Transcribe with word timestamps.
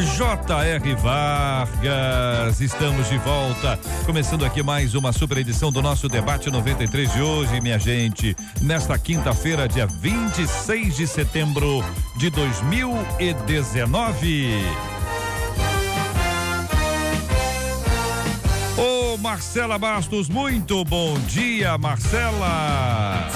J.R. 0.00 0.94
Vargas. 0.94 2.60
Estamos 2.60 3.08
de 3.08 3.18
volta, 3.18 3.76
começando 4.06 4.44
aqui 4.44 4.62
mais 4.62 4.94
uma 4.94 5.12
super 5.12 5.38
edição 5.38 5.72
do 5.72 5.82
nosso 5.82 6.08
debate 6.08 6.48
93 6.50 7.12
de 7.12 7.20
hoje, 7.20 7.60
minha 7.60 7.78
gente. 7.78 8.36
Nesta 8.60 8.96
quinta-feira, 8.98 9.66
dia 9.66 9.86
26 9.86 10.96
de 10.96 11.06
setembro 11.06 11.82
de 12.16 12.30
2019. 12.30 14.64
Ô 18.76 19.16
Marcela 19.16 19.78
Bastos, 19.78 20.28
muito 20.28 20.84
bom 20.84 21.18
dia, 21.20 21.76
Marcela. 21.76 23.26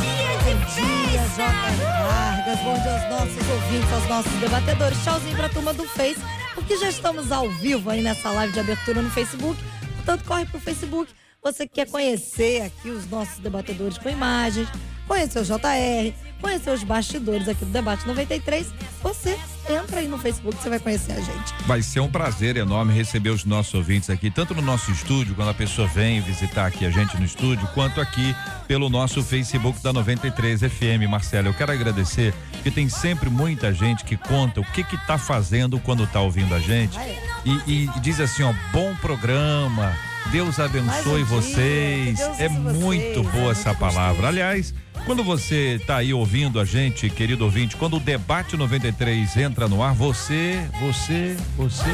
Bom 0.45 0.55
dia, 0.75 1.21
J. 1.37 1.53
Vargas. 1.83 2.61
Bom 2.61 2.75
dia 2.83 2.93
aos 2.93 3.09
nossos 3.11 3.49
ouvintes, 3.49 3.93
aos 3.93 4.07
nossos 4.09 4.33
debatedores. 4.41 5.03
Tchauzinho 5.03 5.37
pra 5.37 5.49
turma 5.49 5.73
do 5.73 5.85
Face, 5.85 6.21
porque 6.55 6.77
já 6.77 6.89
estamos 6.89 7.33
ao 7.33 7.49
vivo 7.51 7.91
aí 7.91 8.03
nessa 8.03 8.31
live 8.31 8.53
de 8.53 8.61
abertura 8.61 9.03
no 9.03 9.11
Facebook. 9.11 9.61
Portanto, 9.97 10.25
corre 10.25 10.47
pro 10.47 10.61
Facebook. 10.61 11.13
Você 11.43 11.67
que 11.67 11.75
quer 11.75 11.91
conhecer 11.91 12.63
aqui 12.63 12.91
os 12.91 13.09
nossos 13.09 13.39
debatedores 13.39 13.99
com 13.99 14.09
imagens, 14.09 14.69
conhecer 15.09 15.41
o 15.41 15.45
JR, 15.45 16.15
conhecer 16.43 16.71
os 16.71 16.83
bastidores 16.83 17.49
aqui 17.49 17.65
do 17.65 17.71
Debate 17.71 18.07
93, 18.07 18.67
você 19.03 19.39
entra 19.71 20.01
aí 20.01 20.09
no 20.09 20.19
Facebook, 20.19 20.61
você 20.61 20.69
vai 20.69 20.79
conhecer 20.81 21.13
a 21.13 21.21
gente. 21.21 21.55
Vai 21.67 21.81
ser 21.81 22.01
um 22.01 22.11
prazer 22.11 22.57
enorme 22.57 22.93
receber 22.93 23.31
os 23.31 23.45
nossos 23.45 23.73
ouvintes 23.73 24.11
aqui, 24.11 24.31
tanto 24.31 24.55
no 24.55 24.61
nosso 24.61 24.91
estúdio, 24.91 25.35
quando 25.35 25.49
a 25.49 25.55
pessoa 25.55 25.87
vem 25.89 26.21
visitar 26.21 26.67
aqui 26.67 26.85
a 26.85 26.91
gente 26.91 27.17
no 27.17 27.25
estúdio, 27.25 27.67
quanto 27.73 28.01
aqui 28.01 28.35
pelo 28.67 28.91
nosso 28.91 29.23
Facebook 29.23 29.81
da 29.83 29.93
93 29.93 30.61
FM. 30.61 31.09
Marcelo, 31.09 31.49
eu 31.49 31.55
quero 31.55 31.73
agradecer, 31.73 32.35
porque 32.53 32.71
tem 32.71 32.89
sempre 32.89 33.31
muita 33.31 33.73
gente 33.73 34.05
que 34.05 34.17
conta 34.17 34.61
o 34.61 34.65
que 34.65 34.83
que 34.83 34.97
tá 35.07 35.17
fazendo 35.17 35.79
quando 35.79 36.07
tá 36.07 36.21
ouvindo 36.21 36.55
a 36.55 36.59
gente 36.59 36.99
e, 37.45 37.85
e 37.85 38.01
diz 38.01 38.21
assim, 38.21 38.43
ó, 38.43 38.53
bom 38.73 38.95
programa. 38.97 40.12
Deus 40.31 40.59
abençoe 40.59 41.23
um 41.23 41.27
vocês. 41.27 42.19
Deus 42.19 42.41
É 42.41 42.49
muito 42.49 43.23
vocês, 43.23 43.35
boa 43.35 43.49
é 43.49 43.51
essa 43.51 43.69
muito 43.71 43.81
palavra. 43.81 44.07
gostoso. 44.13 44.27
Aliás, 44.27 44.75
quando 45.05 45.25
você 45.25 45.77
está 45.81 45.97
aí 45.97 46.15
ouvindo 46.15 46.61
a 46.61 46.65
gente, 46.65 47.11
querido 47.11 47.45
ouvinte, 47.45 47.77
quando 47.77 47.97
o 47.97 48.01
debate 48.01 48.57
93 48.57 49.37
entra 49.37 49.69
no 49.69 49.83
ar, 49.83 49.95
você, 49.95 50.65
você, 50.81 51.37
você, 51.57 51.91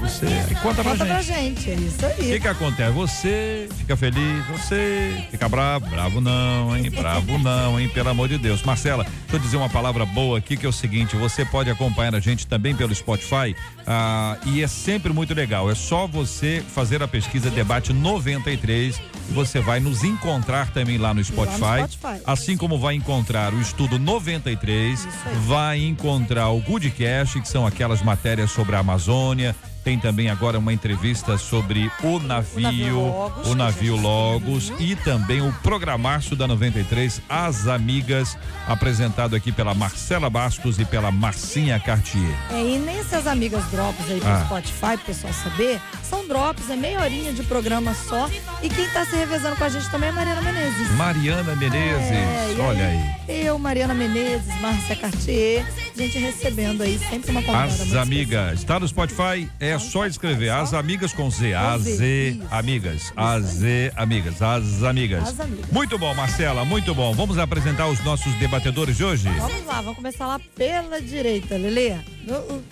você, 0.00 0.26
conta 0.62 0.82
pra 0.82 0.92
Conta 0.92 1.06
pra 1.06 1.22
gente. 1.22 1.62
gente, 1.62 1.70
é 1.70 1.74
isso 1.74 2.02
O 2.02 2.06
aí. 2.06 2.14
que 2.14 2.40
que 2.40 2.48
acontece? 2.48 2.90
Você 2.92 3.68
fica 3.76 3.96
feliz, 3.96 4.46
você 4.46 5.24
fica 5.30 5.48
bravo, 5.48 5.86
bravo 5.88 6.20
não, 6.20 6.76
hein? 6.76 6.90
Bravo 6.90 7.38
não, 7.38 7.78
hein? 7.78 7.88
Pelo 7.88 8.08
amor 8.08 8.28
de 8.28 8.38
Deus. 8.38 8.62
Marcela, 8.62 9.04
deixa 9.04 9.36
eu 9.36 9.38
dizer 9.38 9.56
uma 9.56 9.68
palavra 9.68 10.04
boa 10.06 10.38
aqui 10.38 10.56
que 10.56 10.66
é 10.66 10.68
o 10.68 10.72
seguinte, 10.72 11.16
você 11.16 11.44
pode 11.44 11.70
acompanhar 11.70 12.14
a 12.14 12.20
gente 12.20 12.46
também 12.46 12.74
pelo 12.74 12.94
Spotify, 12.94 13.54
ah, 13.86 14.36
e 14.46 14.62
é 14.62 14.66
sempre 14.68 15.12
muito 15.12 15.34
legal. 15.34 15.70
É 15.70 15.74
só 15.74 16.06
você 16.06 16.62
fazer 16.74 17.02
a 17.02 17.08
pesquisa 17.08 17.50
Debate 17.50 17.92
93 17.92 18.98
e 19.28 19.32
você 19.32 19.60
vai 19.60 19.80
nos 19.80 20.02
encontrar 20.04 20.70
também 20.70 20.98
lá 20.98 21.12
no 21.14 21.22
Spotify. 21.22 21.86
Spotify. 21.90 22.22
Assim 22.26 22.56
como 22.56 22.78
vai 22.78 22.94
encontrar 22.94 23.52
o 23.54 23.60
Estudo 23.60 23.98
93, 23.98 24.98
Isso 25.00 25.08
aí. 25.26 25.34
vai 25.46 25.78
encontrar 25.84 26.48
o 26.48 26.60
Goodcast, 26.60 27.40
que 27.40 27.48
são 27.48 27.66
aquelas 27.66 28.02
matérias 28.02 28.50
sobre 28.50 28.74
a 28.76 28.80
Amazônia. 28.80 29.54
Tem 29.82 29.98
também 29.98 30.28
agora 30.28 30.58
uma 30.58 30.72
entrevista 30.72 31.38
sobre 31.38 31.90
o 32.02 32.18
navio, 32.18 32.60
navio 32.60 32.96
Logos, 33.00 33.46
o 33.48 33.54
navio 33.54 33.96
Logos 33.96 34.68
viu. 34.68 34.80
e 34.80 34.96
também 34.96 35.40
o 35.40 35.50
programaço 35.62 36.36
da 36.36 36.46
93, 36.46 37.22
As 37.28 37.66
Amigas, 37.66 38.36
apresentado 38.68 39.34
aqui 39.34 39.50
pela 39.50 39.72
Marcela 39.74 40.28
Bastos 40.28 40.78
e 40.78 40.84
pela 40.84 41.10
Marcinha 41.10 41.80
Cartier. 41.80 42.34
É, 42.50 42.62
e 42.62 42.78
nessas 42.78 43.26
amigas 43.26 43.64
drops 43.70 44.04
aí 44.10 44.20
pro 44.20 44.28
Ah. 44.28 44.44
Spotify, 44.44 44.96
pro 44.96 45.06
pessoal 45.06 45.32
saber, 45.32 45.80
são 46.02 46.28
drops, 46.28 46.68
é 46.68 46.76
meia 46.76 47.00
horinha 47.00 47.32
de 47.32 47.42
programa 47.44 47.94
só. 47.94 48.28
E 48.62 48.68
quem 48.68 48.86
tá 48.90 49.06
se 49.06 49.16
revezando 49.16 49.56
com 49.56 49.64
a 49.64 49.68
gente 49.70 49.88
também 49.90 50.08
é 50.08 50.12
a 50.12 50.14
Mariana 50.14 50.42
Menezes. 50.42 50.90
Mariana 50.92 51.56
Menezes, 51.56 52.10
É, 52.10 52.56
olha 52.60 52.86
aí. 52.86 53.44
Eu, 53.46 53.58
Mariana 53.58 53.94
Menezes, 53.94 54.60
Márcia 54.60 54.94
Cartier, 54.96 55.64
gente 55.96 56.18
recebendo 56.18 56.82
aí 56.82 56.98
sempre 56.98 57.30
uma 57.30 57.40
convidada 57.42 57.72
As 57.82 57.94
amigas. 57.94 58.58
Está 58.58 58.78
no 58.78 58.86
Spotify, 58.86 59.48
é 59.58 59.70
só 59.80 60.06
escrever 60.06 60.50
As 60.50 60.74
Amigas 60.74 61.12
com 61.12 61.30
Z. 61.30 61.54
A 61.54 61.78
Z, 61.78 61.96
Z 61.96 62.30
isso. 62.30 62.46
Amigas. 62.50 63.12
A 63.16 63.40
Z 63.40 63.92
Amigas. 63.96 64.42
As 64.42 64.82
Amigas. 64.82 65.28
As 65.28 65.40
Amigas. 65.40 65.70
Muito 65.70 65.98
bom, 65.98 66.14
Marcela, 66.14 66.64
muito 66.64 66.94
bom. 66.94 67.12
Vamos 67.14 67.38
apresentar 67.38 67.88
os 67.88 68.02
nossos 68.04 68.32
debatedores 68.34 68.96
de 68.96 69.04
hoje? 69.04 69.28
Vamos 69.28 69.66
lá, 69.66 69.80
vamos 69.80 69.96
começar 69.96 70.26
lá 70.26 70.40
pela 70.54 71.00
direita, 71.00 71.56
Lelê. 71.56 71.96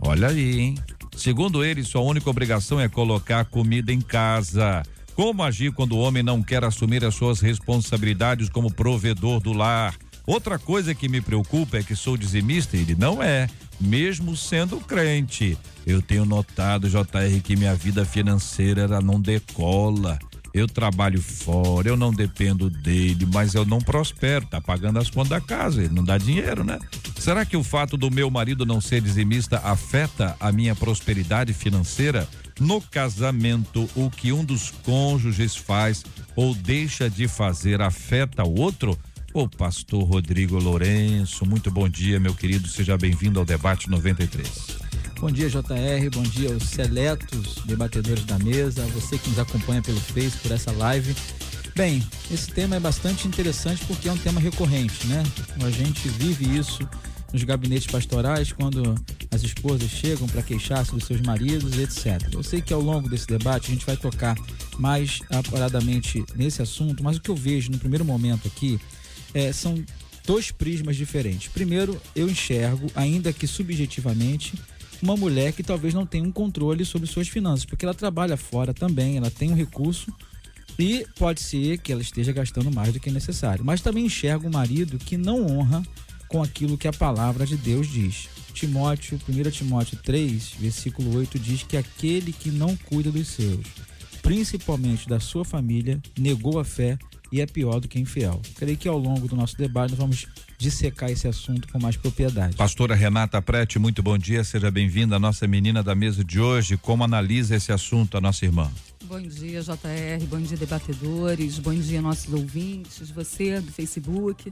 olha 0.00 0.26
aí, 0.26 0.58
hein? 0.58 0.74
Segundo 1.16 1.64
ele, 1.64 1.84
sua 1.84 2.00
única 2.00 2.28
obrigação 2.28 2.80
é 2.80 2.88
colocar 2.88 3.44
comida 3.44 3.92
em 3.92 4.00
casa. 4.00 4.82
Como 5.14 5.44
agir 5.44 5.70
quando 5.70 5.92
o 5.92 6.00
homem 6.00 6.24
não 6.24 6.42
quer 6.42 6.64
assumir 6.64 7.04
as 7.04 7.14
suas 7.14 7.38
responsabilidades 7.38 8.48
como 8.48 8.72
provedor 8.72 9.38
do 9.38 9.52
lar? 9.52 9.94
Outra 10.26 10.58
coisa 10.58 10.92
que 10.92 11.08
me 11.08 11.20
preocupa 11.20 11.76
é 11.78 11.82
que 11.84 11.94
sou 11.94 12.16
dizimista 12.16 12.76
ele 12.76 12.96
não 12.96 13.22
é, 13.22 13.48
mesmo 13.80 14.36
sendo 14.36 14.80
crente. 14.80 15.56
Eu 15.86 16.02
tenho 16.02 16.24
notado, 16.24 16.88
JR, 16.88 17.40
que 17.44 17.54
minha 17.54 17.76
vida 17.76 18.04
financeira 18.04 18.82
ela 18.82 19.00
não 19.00 19.20
decola. 19.20 20.18
eu 20.52 20.66
trabalho 20.66 21.20
fora, 21.20 21.86
eu 21.86 21.96
não 21.98 22.10
dependo 22.10 22.70
dele, 22.70 23.28
mas 23.32 23.54
eu 23.54 23.66
não 23.66 23.78
prospero, 23.78 24.46
tá 24.46 24.58
pagando 24.58 24.98
as 24.98 25.10
contas 25.10 25.28
da 25.28 25.40
casa, 25.40 25.82
ele 25.82 25.94
não 25.94 26.02
dá 26.02 26.16
dinheiro, 26.16 26.64
né? 26.64 26.78
Será 27.18 27.44
que 27.44 27.58
o 27.58 27.62
fato 27.62 27.94
do 27.96 28.10
meu 28.10 28.30
marido 28.30 28.64
não 28.64 28.80
ser 28.80 29.02
dizimista 29.02 29.60
afeta 29.62 30.34
a 30.40 30.50
minha 30.50 30.74
prosperidade 30.74 31.52
financeira? 31.52 32.26
No 32.58 32.80
casamento, 32.80 33.88
o 33.94 34.10
que 34.10 34.32
um 34.32 34.42
dos 34.42 34.70
cônjuges 34.82 35.54
faz 35.54 36.02
ou 36.34 36.54
deixa 36.54 37.10
de 37.10 37.28
fazer 37.28 37.82
afeta 37.82 38.42
o 38.42 38.58
outro? 38.58 38.98
O 39.36 39.46
pastor 39.46 40.02
Rodrigo 40.02 40.58
Lourenço, 40.58 41.44
muito 41.44 41.70
bom 41.70 41.86
dia, 41.86 42.18
meu 42.18 42.34
querido, 42.34 42.66
seja 42.68 42.96
bem-vindo 42.96 43.38
ao 43.38 43.44
debate 43.44 43.90
93. 43.90 44.48
Bom 45.20 45.30
dia, 45.30 45.50
JR. 45.50 46.08
Bom 46.10 46.22
dia 46.22 46.54
aos 46.54 46.62
seletos 46.62 47.56
debatedores 47.66 48.24
da 48.24 48.38
mesa, 48.38 48.82
a 48.82 48.86
você 48.86 49.18
que 49.18 49.28
nos 49.28 49.38
acompanha 49.38 49.82
pelo 49.82 50.00
Face, 50.00 50.38
por 50.38 50.52
essa 50.52 50.72
live. 50.72 51.14
Bem, 51.74 52.02
esse 52.32 52.50
tema 52.50 52.76
é 52.76 52.80
bastante 52.80 53.28
interessante 53.28 53.84
porque 53.84 54.08
é 54.08 54.12
um 54.12 54.16
tema 54.16 54.40
recorrente, 54.40 55.06
né? 55.06 55.22
A 55.62 55.70
gente 55.70 56.08
vive 56.08 56.56
isso 56.56 56.88
nos 57.30 57.44
gabinetes 57.44 57.88
pastorais 57.88 58.52
quando 58.52 58.94
as 59.30 59.42
esposas 59.42 59.90
chegam 59.90 60.26
para 60.26 60.40
queixar-se 60.40 60.92
dos 60.92 61.04
seus 61.04 61.20
maridos, 61.20 61.78
etc. 61.78 62.26
Eu 62.32 62.42
sei 62.42 62.62
que 62.62 62.72
ao 62.72 62.80
longo 62.80 63.06
desse 63.06 63.26
debate 63.26 63.70
a 63.70 63.74
gente 63.74 63.84
vai 63.84 63.98
tocar 63.98 64.34
mais 64.78 65.20
apuradamente 65.28 66.24
nesse 66.34 66.62
assunto, 66.62 67.04
mas 67.04 67.18
o 67.18 67.20
que 67.20 67.28
eu 67.28 67.36
vejo 67.36 67.70
no 67.70 67.78
primeiro 67.78 68.02
momento 68.02 68.48
aqui 68.48 68.80
é, 69.34 69.52
são 69.52 69.82
dois 70.26 70.50
prismas 70.50 70.96
diferentes. 70.96 71.48
Primeiro, 71.48 72.00
eu 72.14 72.28
enxergo, 72.28 72.90
ainda 72.94 73.32
que 73.32 73.46
subjetivamente, 73.46 74.54
uma 75.02 75.16
mulher 75.16 75.52
que 75.52 75.62
talvez 75.62 75.94
não 75.94 76.04
tenha 76.04 76.24
um 76.24 76.32
controle 76.32 76.84
sobre 76.84 77.06
suas 77.06 77.28
finanças, 77.28 77.64
porque 77.64 77.84
ela 77.84 77.94
trabalha 77.94 78.36
fora 78.36 78.74
também, 78.74 79.16
ela 79.16 79.30
tem 79.30 79.50
um 79.50 79.54
recurso 79.54 80.12
e 80.78 81.06
pode 81.18 81.40
ser 81.40 81.78
que 81.78 81.92
ela 81.92 82.02
esteja 82.02 82.32
gastando 82.32 82.70
mais 82.70 82.92
do 82.92 83.00
que 83.00 83.08
é 83.08 83.12
necessário. 83.12 83.64
Mas 83.64 83.80
também 83.80 84.06
enxerga 84.06 84.46
um 84.46 84.50
marido 84.50 84.98
que 84.98 85.16
não 85.16 85.46
honra 85.46 85.82
com 86.28 86.42
aquilo 86.42 86.76
que 86.76 86.88
a 86.88 86.92
palavra 86.92 87.46
de 87.46 87.56
Deus 87.56 87.88
diz. 87.88 88.28
Timóteo, 88.52 89.20
1 89.28 89.50
Timóteo 89.50 89.98
3, 90.02 90.54
versículo 90.58 91.16
8 91.16 91.38
diz 91.38 91.62
que 91.62 91.76
aquele 91.76 92.32
que 92.32 92.50
não 92.50 92.74
cuida 92.76 93.12
dos 93.12 93.28
seus, 93.28 93.66
principalmente 94.22 95.08
da 95.08 95.20
sua 95.20 95.44
família, 95.44 96.00
negou 96.18 96.58
a 96.58 96.64
fé 96.64 96.98
e 97.30 97.40
é 97.40 97.46
pior 97.46 97.80
do 97.80 97.88
que 97.88 97.98
infiel. 97.98 98.40
Creio 98.56 98.76
que 98.76 98.88
ao 98.88 98.98
longo 98.98 99.26
do 99.26 99.36
nosso 99.36 99.56
debate 99.56 99.90
nós 99.90 99.98
vamos 99.98 100.26
dissecar 100.58 101.10
esse 101.10 101.26
assunto 101.28 101.68
com 101.68 101.78
mais 101.78 101.96
propriedade. 101.96 102.56
Pastora 102.56 102.94
Renata 102.94 103.40
Prete, 103.42 103.78
muito 103.78 104.02
bom 104.02 104.16
dia, 104.16 104.42
seja 104.44 104.70
bem-vinda, 104.70 105.16
a 105.16 105.18
nossa 105.18 105.46
menina 105.46 105.82
da 105.82 105.94
mesa 105.94 106.24
de 106.24 106.40
hoje. 106.40 106.76
Como 106.76 107.04
analisa 107.04 107.56
esse 107.56 107.72
assunto 107.72 108.16
a 108.16 108.20
nossa 108.20 108.44
irmã? 108.44 108.70
Bom 109.04 109.20
dia, 109.20 109.62
JR, 109.62 110.26
bom 110.28 110.40
dia, 110.40 110.56
debatedores, 110.56 111.58
bom 111.58 111.74
dia, 111.74 112.02
nossos 112.02 112.32
ouvintes, 112.32 113.10
você 113.10 113.60
do 113.60 113.70
Facebook. 113.70 114.50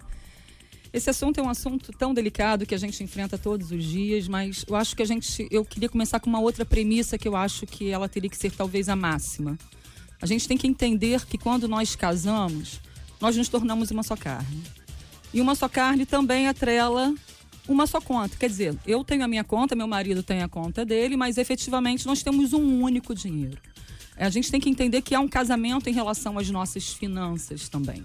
Esse 0.94 1.10
assunto 1.10 1.40
é 1.40 1.42
um 1.42 1.48
assunto 1.48 1.90
tão 1.92 2.14
delicado 2.14 2.64
que 2.64 2.72
a 2.72 2.78
gente 2.78 3.02
enfrenta 3.02 3.36
todos 3.36 3.72
os 3.72 3.82
dias, 3.82 4.28
mas 4.28 4.64
eu 4.68 4.76
acho 4.76 4.94
que 4.94 5.02
a 5.02 5.04
gente. 5.04 5.48
Eu 5.50 5.64
queria 5.64 5.88
começar 5.88 6.20
com 6.20 6.30
uma 6.30 6.38
outra 6.38 6.64
premissa 6.64 7.18
que 7.18 7.26
eu 7.26 7.34
acho 7.34 7.66
que 7.66 7.90
ela 7.90 8.08
teria 8.08 8.30
que 8.30 8.36
ser 8.36 8.52
talvez 8.52 8.88
a 8.88 8.94
máxima. 8.94 9.58
A 10.24 10.26
gente 10.26 10.48
tem 10.48 10.56
que 10.56 10.66
entender 10.66 11.26
que 11.26 11.36
quando 11.36 11.68
nós 11.68 11.94
casamos, 11.94 12.80
nós 13.20 13.36
nos 13.36 13.46
tornamos 13.46 13.90
uma 13.90 14.02
só 14.02 14.16
carne. 14.16 14.62
E 15.34 15.38
uma 15.38 15.54
só 15.54 15.68
carne 15.68 16.06
também 16.06 16.48
atrela 16.48 17.14
uma 17.68 17.86
só 17.86 18.00
conta. 18.00 18.34
Quer 18.34 18.48
dizer, 18.48 18.78
eu 18.86 19.04
tenho 19.04 19.22
a 19.22 19.28
minha 19.28 19.44
conta, 19.44 19.76
meu 19.76 19.86
marido 19.86 20.22
tem 20.22 20.40
a 20.40 20.48
conta 20.48 20.82
dele, 20.82 21.14
mas 21.14 21.36
efetivamente 21.36 22.06
nós 22.06 22.22
temos 22.22 22.54
um 22.54 22.80
único 22.80 23.14
dinheiro. 23.14 23.58
A 24.16 24.30
gente 24.30 24.50
tem 24.50 24.58
que 24.58 24.70
entender 24.70 25.02
que 25.02 25.14
há 25.14 25.20
um 25.20 25.28
casamento 25.28 25.90
em 25.90 25.92
relação 25.92 26.38
às 26.38 26.48
nossas 26.48 26.88
finanças 26.88 27.68
também. 27.68 28.02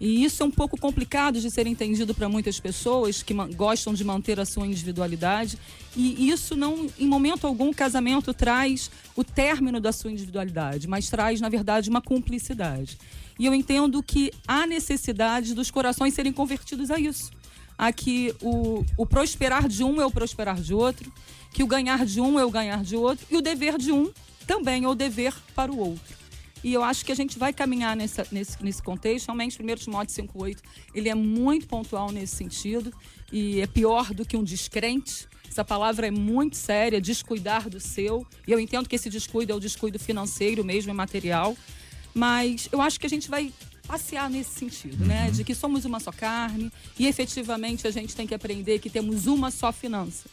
E 0.00 0.24
isso 0.24 0.42
é 0.42 0.46
um 0.46 0.50
pouco 0.50 0.80
complicado 0.80 1.38
de 1.38 1.50
ser 1.50 1.66
entendido 1.66 2.14
para 2.14 2.26
muitas 2.26 2.58
pessoas 2.58 3.22
que 3.22 3.34
gostam 3.54 3.92
de 3.92 4.02
manter 4.02 4.40
a 4.40 4.46
sua 4.46 4.66
individualidade. 4.66 5.58
E 5.94 6.30
isso 6.30 6.56
não, 6.56 6.86
em 6.98 7.06
momento 7.06 7.46
algum, 7.46 7.68
o 7.68 7.74
casamento 7.74 8.32
traz 8.32 8.90
o 9.14 9.22
término 9.22 9.78
da 9.78 9.92
sua 9.92 10.10
individualidade, 10.10 10.88
mas 10.88 11.10
traz, 11.10 11.38
na 11.38 11.50
verdade, 11.50 11.90
uma 11.90 12.00
cumplicidade. 12.00 12.96
E 13.38 13.44
eu 13.44 13.52
entendo 13.52 14.02
que 14.02 14.32
há 14.48 14.66
necessidade 14.66 15.54
dos 15.54 15.70
corações 15.70 16.14
serem 16.14 16.32
convertidos 16.32 16.90
a 16.90 16.98
isso. 16.98 17.30
A 17.76 17.92
que 17.92 18.34
o, 18.40 18.84
o 18.96 19.04
prosperar 19.04 19.68
de 19.68 19.84
um 19.84 20.00
é 20.00 20.06
o 20.06 20.10
prosperar 20.10 20.60
de 20.60 20.72
outro, 20.72 21.12
que 21.52 21.62
o 21.62 21.66
ganhar 21.66 22.06
de 22.06 22.20
um 22.22 22.38
é 22.38 22.44
o 22.44 22.50
ganhar 22.50 22.82
de 22.82 22.96
outro, 22.96 23.26
e 23.30 23.36
o 23.36 23.42
dever 23.42 23.76
de 23.76 23.92
um 23.92 24.10
também 24.46 24.84
é 24.84 24.88
o 24.88 24.94
dever 24.94 25.34
para 25.54 25.70
o 25.70 25.78
outro. 25.78 26.19
E 26.62 26.72
eu 26.72 26.82
acho 26.84 27.04
que 27.04 27.12
a 27.12 27.14
gente 27.14 27.38
vai 27.38 27.52
caminhar 27.52 27.96
nessa, 27.96 28.26
nesse, 28.30 28.62
nesse 28.62 28.82
contexto. 28.82 29.26
Realmente, 29.26 29.60
1 29.62 29.74
Timóteo 29.76 30.24
5,8, 30.24 30.58
ele 30.94 31.08
é 31.08 31.14
muito 31.14 31.66
pontual 31.66 32.10
nesse 32.12 32.36
sentido. 32.36 32.92
E 33.32 33.60
é 33.60 33.66
pior 33.66 34.12
do 34.12 34.24
que 34.24 34.36
um 34.36 34.44
descrente. 34.44 35.26
Essa 35.48 35.64
palavra 35.64 36.06
é 36.06 36.10
muito 36.10 36.56
séria, 36.56 37.00
descuidar 37.00 37.68
do 37.68 37.80
seu. 37.80 38.26
E 38.46 38.52
eu 38.52 38.60
entendo 38.60 38.88
que 38.88 38.96
esse 38.96 39.08
descuido 39.08 39.52
é 39.52 39.54
o 39.54 39.60
descuido 39.60 39.98
financeiro 39.98 40.64
mesmo, 40.64 40.90
é 40.90 40.94
material. 40.94 41.56
Mas 42.14 42.68
eu 42.70 42.80
acho 42.80 43.00
que 43.00 43.06
a 43.06 43.10
gente 43.10 43.30
vai 43.30 43.52
passear 43.86 44.30
nesse 44.30 44.50
sentido, 44.50 45.04
né? 45.04 45.20
uhum. 45.20 45.24
né? 45.26 45.30
De 45.30 45.42
que 45.42 45.54
somos 45.54 45.84
uma 45.84 45.98
só 45.98 46.12
carne 46.12 46.70
e 46.98 47.06
efetivamente 47.06 47.88
a 47.88 47.90
gente 47.90 48.14
tem 48.14 48.26
que 48.26 48.34
aprender 48.34 48.78
que 48.78 48.88
temos 48.88 49.26
uma 49.26 49.50
só 49.50 49.72
finança 49.72 50.28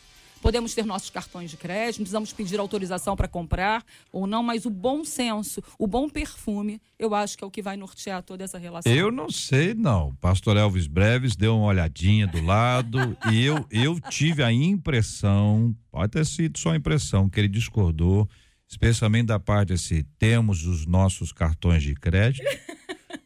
podemos 0.48 0.74
ter 0.74 0.86
nossos 0.86 1.10
cartões 1.10 1.52
de 1.52 1.58
crédito, 1.58 1.98
precisamos 1.98 2.32
pedir 2.32 2.58
autorização 2.58 3.18
para 3.18 3.28
comprar 3.28 3.84
ou 4.14 4.26
não, 4.26 4.42
mas 4.42 4.66
o 4.66 4.70
bom 4.70 5.04
senso, 5.04 5.62
o 5.78 5.86
bom 5.86 6.08
perfume, 6.08 6.82
eu 6.98 7.14
acho 7.14 7.38
que 7.38 7.44
é 7.44 7.48
o 7.48 7.52
que 7.52 7.62
vai 7.62 7.76
nortear 7.76 8.24
toda 8.24 8.46
essa 8.46 8.58
relação. 8.58 8.90
Eu 8.90 9.12
não 9.12 9.30
sei, 9.30 9.74
não. 9.74 10.16
Pastor 10.22 10.56
Elvis 10.56 10.88
Breves 10.88 11.36
deu 11.36 11.58
uma 11.58 11.66
olhadinha 11.66 12.26
do 12.26 12.42
lado 12.42 12.98
e 13.30 13.44
eu, 13.44 13.66
eu 13.70 14.00
tive 14.00 14.42
a 14.42 14.50
impressão, 14.50 15.76
pode 15.92 16.14
ter 16.14 16.26
sido 16.26 16.58
só 16.58 16.72
a 16.72 16.78
impressão, 16.78 17.28
que 17.28 17.42
ele 17.42 17.50
discordou, 17.50 18.26
especialmente 18.70 19.26
da 19.26 19.42
parte 19.42 19.74
assim, 19.74 20.06
temos 20.18 20.66
os 20.66 20.86
nossos 20.86 21.34
cartões 21.34 21.84
de 21.84 21.94
crédito 21.94 22.48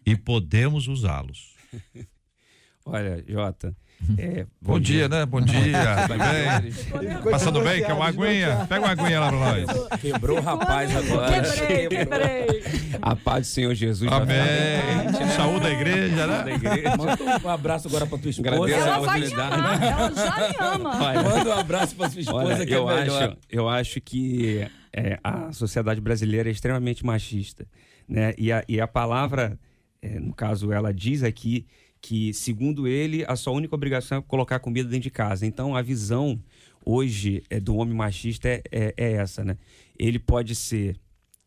e 0.03 0.15
podemos 0.15 0.87
usá-los. 0.87 1.53
Olha, 2.83 3.23
Jota, 3.27 3.77
é, 4.17 4.45
bom, 4.61 4.73
bom 4.73 4.79
dia, 4.79 5.07
dia, 5.07 5.09
né? 5.09 5.25
Bom 5.25 5.41
dia, 5.41 5.61
tudo 6.07 6.99
bem? 6.99 7.31
Passando 7.31 7.61
bem? 7.61 7.83
Quer 7.83 7.93
uma 7.93 8.07
aguinha? 8.07 8.65
Pega 8.67 8.85
uma 8.85 8.91
aguinha 8.91 9.19
lá 9.19 9.29
pra 9.29 9.39
nós. 9.39 9.99
Quebrou 9.99 10.37
o 10.37 10.41
rapaz 10.41 10.95
agora. 10.95 11.41
Quebrei, 11.41 11.87
quebrei. 11.87 12.63
A 13.01 13.15
paz 13.15 13.47
do 13.47 13.51
Senhor 13.51 13.73
Jesus. 13.73 14.11
Amém. 14.11 14.37
Saúde 15.35 15.61
da 15.61 15.71
igreja, 15.71 16.27
né? 16.27 16.43
Da 16.43 16.51
igreja. 16.51 16.97
Manda 16.97 17.23
um 17.43 17.49
abraço 17.49 17.87
agora 17.87 18.05
pra 18.05 18.17
tua 18.17 18.29
esposa. 18.29 18.49
Ela 18.49 18.99
vai 18.99 19.21
te 19.21 19.33
amar, 19.33 19.83
ela 19.83 20.13
já 20.13 20.49
me 20.49 20.55
ama. 20.59 21.03
Olha, 21.03 21.23
Manda 21.23 21.49
um 21.49 21.59
abraço 21.59 21.95
pra 21.95 22.09
sua 22.09 22.21
esposa 22.21 22.45
olha, 22.45 22.65
que 22.65 22.73
é 22.73 22.77
eu 22.77 22.89
é 22.89 23.01
acho, 23.03 23.37
Eu 23.49 23.69
acho 23.69 24.01
que 24.01 24.67
é, 24.93 25.19
a 25.23 25.51
sociedade 25.53 26.01
brasileira 26.01 26.49
é 26.49 26.51
extremamente 26.51 27.05
machista. 27.05 27.65
Né? 28.07 28.33
E, 28.37 28.51
a, 28.51 28.63
e 28.67 28.81
a 28.81 28.87
palavra, 28.87 29.57
é, 30.01 30.19
no 30.19 30.33
caso, 30.33 30.71
ela 30.71 30.93
diz 30.93 31.23
aqui 31.23 31.65
que, 32.01 32.33
segundo 32.33 32.87
ele, 32.87 33.23
a 33.27 33.35
sua 33.35 33.53
única 33.53 33.75
obrigação 33.75 34.17
é 34.17 34.21
colocar 34.21 34.59
comida 34.59 34.89
dentro 34.89 35.03
de 35.03 35.11
casa. 35.11 35.45
Então, 35.45 35.75
a 35.75 35.81
visão 35.81 36.41
hoje 36.83 37.43
é, 37.49 37.59
do 37.59 37.75
homem 37.75 37.93
machista 37.93 38.49
é, 38.49 38.63
é, 38.71 38.93
é 38.97 39.11
essa, 39.13 39.43
né? 39.43 39.57
Ele 39.97 40.17
pode 40.17 40.55
ser 40.55 40.99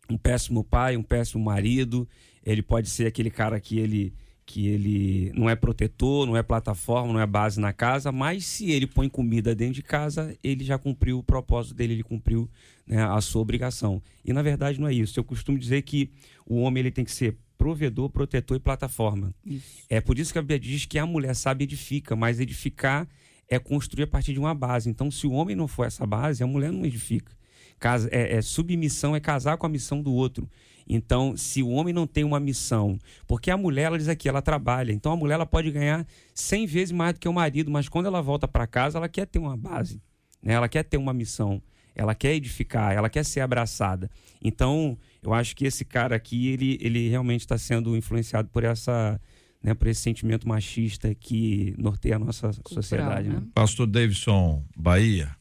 um 0.08 0.16
péssimo 0.16 0.62
pai, 0.62 0.96
um 0.96 1.02
péssimo 1.02 1.42
marido, 1.42 2.08
ele 2.44 2.62
pode 2.62 2.88
ser 2.88 3.06
aquele 3.06 3.30
cara 3.30 3.58
que 3.58 3.78
ele 3.78 4.14
que 4.46 4.68
ele 4.68 5.32
não 5.34 5.49
é 5.49 5.56
protetor, 5.56 6.26
não 6.26 6.37
é 6.37 6.42
plataforma, 6.42 7.14
não 7.14 7.18
é 7.18 7.26
base 7.26 7.58
na 7.58 7.73
casa, 7.73 8.12
mas 8.12 8.44
se 8.44 8.70
ele 8.70 8.87
põe 8.87 9.08
comida 9.08 9.54
dentro 9.54 9.76
de 9.76 9.82
casa, 9.82 10.37
ele 10.44 10.62
já 10.62 10.76
cumpriu 10.76 11.18
o 11.18 11.23
propósito 11.23 11.75
dele, 11.75 11.94
ele 11.94 12.02
cumpriu 12.02 12.46
né, 12.87 13.02
a 13.02 13.18
sua 13.23 13.40
obrigação. 13.40 14.02
E 14.23 14.34
na 14.34 14.42
verdade 14.42 14.78
não 14.78 14.87
é 14.87 14.92
isso. 14.92 15.18
Eu 15.18 15.25
costumo 15.25 15.58
dizer 15.58 15.80
que 15.80 16.11
o 16.44 16.56
homem 16.56 16.82
ele 16.82 16.90
tem 16.90 17.06
que 17.06 17.12
ser 17.12 17.38
provedor, 17.56 18.11
protetor 18.11 18.56
e 18.56 18.61
plataforma. 18.61 19.34
Isso. 19.44 19.84
É 19.88 20.00
por 20.00 20.18
isso 20.18 20.32
que 20.32 20.38
a 20.38 20.42
Bíblia 20.42 20.58
diz 20.58 20.84
que 20.87 20.99
a 20.99 21.06
mulher 21.06 21.34
sabe 21.34 21.64
edifica, 21.64 22.14
mas 22.14 22.40
edificar 22.40 23.08
é 23.49 23.58
construir 23.58 24.04
a 24.04 24.06
partir 24.06 24.32
de 24.32 24.38
uma 24.38 24.54
base. 24.54 24.88
Então, 24.88 25.11
se 25.11 25.26
o 25.26 25.32
homem 25.32 25.54
não 25.54 25.68
for 25.68 25.87
essa 25.87 26.06
base, 26.06 26.42
a 26.42 26.46
mulher 26.46 26.73
não 26.73 26.84
edifica. 26.84 27.32
Casa, 27.78 28.08
é, 28.11 28.37
é, 28.37 28.42
submissão 28.42 29.14
é 29.14 29.20
casar 29.20 29.56
com 29.56 29.66
a 29.66 29.68
missão 29.68 30.00
do 30.00 30.12
outro. 30.12 30.49
Então, 30.88 31.37
se 31.37 31.62
o 31.62 31.68
homem 31.70 31.94
não 31.94 32.06
tem 32.06 32.25
uma 32.25 32.38
missão, 32.38 32.99
porque 33.26 33.50
a 33.50 33.56
mulher, 33.56 33.84
ela 33.84 33.99
diz 33.99 34.08
aqui, 34.08 34.28
ela 34.28 34.42
trabalha. 34.42 34.92
Então, 34.92 35.12
a 35.12 35.16
mulher 35.16 35.34
ela 35.34 35.46
pode 35.46 35.70
ganhar 35.70 36.06
100 36.34 36.66
vezes 36.66 36.92
mais 36.92 37.14
do 37.14 37.20
que 37.20 37.28
o 37.28 37.32
marido, 37.32 37.70
mas 37.70 37.88
quando 37.88 38.06
ela 38.06 38.20
volta 38.20 38.46
para 38.46 38.66
casa, 38.66 38.99
ela 38.99 39.08
quer 39.08 39.26
ter 39.26 39.38
uma 39.38 39.56
base, 39.56 40.00
né? 40.42 40.54
ela 40.54 40.68
quer 40.68 40.82
ter 40.84 40.99
uma 40.99 41.12
missão, 41.12 41.62
ela 41.94 42.14
quer 42.14 42.34
edificar, 42.34 42.92
ela 42.92 43.08
quer 43.08 43.25
ser 43.25 43.40
abraçada. 43.40 44.11
Então, 44.42 44.99
eu 45.25 45.35
acho 45.35 45.57
que 45.57 45.64
esse 45.64 45.85
cara 45.85 46.14
aqui, 46.16 46.49
ele, 46.49 46.78
ele 46.81 47.09
realmente 47.09 47.40
está 47.40 47.59
sendo 47.59 47.97
influenciado 47.97 48.49
por 48.49 48.64
essa. 48.64 49.21
Né, 49.62 49.73
por 49.73 49.88
esse 49.88 50.02
sentimento 50.02 50.47
machista 50.47 51.14
que 51.14 51.75
norteia 51.78 52.16
a 52.16 52.19
nossa 52.19 52.49
Cultural, 52.49 52.83
sociedade. 52.83 53.28
Né? 53.31 53.43
Pastor 53.54 53.87
Davidson 53.87 54.62
Bahia. 54.76 55.35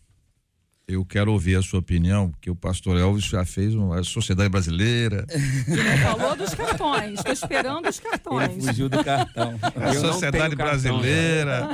Eu 0.85 1.05
quero 1.05 1.31
ouvir 1.31 1.55
a 1.55 1.61
sua 1.61 1.79
opinião, 1.79 2.29
porque 2.29 2.49
o 2.49 2.55
pastor 2.55 2.97
Elvis 2.99 3.23
já 3.23 3.45
fez 3.45 3.73
uma 3.73 4.03
sociedade 4.03 4.49
brasileira. 4.49 5.25
Ele 5.29 5.97
falou 6.03 6.35
dos 6.35 6.53
cartões, 6.53 7.13
estou 7.19 7.31
esperando 7.31 7.87
os 7.87 7.99
Ele 7.99 8.09
cartões. 8.09 8.65
fugiu 8.65 8.89
do 8.89 9.01
cartão. 9.03 9.57
A 9.75 9.93
Eu 9.93 10.01
sociedade 10.01 10.55
cartão, 10.57 10.65
brasileira. 10.99 11.67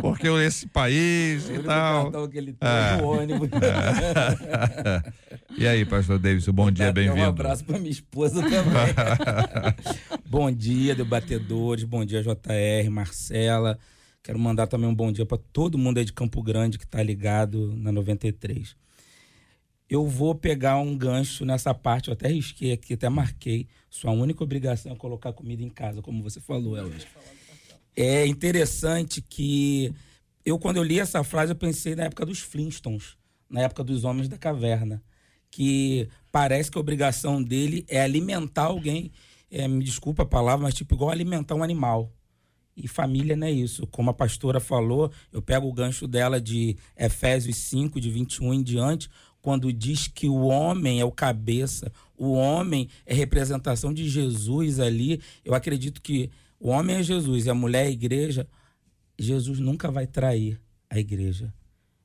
Porque 0.00 0.28
esse 0.28 0.68
país 0.68 1.48
O 1.48 1.54
e 1.54 1.58
tal. 1.64 2.04
cartão 2.04 2.28
que 2.28 2.38
ele 2.38 2.52
tem 2.52 2.68
Ah. 2.68 2.96
é 2.98 3.02
no 3.02 3.08
ônibus. 3.08 3.48
e 5.58 5.66
aí, 5.66 5.84
pastor 5.84 6.18
Davidson, 6.18 6.52
bom 6.52 6.70
dia, 6.70 6.86
Dá 6.86 6.90
até 6.92 7.00
Um 7.00 7.04
bem-vindo. 7.06 7.26
abraço 7.28 7.64
para 7.64 7.78
minha 7.78 7.90
esposa 7.90 8.40
também. 8.42 8.94
bom 10.24 10.50
dia, 10.52 10.94
debatedores. 10.94 11.84
Bom 11.84 12.04
dia, 12.04 12.22
JR, 12.22 12.88
Marcela. 12.90 13.76
Quero 14.22 14.38
mandar 14.38 14.66
também 14.66 14.88
um 14.88 14.94
bom 14.94 15.10
dia 15.10 15.24
para 15.24 15.38
todo 15.52 15.78
mundo 15.78 15.98
aí 15.98 16.04
de 16.04 16.12
Campo 16.12 16.42
Grande 16.42 16.78
que 16.78 16.84
está 16.84 17.02
ligado 17.02 17.74
na 17.76 17.90
93. 17.90 18.76
Eu 19.88 20.06
vou 20.06 20.34
pegar 20.34 20.76
um 20.78 20.96
gancho 20.96 21.44
nessa 21.44 21.74
parte, 21.74 22.08
eu 22.08 22.12
até 22.12 22.28
risquei 22.28 22.72
aqui, 22.72 22.94
até 22.94 23.08
marquei. 23.08 23.66
Sua 23.88 24.12
única 24.12 24.44
obrigação 24.44 24.92
é 24.92 24.94
colocar 24.94 25.32
comida 25.32 25.62
em 25.62 25.70
casa, 25.70 26.02
como 26.02 26.22
você 26.22 26.38
falou, 26.38 26.76
Elvis. 26.76 27.06
É 27.96 28.26
interessante 28.26 29.20
que 29.20 29.92
eu, 30.44 30.58
quando 30.58 30.76
eu 30.76 30.82
li 30.82 31.00
essa 31.00 31.24
frase, 31.24 31.52
eu 31.52 31.56
pensei 31.56 31.96
na 31.96 32.04
época 32.04 32.24
dos 32.24 32.38
Flintstones, 32.40 33.16
na 33.48 33.62
época 33.62 33.82
dos 33.82 34.04
Homens 34.04 34.28
da 34.28 34.38
Caverna, 34.38 35.02
que 35.50 36.08
parece 36.30 36.70
que 36.70 36.78
a 36.78 36.80
obrigação 36.80 37.42
dele 37.42 37.84
é 37.88 38.00
alimentar 38.00 38.64
alguém. 38.64 39.10
É, 39.50 39.66
me 39.66 39.82
desculpa 39.82 40.22
a 40.22 40.26
palavra, 40.26 40.64
mas 40.64 40.74
tipo 40.74 40.94
igual 40.94 41.10
alimentar 41.10 41.56
um 41.56 41.62
animal. 41.62 42.12
E 42.82 42.88
família 42.88 43.36
não 43.36 43.46
é 43.46 43.50
isso. 43.50 43.86
Como 43.86 44.10
a 44.10 44.14
pastora 44.14 44.60
falou, 44.60 45.10
eu 45.32 45.40
pego 45.40 45.68
o 45.68 45.72
gancho 45.72 46.06
dela 46.06 46.40
de 46.40 46.76
Efésios 46.96 47.56
5, 47.56 48.00
de 48.00 48.10
21 48.10 48.54
em 48.54 48.62
diante, 48.62 49.08
quando 49.42 49.72
diz 49.72 50.06
que 50.06 50.28
o 50.28 50.42
homem 50.42 51.00
é 51.00 51.04
o 51.04 51.10
cabeça, 51.10 51.92
o 52.16 52.32
homem 52.32 52.88
é 53.06 53.14
representação 53.14 53.92
de 53.92 54.08
Jesus 54.08 54.78
ali. 54.78 55.20
Eu 55.44 55.54
acredito 55.54 56.02
que 56.02 56.30
o 56.58 56.68
homem 56.68 56.96
é 56.96 57.02
Jesus 57.02 57.46
e 57.46 57.50
a 57.50 57.54
mulher 57.54 57.84
é 57.84 57.88
a 57.88 57.90
igreja. 57.90 58.46
Jesus 59.18 59.58
nunca 59.58 59.90
vai 59.90 60.06
trair 60.06 60.60
a 60.88 60.98
igreja. 60.98 61.52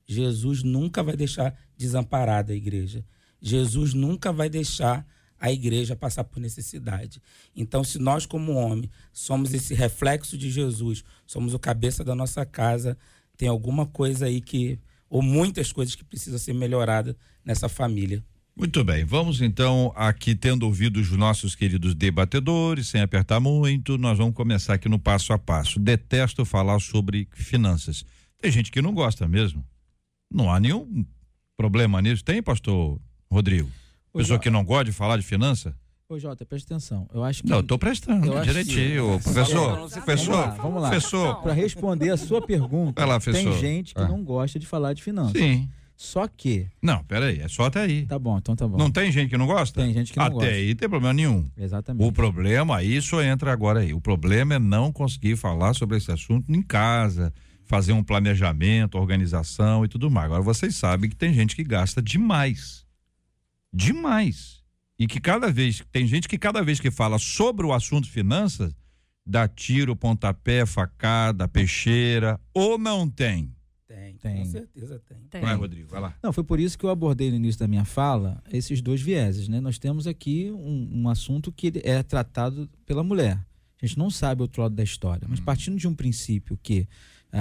Jesus 0.08 0.64
nunca 0.64 1.04
vai 1.04 1.16
deixar 1.16 1.58
desamparada 1.78 2.54
a 2.54 2.56
igreja. 2.56 3.04
Jesus 3.42 3.94
nunca 3.94 4.32
vai 4.32 4.50
deixar 4.50 5.06
a 5.40 5.52
igreja 5.52 5.96
passar 5.96 6.24
por 6.24 6.40
necessidade. 6.40 7.22
Então, 7.56 7.84
se 7.84 8.00
nós, 8.00 8.26
como 8.26 8.54
homem, 8.54 8.90
somos 9.12 9.54
esse 9.54 9.74
reflexo 9.74 10.38
de 10.38 10.50
Jesus, 10.50 11.04
somos 11.26 11.54
o 11.54 11.60
cabeça 11.60 12.04
da 12.04 12.16
nossa 12.16 12.46
casa, 12.46 12.98
tem 13.38 13.48
alguma 13.48 13.86
coisa 13.86 14.26
aí 14.26 14.42
que, 14.42 14.80
ou 15.10 15.22
muitas 15.22 15.72
coisas 15.72 15.96
que 15.96 16.04
precisam 16.04 16.40
ser 16.40 16.54
melhoradas 16.54 17.16
nessa 17.44 17.68
família. 17.68 18.24
Muito 18.58 18.86
bem, 18.86 19.04
vamos 19.04 19.42
então 19.42 19.92
aqui 19.98 20.34
tendo 20.34 20.64
ouvido 20.64 20.98
os 20.98 21.12
nossos 21.12 21.56
queridos 21.56 21.94
debatedores, 21.94 22.88
sem 22.88 23.02
apertar 23.02 23.42
muito, 23.42 23.98
nós 23.98 24.18
vamos 24.18 24.34
começar 24.34 24.76
aqui 24.76 24.88
no 24.88 24.98
passo 24.98 25.34
a 25.34 25.38
passo. 25.38 25.78
Detesto 25.78 26.46
falar 26.46 26.80
sobre 26.80 27.28
finanças. 27.34 28.06
Tem 28.42 28.50
gente 28.50 28.72
que 28.72 28.82
não 28.82 28.94
gosta 28.94 29.28
mesmo. 29.28 29.66
Não 30.32 30.50
há 30.50 30.58
nenhum 30.58 31.06
problema 31.58 32.02
nisso. 32.02 32.24
Tem, 32.24 32.42
pastor 32.42 32.98
Rodrigo? 33.30 33.70
Pessoa 34.20 34.36
Jota. 34.36 34.44
que 34.44 34.50
não 34.50 34.64
gosta 34.64 34.86
de 34.86 34.92
falar 34.92 35.18
de 35.18 35.24
finança? 35.24 35.76
Ô, 36.08 36.20
Jota, 36.20 36.46
presta 36.46 36.74
atenção. 36.76 37.08
Eu 37.14 37.24
acho 37.24 37.42
que. 37.42 37.50
Não, 37.50 37.58
eu 37.58 37.64
tô 37.64 37.80
prestando 37.80 38.28
Eu 38.28 38.42
direitinho. 38.44 39.18
que- 39.18 39.24
Professor, 39.24 39.76
Vamos 39.76 39.94
professor, 39.94 40.32
lá, 40.36 40.50
vamos 40.52 40.82
lá. 40.84 40.90
professor. 40.90 41.42
Para 41.42 41.54
responder 41.54 42.12
a 42.12 42.18
sua 42.18 42.46
pergunta, 42.46 43.04
lá, 43.06 43.20
tem 43.20 43.54
gente 43.60 43.94
que 43.96 44.02
Ah. 44.02 44.08
não 44.08 44.24
gosta 44.24 44.60
de 44.60 44.68
falar 44.68 44.94
de 44.94 45.02
finanças. 45.02 45.42
Sim. 45.42 45.68
Só 45.98 46.28
que. 46.28 46.68
Não, 46.82 47.04
peraí, 47.06 47.40
é 47.40 47.48
só 47.48 47.66
até 47.66 47.80
aí. 47.80 48.06
Tá 48.06 48.20
bom, 48.20 48.38
então 48.38 48.56
tá 48.56 48.68
bom. 48.68 48.78
Não 48.78 48.92
tem 48.92 49.12
gente 49.12 49.30
que 49.30 49.38
não 49.38 49.48
gosta? 49.48 49.82
Tem 49.82 49.94
gente 49.94 50.12
que 50.12 50.20
não 50.20 50.26
até 50.26 50.34
gosta. 50.36 50.50
aí 50.52 50.76
tem 50.76 50.90
problema 50.90 51.14
nenhum. 51.14 51.50
Exatamente. 51.58 52.06
O 52.08 52.12
problema, 52.12 52.84
isso 52.84 53.20
entra 53.22 53.52
agora 53.52 53.80
aí. 53.80 53.94
O 53.94 54.02
problema 54.02 54.56
é 54.56 54.60
não 54.60 54.92
conseguir 54.92 55.38
falar 55.38 55.74
sobre 55.74 55.98
esse 55.98 56.12
assunto 56.12 56.52
em 56.52 56.62
casa, 56.62 57.34
fazer 57.64 57.94
um 57.94 58.04
planejamento, 58.04 58.96
organização 58.98 59.84
e 59.86 59.88
tudo 59.88 60.12
mais. 60.12 60.26
Agora 60.28 60.42
vocês 60.44 60.76
sabem 60.76 61.10
que 61.10 61.16
tem 61.16 61.34
gente 61.34 61.56
que 61.56 61.64
gasta 61.64 62.00
demais. 62.02 62.85
Demais. 63.76 64.64
E 64.98 65.06
que 65.06 65.20
cada 65.20 65.52
vez, 65.52 65.84
tem 65.92 66.08
gente 66.08 66.28
que 66.28 66.38
cada 66.38 66.64
vez 66.64 66.80
que 66.80 66.90
fala 66.90 67.20
sobre 67.20 67.66
o 67.66 67.74
assunto 67.74 68.10
finanças, 68.10 68.74
dá 69.26 69.48
tiro, 69.48 69.96
pontapé, 69.96 70.66
facada, 70.66 71.48
peixeira, 71.48 72.40
ou 72.54 72.78
não 72.78 73.10
tem. 73.10 73.54
Tem, 73.86 74.16
Tem. 74.16 74.38
com 74.38 74.46
certeza 74.46 75.00
tem. 75.08 75.18
Tem. 75.30 75.42
Vai, 75.42 75.56
Rodrigo, 75.56 75.88
vai 75.88 76.02
lá. 76.02 76.18
Não, 76.24 76.34
foi 76.34 76.44
por 76.44 76.60
isso 76.60 76.78
que 76.78 76.86
eu 76.86 76.90
abordei 76.90 77.30
no 77.30 77.36
início 77.36 77.60
da 77.60 77.68
minha 77.68 77.86
fala 77.86 78.42
esses 78.52 78.82
dois 78.82 79.02
vieses, 79.02 79.48
né? 79.48 79.62
Nós 79.62 79.78
temos 79.78 80.08
aqui 80.08 80.52
um, 80.52 81.02
um 81.04 81.10
assunto 81.10 81.52
que 81.52 81.72
é 81.84 82.02
tratado 82.02 82.70
pela 82.86 83.04
mulher. 83.04 83.40
A 83.82 83.86
gente 83.86 83.98
não 83.98 84.10
sabe 84.10 84.42
o 84.42 84.44
outro 84.44 84.64
lado 84.64 84.74
da 84.74 84.84
história, 84.84 85.28
mas 85.30 85.40
partindo 85.40 85.78
de 85.78 85.88
um 85.88 85.94
princípio 85.94 86.58
que 86.62 86.88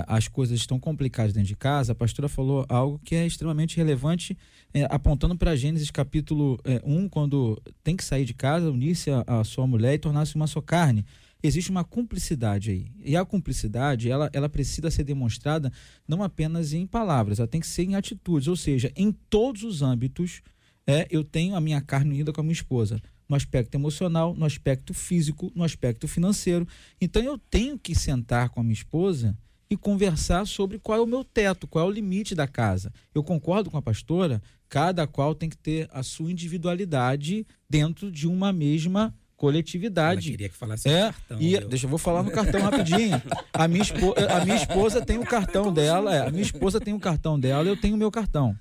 as 0.07 0.29
coisas 0.29 0.59
estão 0.59 0.79
complicadas 0.79 1.33
dentro 1.33 1.49
de 1.49 1.57
casa, 1.57 1.93
a 1.93 1.95
pastora 1.95 2.29
falou 2.29 2.65
algo 2.69 3.01
que 3.05 3.15
é 3.15 3.27
extremamente 3.27 3.77
relevante, 3.77 4.37
eh, 4.73 4.87
apontando 4.91 5.37
para 5.37 5.55
Gênesis 5.55 5.91
capítulo 5.91 6.59
1, 6.85 7.09
quando 7.09 7.61
tem 7.83 7.97
que 7.97 8.03
sair 8.03 8.25
de 8.25 8.35
casa, 8.35 8.71
unir-se 8.71 9.11
à 9.11 9.25
à 9.27 9.45
sua 9.45 9.67
mulher 9.67 9.95
e 9.95 9.99
tornar-se 9.99 10.35
uma 10.35 10.47
só 10.47 10.61
carne. 10.61 11.05
Existe 11.43 11.71
uma 11.71 11.85
cumplicidade 11.85 12.71
aí. 12.71 12.87
E 13.05 13.17
a 13.17 13.25
cumplicidade, 13.25 14.11
ela, 14.11 14.31
ela 14.33 14.49
precisa 14.49 14.91
ser 14.91 15.05
demonstrada 15.05 15.71
não 16.09 16.23
apenas 16.23 16.73
em 16.73 16.87
palavras, 16.87 17.39
ela 17.39 17.49
tem 17.49 17.61
que 17.61 17.67
ser 17.67 17.83
em 17.83 17.95
atitudes, 17.95 18.49
ou 18.49 18.57
seja, 18.57 18.91
em 18.97 19.13
todos 19.13 19.63
os 19.63 19.83
âmbitos, 19.83 20.41
é, 20.87 21.07
eu 21.11 21.23
tenho 21.23 21.55
a 21.55 21.61
minha 21.61 21.81
carne 21.81 22.11
unida 22.11 22.33
com 22.33 22.41
a 22.41 22.45
minha 22.45 22.53
esposa, 22.53 23.01
no 23.29 23.37
aspecto 23.37 23.75
emocional, 23.75 24.35
no 24.35 24.45
aspecto 24.45 24.95
físico, 24.95 25.53
no 25.55 25.65
aspecto 25.65 26.09
financeiro. 26.09 26.67
Então 27.01 27.23
eu 27.23 27.39
tenho 27.39 27.79
que 27.79 27.95
sentar 27.95 28.49
com 28.51 28.61
a 28.61 28.63
minha 28.63 28.75
esposa 28.75 29.37
e 29.71 29.77
conversar 29.77 30.47
sobre 30.47 30.79
qual 30.79 30.99
é 30.99 31.03
o 31.03 31.07
meu 31.07 31.25
teto, 31.25 31.67
qual 31.67 31.87
é 31.87 31.89
o 31.89 31.93
limite 31.93 32.35
da 32.35 32.47
casa. 32.47 32.93
Eu 33.15 33.23
concordo 33.25 33.71
com 33.71 33.77
a 33.77 33.83
pastora, 33.83 34.43
cada 34.69 35.07
qual 35.07 35.35
tem 35.35 35.49
que 35.49 35.57
ter 35.57 35.89
a 35.93 36.03
sua 36.03 36.31
individualidade 36.31 37.47
dentro 37.69 38.11
de 38.11 38.27
uma 38.27 38.53
mesma 38.53 39.01
Ela 39.01 39.15
coletividade. 39.37 40.31
queria 40.31 40.49
que 40.49 40.57
falasse 40.57 40.89
É, 40.89 41.03
cartão. 41.13 41.41
e 41.41 41.55
eu- 41.55 41.69
deixa 41.69 41.87
eu 41.87 41.91
vou 41.91 41.99
falar 41.99 42.23
no 42.23 42.31
cartão 42.31 42.61
rapidinho. 42.63 43.21
A 43.53 43.69
minha, 43.69 43.83
espo- 43.83 44.15
a 44.31 44.45
minha 44.45 44.57
esposa 44.57 45.05
tem 45.05 45.19
o 45.19 45.25
cartão 45.27 45.73
dela, 45.73 46.15
é, 46.15 46.27
a 46.27 46.31
minha 46.31 46.43
esposa 46.43 46.81
tem 46.81 46.95
o 46.95 47.01
cartão 47.01 47.39
dela, 47.39 47.69
eu 47.69 47.77
tenho 47.77 47.95
o 47.95 47.99
meu 47.99 48.11
cartão. 48.11 48.57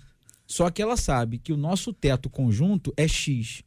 Só 0.45 0.69
que 0.69 0.81
ela 0.81 0.97
sabe 0.97 1.37
que 1.37 1.53
o 1.53 1.57
nosso 1.57 1.93
teto 1.93 2.29
conjunto 2.29 2.93
é 2.97 3.07
X. 3.07 3.63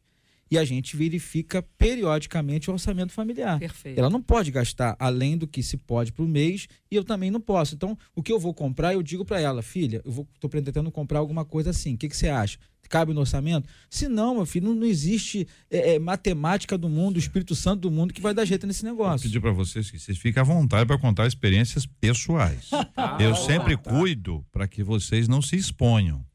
E 0.49 0.57
a 0.57 0.65
gente 0.65 0.95
verifica 0.95 1.61
periodicamente 1.77 2.69
o 2.69 2.73
orçamento 2.73 3.11
familiar. 3.11 3.59
Perfeito. 3.59 3.97
Ela 3.97 4.09
não 4.09 4.21
pode 4.21 4.51
gastar 4.51 4.95
além 4.99 5.37
do 5.37 5.47
que 5.47 5.61
se 5.61 5.77
pode 5.77 6.11
para 6.11 6.23
o 6.23 6.27
mês 6.27 6.67
e 6.89 6.95
eu 6.95 7.03
também 7.03 7.29
não 7.29 7.41
posso. 7.41 7.75
Então, 7.75 7.97
o 8.15 8.23
que 8.23 8.31
eu 8.31 8.39
vou 8.39 8.53
comprar, 8.53 8.93
eu 8.93 9.03
digo 9.03 9.25
para 9.25 9.39
ela, 9.39 9.61
filha, 9.61 10.01
eu 10.05 10.27
estou 10.33 10.49
pretendendo 10.49 10.91
comprar 10.91 11.19
alguma 11.19 11.43
coisa 11.43 11.71
assim. 11.71 11.95
O 11.95 11.97
que, 11.97 12.09
que 12.09 12.17
você 12.17 12.29
acha? 12.29 12.57
Cabe 12.89 13.13
no 13.13 13.19
orçamento? 13.19 13.67
Se 13.89 14.07
não, 14.07 14.35
meu 14.35 14.45
filho, 14.45 14.67
não, 14.67 14.75
não 14.75 14.87
existe 14.87 15.47
é, 15.69 15.95
é, 15.95 15.99
matemática 15.99 16.77
do 16.77 16.87
mundo, 16.87 17.17
o 17.17 17.19
Espírito 17.19 17.53
Santo 17.53 17.81
do 17.81 17.91
mundo 17.91 18.13
que 18.13 18.21
vai 18.21 18.33
dar 18.33 18.45
jeito 18.45 18.65
nesse 18.65 18.83
Vou 18.83 18.91
negócio. 18.91 19.27
pedir 19.27 19.41
para 19.41 19.51
vocês 19.51 19.91
que 19.91 19.99
vocês 19.99 20.17
fiquem 20.17 20.39
à 20.39 20.43
vontade 20.43 20.85
para 20.85 20.97
contar 20.97 21.27
experiências 21.27 21.85
pessoais. 21.85 22.69
Eu 23.19 23.35
sempre 23.35 23.75
cuido 23.75 24.45
para 24.51 24.67
que 24.67 24.83
vocês 24.83 25.27
não 25.27 25.41
se 25.41 25.55
exponham. 25.55 26.25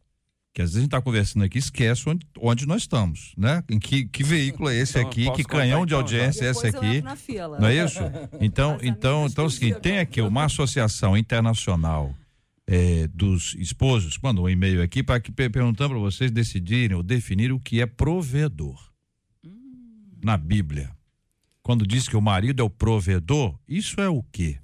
Que 0.54 0.60
às 0.60 0.68
vezes 0.68 0.76
a 0.76 0.80
gente 0.80 0.88
está 0.88 1.00
conversando 1.00 1.44
aqui, 1.44 1.58
esquece 1.58 2.06
onde, 2.06 2.26
onde 2.38 2.66
nós 2.66 2.82
estamos, 2.82 3.32
né? 3.38 3.64
Em 3.70 3.78
que, 3.78 4.04
que 4.04 4.22
veículo 4.22 4.68
é 4.68 4.76
esse 4.76 4.98
Então, 4.98 5.08
aqui? 5.08 5.24
Que 5.32 5.44
contar 5.44 5.58
canhão 5.58 5.86
de 5.86 5.94
então, 5.94 6.00
audiência 6.00 6.44
é 6.44 6.50
esse 6.50 6.66
aqui? 6.66 6.86
entro 6.96 7.04
na 7.04 7.16
fila. 7.16 7.58
Não 7.58 7.68
é 7.68 7.84
isso? 7.84 8.00
Então, 8.40 8.74
As 8.74 8.82
então, 8.82 9.26
então 9.26 9.44
é 9.44 9.46
o 9.46 9.50
seguinte, 9.50 9.80
tem 9.80 9.98
aqui 9.98 10.20
uma 10.20 10.44
associação 10.44 11.16
internacional 11.16 12.14
eh, 12.66 13.08
dos 13.14 13.54
esposos, 13.54 14.18
mandou 14.22 14.44
um 14.44 14.48
e-mail 14.48 14.82
aqui 14.82 15.02
para 15.02 15.20
que 15.20 15.32
perguntando 15.32 15.90
para 15.90 15.98
vocês 15.98 16.30
decidirem 16.30 16.96
ou 16.96 17.02
definirem 17.02 17.52
o 17.52 17.60
que 17.60 17.80
é 17.80 17.86
provedor 17.86 18.78
na 20.22 20.36
Bíblia. 20.36 20.90
Quando 21.62 21.86
diz 21.86 22.08
que 22.08 22.16
o 22.16 22.20
marido 22.20 22.60
é 22.60 22.64
o 22.64 22.70
provedor, 22.70 23.58
isso 23.68 24.00
é 24.00 24.08
o 24.08 24.22
quê? 24.22 24.58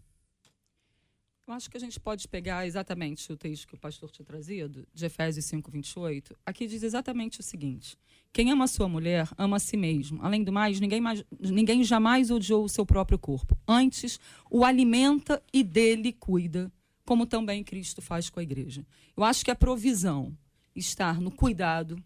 Eu 1.49 1.55
acho 1.55 1.71
que 1.71 1.79
a 1.79 1.81
gente 1.81 1.99
pode 1.99 2.29
pegar 2.29 2.67
exatamente 2.67 3.33
o 3.33 3.37
texto 3.37 3.67
que 3.67 3.75
o 3.75 3.79
pastor 3.79 4.11
tinha 4.11 4.27
trazido, 4.27 4.87
de 4.93 5.07
Efésios 5.07 5.47
5, 5.47 5.71
28. 5.71 6.37
Aqui 6.45 6.67
diz 6.67 6.83
exatamente 6.83 7.41
o 7.41 7.43
seguinte: 7.43 7.97
Quem 8.31 8.51
ama 8.53 8.67
sua 8.67 8.87
mulher, 8.87 9.27
ama 9.39 9.57
a 9.57 9.59
si 9.59 9.75
mesmo. 9.75 10.21
Além 10.23 10.45
do 10.45 10.53
mais, 10.53 10.79
ninguém, 10.79 11.01
mais, 11.01 11.25
ninguém 11.41 11.83
jamais 11.83 12.31
odiou 12.31 12.65
o 12.65 12.69
seu 12.69 12.85
próprio 12.85 13.19
corpo. 13.19 13.57
Antes, 13.67 14.21
o 14.51 14.63
alimenta 14.63 15.43
e 15.51 15.65
dele 15.65 16.13
cuida, 16.13 16.71
como 17.07 17.25
também 17.25 17.65
Cristo 17.65 18.03
faz 18.03 18.29
com 18.29 18.41
a 18.41 18.43
igreja. 18.43 18.85
Eu 19.17 19.25
acho 19.25 19.43
que 19.43 19.51
a 19.51 19.57
provisão, 19.57 20.37
estar 20.77 21.19
no 21.19 21.31
cuidado, 21.31 21.97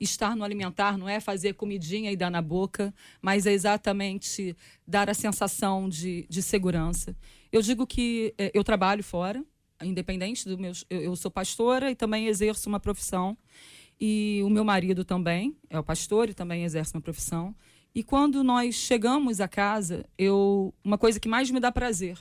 estar 0.00 0.34
no 0.34 0.42
alimentar, 0.42 0.98
não 0.98 1.08
é 1.08 1.20
fazer 1.20 1.54
comidinha 1.54 2.10
e 2.10 2.16
dar 2.16 2.30
na 2.30 2.42
boca, 2.42 2.92
mas 3.22 3.46
é 3.46 3.52
exatamente 3.52 4.56
dar 4.84 5.08
a 5.08 5.14
sensação 5.14 5.88
de, 5.88 6.26
de 6.28 6.42
segurança. 6.42 7.16
Eu 7.50 7.62
digo 7.62 7.86
que 7.86 8.34
eh, 8.38 8.50
eu 8.54 8.62
trabalho 8.62 9.02
fora, 9.02 9.44
independente 9.82 10.48
do 10.48 10.58
meu. 10.58 10.72
Eu, 10.90 11.00
eu 11.00 11.16
sou 11.16 11.30
pastora 11.30 11.90
e 11.90 11.94
também 11.94 12.26
exerço 12.26 12.68
uma 12.68 12.80
profissão. 12.80 13.36
E 14.00 14.40
o 14.44 14.50
meu 14.50 14.64
marido 14.64 15.04
também 15.04 15.56
é 15.68 15.78
o 15.78 15.82
pastor 15.82 16.28
e 16.28 16.34
também 16.34 16.64
exerce 16.64 16.94
uma 16.94 17.00
profissão. 17.00 17.54
E 17.94 18.02
quando 18.02 18.44
nós 18.44 18.74
chegamos 18.76 19.40
à 19.40 19.48
casa, 19.48 20.04
eu 20.16 20.72
uma 20.84 20.96
coisa 20.96 21.18
que 21.18 21.28
mais 21.28 21.50
me 21.50 21.58
dá 21.58 21.72
prazer 21.72 22.18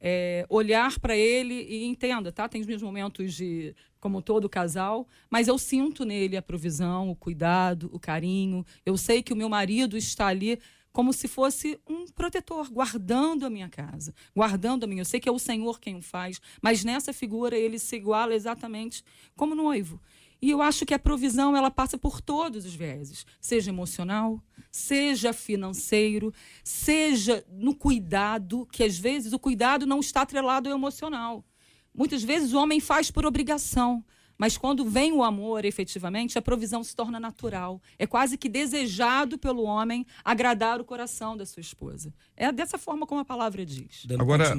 é 0.00 0.46
olhar 0.48 0.98
para 1.00 1.16
ele 1.16 1.66
e 1.68 1.84
entenda, 1.84 2.30
tá? 2.30 2.48
Tem 2.48 2.60
os 2.60 2.66
meus 2.66 2.82
momentos 2.82 3.34
de 3.34 3.74
como 3.98 4.22
todo 4.22 4.48
casal, 4.48 5.08
mas 5.28 5.48
eu 5.48 5.58
sinto 5.58 6.04
nele 6.04 6.36
a 6.36 6.42
provisão, 6.42 7.10
o 7.10 7.16
cuidado, 7.16 7.90
o 7.92 7.98
carinho. 7.98 8.64
Eu 8.86 8.96
sei 8.96 9.22
que 9.22 9.32
o 9.32 9.36
meu 9.36 9.48
marido 9.48 9.96
está 9.96 10.28
ali 10.28 10.60
como 10.92 11.12
se 11.12 11.28
fosse 11.28 11.78
um 11.88 12.06
protetor, 12.06 12.70
guardando 12.70 13.46
a 13.46 13.50
minha 13.50 13.68
casa, 13.68 14.14
guardando 14.34 14.84
a 14.84 14.86
minha. 14.86 15.02
Eu 15.02 15.06
sei 15.06 15.20
que 15.20 15.28
é 15.28 15.32
o 15.32 15.38
Senhor 15.38 15.78
quem 15.80 15.96
o 15.96 16.02
faz, 16.02 16.40
mas 16.60 16.84
nessa 16.84 17.12
figura 17.12 17.56
ele 17.56 17.78
se 17.78 17.96
iguala 17.96 18.34
exatamente 18.34 19.04
como 19.36 19.54
noivo. 19.54 20.00
E 20.40 20.50
eu 20.50 20.62
acho 20.62 20.86
que 20.86 20.94
a 20.94 20.98
provisão 20.98 21.56
ela 21.56 21.70
passa 21.70 21.98
por 21.98 22.20
todos 22.20 22.64
os 22.64 22.74
vieses, 22.74 23.26
seja 23.40 23.70
emocional, 23.70 24.40
seja 24.70 25.32
financeiro, 25.32 26.32
seja 26.62 27.44
no 27.50 27.74
cuidado, 27.74 28.66
que 28.70 28.84
às 28.84 28.96
vezes 28.96 29.32
o 29.32 29.38
cuidado 29.38 29.84
não 29.84 29.98
está 29.98 30.22
atrelado 30.22 30.68
ao 30.68 30.76
emocional. 30.76 31.44
Muitas 31.92 32.22
vezes 32.22 32.52
o 32.52 32.58
homem 32.58 32.78
faz 32.78 33.10
por 33.10 33.26
obrigação, 33.26 34.04
mas 34.38 34.56
quando 34.56 34.88
vem 34.88 35.12
o 35.12 35.24
amor, 35.24 35.64
efetivamente, 35.64 36.38
a 36.38 36.42
provisão 36.42 36.84
se 36.84 36.94
torna 36.94 37.18
natural. 37.18 37.82
É 37.98 38.06
quase 38.06 38.38
que 38.38 38.48
desejado 38.48 39.36
pelo 39.36 39.64
homem 39.64 40.06
agradar 40.24 40.80
o 40.80 40.84
coração 40.84 41.36
da 41.36 41.44
sua 41.44 41.60
esposa. 41.60 42.14
É 42.36 42.52
dessa 42.52 42.78
forma 42.78 43.04
como 43.04 43.20
a 43.20 43.24
palavra 43.24 43.66
diz. 43.66 44.06
Agora, 44.16 44.54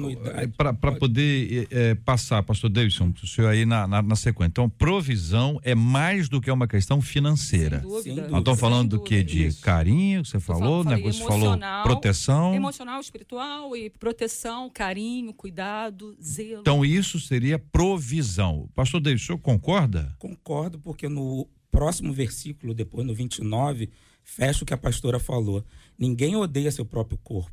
para 0.74 0.92
poder 0.92 1.66
é, 1.70 1.94
passar, 1.94 2.42
pastor 2.42 2.68
Davidson, 2.68 3.10
o 3.22 3.26
senhor 3.26 3.48
aí 3.48 3.64
na, 3.64 3.86
na, 3.86 4.02
na, 4.02 4.16
sequência. 4.16 4.50
Então, 4.50 4.68
provisão 4.68 5.58
é 5.62 5.74
mais 5.74 6.28
do 6.28 6.42
que 6.42 6.50
uma 6.50 6.68
questão 6.68 7.00
financeira. 7.00 7.80
Sem 7.80 7.88
dúvida. 7.88 8.28
Nós 8.28 8.40
estamos 8.40 8.60
falando 8.60 8.90
do 8.90 9.02
que? 9.02 9.22
De 9.22 9.46
Isso. 9.46 9.62
carinho, 9.62 10.24
você 10.24 10.38
falou, 10.38 10.84
né? 10.84 10.98
Você 10.98 11.24
falou 11.24 11.56
proteção. 11.82 12.54
Emocional, 12.54 13.00
espiritual 13.00 13.74
e 13.74 13.88
proteção, 13.88 14.68
carinho, 14.68 15.32
cuidado, 15.32 16.14
zelo. 16.22 16.60
Então, 16.60 16.84
isso 16.84 17.18
seria 17.18 17.58
provisão. 17.58 18.68
Pastor 18.74 19.00
Davidson, 19.00 19.24
o 19.24 19.26
senhor 19.26 19.38
concorda? 19.38 19.69
Concorda? 19.70 20.16
Concordo, 20.18 20.80
porque 20.80 21.08
no 21.08 21.48
próximo 21.70 22.12
versículo, 22.12 22.74
depois 22.74 23.06
no 23.06 23.14
29, 23.14 23.88
fecha 24.24 24.64
o 24.64 24.66
que 24.66 24.74
a 24.74 24.78
pastora 24.78 25.20
falou. 25.20 25.64
Ninguém 25.96 26.34
odeia 26.34 26.72
seu 26.72 26.84
próprio 26.84 27.16
corpo, 27.18 27.52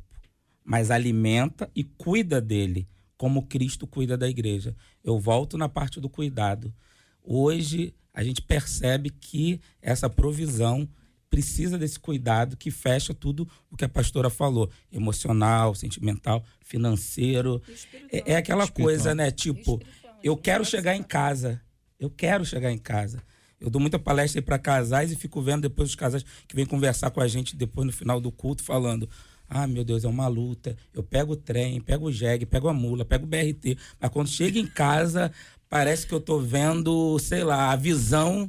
mas 0.64 0.90
alimenta 0.90 1.70
e 1.76 1.84
cuida 1.84 2.40
dele, 2.40 2.88
como 3.16 3.46
Cristo 3.46 3.86
cuida 3.86 4.16
da 4.16 4.28
igreja. 4.28 4.74
Eu 5.04 5.20
volto 5.20 5.56
na 5.56 5.68
parte 5.68 6.00
do 6.00 6.08
cuidado. 6.08 6.74
Hoje 7.22 7.94
a 8.12 8.24
gente 8.24 8.42
percebe 8.42 9.10
que 9.10 9.60
essa 9.80 10.10
provisão 10.10 10.88
precisa 11.30 11.78
desse 11.78 12.00
cuidado 12.00 12.56
que 12.56 12.70
fecha 12.72 13.14
tudo 13.14 13.48
o 13.70 13.76
que 13.76 13.84
a 13.84 13.88
pastora 13.88 14.28
falou: 14.28 14.68
emocional, 14.90 15.72
sentimental, 15.72 16.42
financeiro. 16.62 17.62
É, 18.10 18.32
é, 18.32 18.36
aquela 18.36 18.66
coisa, 18.66 19.14
né? 19.14 19.30
Tipo, 19.30 19.80
eu 20.20 20.36
quero 20.36 20.64
chegar 20.64 20.96
em 20.96 21.02
casa 21.04 21.62
eu 21.98 22.10
quero 22.10 22.44
chegar 22.44 22.70
em 22.72 22.78
casa. 22.78 23.22
Eu 23.60 23.68
dou 23.68 23.80
muita 23.80 23.98
palestra 23.98 24.40
para 24.40 24.58
casais 24.58 25.10
e 25.10 25.16
fico 25.16 25.42
vendo 25.42 25.62
depois 25.62 25.88
os 25.88 25.94
casais 25.94 26.24
que 26.46 26.54
vêm 26.54 26.64
conversar 26.64 27.10
com 27.10 27.20
a 27.20 27.26
gente 27.26 27.56
depois 27.56 27.86
no 27.86 27.92
final 27.92 28.20
do 28.20 28.30
culto 28.30 28.62
falando: 28.62 29.08
"Ah, 29.48 29.66
meu 29.66 29.84
Deus, 29.84 30.04
é 30.04 30.08
uma 30.08 30.28
luta. 30.28 30.76
Eu 30.94 31.02
pego 31.02 31.32
o 31.32 31.36
trem, 31.36 31.80
pego 31.80 32.06
o 32.06 32.12
jegue, 32.12 32.46
pego 32.46 32.68
a 32.68 32.72
mula, 32.72 33.04
pego 33.04 33.24
o 33.24 33.28
BRT, 33.28 33.76
mas 34.00 34.10
quando 34.12 34.28
chega 34.28 34.58
em 34.60 34.66
casa, 34.66 35.32
parece 35.68 36.06
que 36.06 36.14
eu 36.14 36.20
tô 36.20 36.38
vendo, 36.38 37.18
sei 37.18 37.42
lá, 37.42 37.72
a 37.72 37.76
visão 37.76 38.48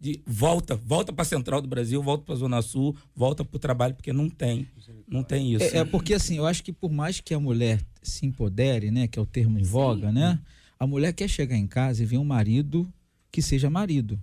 de 0.00 0.20
volta, 0.26 0.76
volta 0.76 1.12
para 1.12 1.22
a 1.22 1.24
central 1.24 1.62
do 1.62 1.66
Brasil, 1.66 2.02
volta 2.02 2.24
para 2.24 2.34
a 2.34 2.38
zona 2.38 2.62
sul, 2.62 2.94
volta 3.16 3.44
para 3.44 3.56
o 3.56 3.58
trabalho 3.58 3.94
porque 3.94 4.12
não 4.12 4.28
tem, 4.28 4.68
não 5.08 5.22
tem 5.22 5.54
isso. 5.54 5.64
É, 5.64 5.78
é, 5.78 5.84
porque 5.84 6.14
assim, 6.14 6.36
eu 6.36 6.46
acho 6.46 6.62
que 6.62 6.72
por 6.72 6.92
mais 6.92 7.20
que 7.20 7.32
a 7.32 7.40
mulher 7.40 7.80
se 8.02 8.26
empodere, 8.26 8.90
né, 8.90 9.08
que 9.08 9.18
é 9.18 9.22
o 9.22 9.26
termo 9.26 9.58
em 9.58 9.62
voga, 9.62 10.08
Sim. 10.08 10.14
né? 10.14 10.38
A 10.78 10.86
mulher 10.86 11.12
quer 11.12 11.28
chegar 11.28 11.56
em 11.56 11.66
casa 11.66 12.02
e 12.02 12.06
ver 12.06 12.18
um 12.18 12.24
marido 12.24 12.92
que 13.30 13.42
seja 13.42 13.68
marido, 13.70 14.20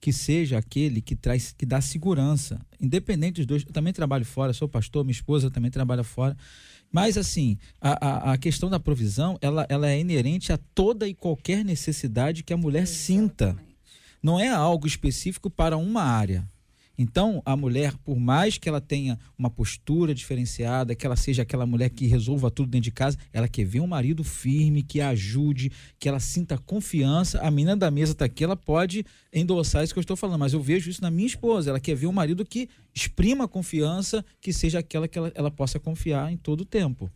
que 0.00 0.12
seja 0.12 0.58
aquele 0.58 1.00
que 1.00 1.14
traz, 1.14 1.54
que 1.56 1.64
dá 1.64 1.80
segurança, 1.80 2.60
independente 2.80 3.36
dos 3.36 3.46
dois. 3.46 3.62
Eu 3.64 3.72
também 3.72 3.92
trabalho 3.92 4.24
fora, 4.24 4.52
sou 4.52 4.68
pastor, 4.68 5.04
minha 5.04 5.12
esposa 5.12 5.50
também 5.50 5.70
trabalha 5.70 6.02
fora. 6.02 6.36
Mas 6.90 7.16
assim, 7.16 7.56
a, 7.80 8.06
a, 8.06 8.32
a 8.32 8.38
questão 8.38 8.68
da 8.68 8.78
provisão, 8.78 9.38
ela, 9.40 9.64
ela 9.68 9.88
é 9.88 9.98
inerente 9.98 10.52
a 10.52 10.58
toda 10.74 11.08
e 11.08 11.14
qualquer 11.14 11.64
necessidade 11.64 12.42
que 12.42 12.52
a 12.52 12.56
mulher 12.56 12.82
Exatamente. 12.82 13.06
sinta. 13.06 13.56
Não 14.22 14.38
é 14.38 14.48
algo 14.48 14.86
específico 14.86 15.48
para 15.48 15.76
uma 15.76 16.02
área. 16.02 16.48
Então, 16.96 17.42
a 17.44 17.56
mulher, 17.56 17.94
por 18.04 18.18
mais 18.18 18.58
que 18.58 18.68
ela 18.68 18.80
tenha 18.80 19.18
uma 19.38 19.50
postura 19.50 20.14
diferenciada, 20.14 20.94
que 20.94 21.06
ela 21.06 21.16
seja 21.16 21.42
aquela 21.42 21.66
mulher 21.66 21.90
que 21.90 22.06
resolva 22.06 22.50
tudo 22.50 22.70
dentro 22.70 22.84
de 22.84 22.90
casa, 22.90 23.16
ela 23.32 23.48
quer 23.48 23.64
ver 23.64 23.80
um 23.80 23.86
marido 23.86 24.22
firme, 24.22 24.82
que 24.82 25.00
a 25.00 25.08
ajude, 25.10 25.72
que 25.98 26.08
ela 26.08 26.20
sinta 26.20 26.58
confiança. 26.58 27.40
A 27.40 27.50
menina 27.50 27.76
da 27.76 27.90
mesa 27.90 28.12
está 28.12 28.26
aqui, 28.26 28.44
ela 28.44 28.56
pode 28.56 29.04
endossar 29.32 29.82
isso 29.82 29.92
que 29.92 29.98
eu 29.98 30.02
estou 30.02 30.16
falando, 30.16 30.40
mas 30.40 30.52
eu 30.52 30.60
vejo 30.60 30.90
isso 30.90 31.02
na 31.02 31.10
minha 31.10 31.26
esposa. 31.26 31.70
Ela 31.70 31.80
quer 31.80 31.94
ver 31.94 32.06
um 32.06 32.12
marido 32.12 32.44
que 32.44 32.68
exprima 32.94 33.48
confiança, 33.48 34.24
que 34.40 34.52
seja 34.52 34.78
aquela 34.78 35.08
que 35.08 35.18
ela, 35.18 35.32
ela 35.34 35.50
possa 35.50 35.80
confiar 35.80 36.30
em 36.30 36.36
todo 36.36 36.60
o 36.60 36.66
tempo. 36.66 37.10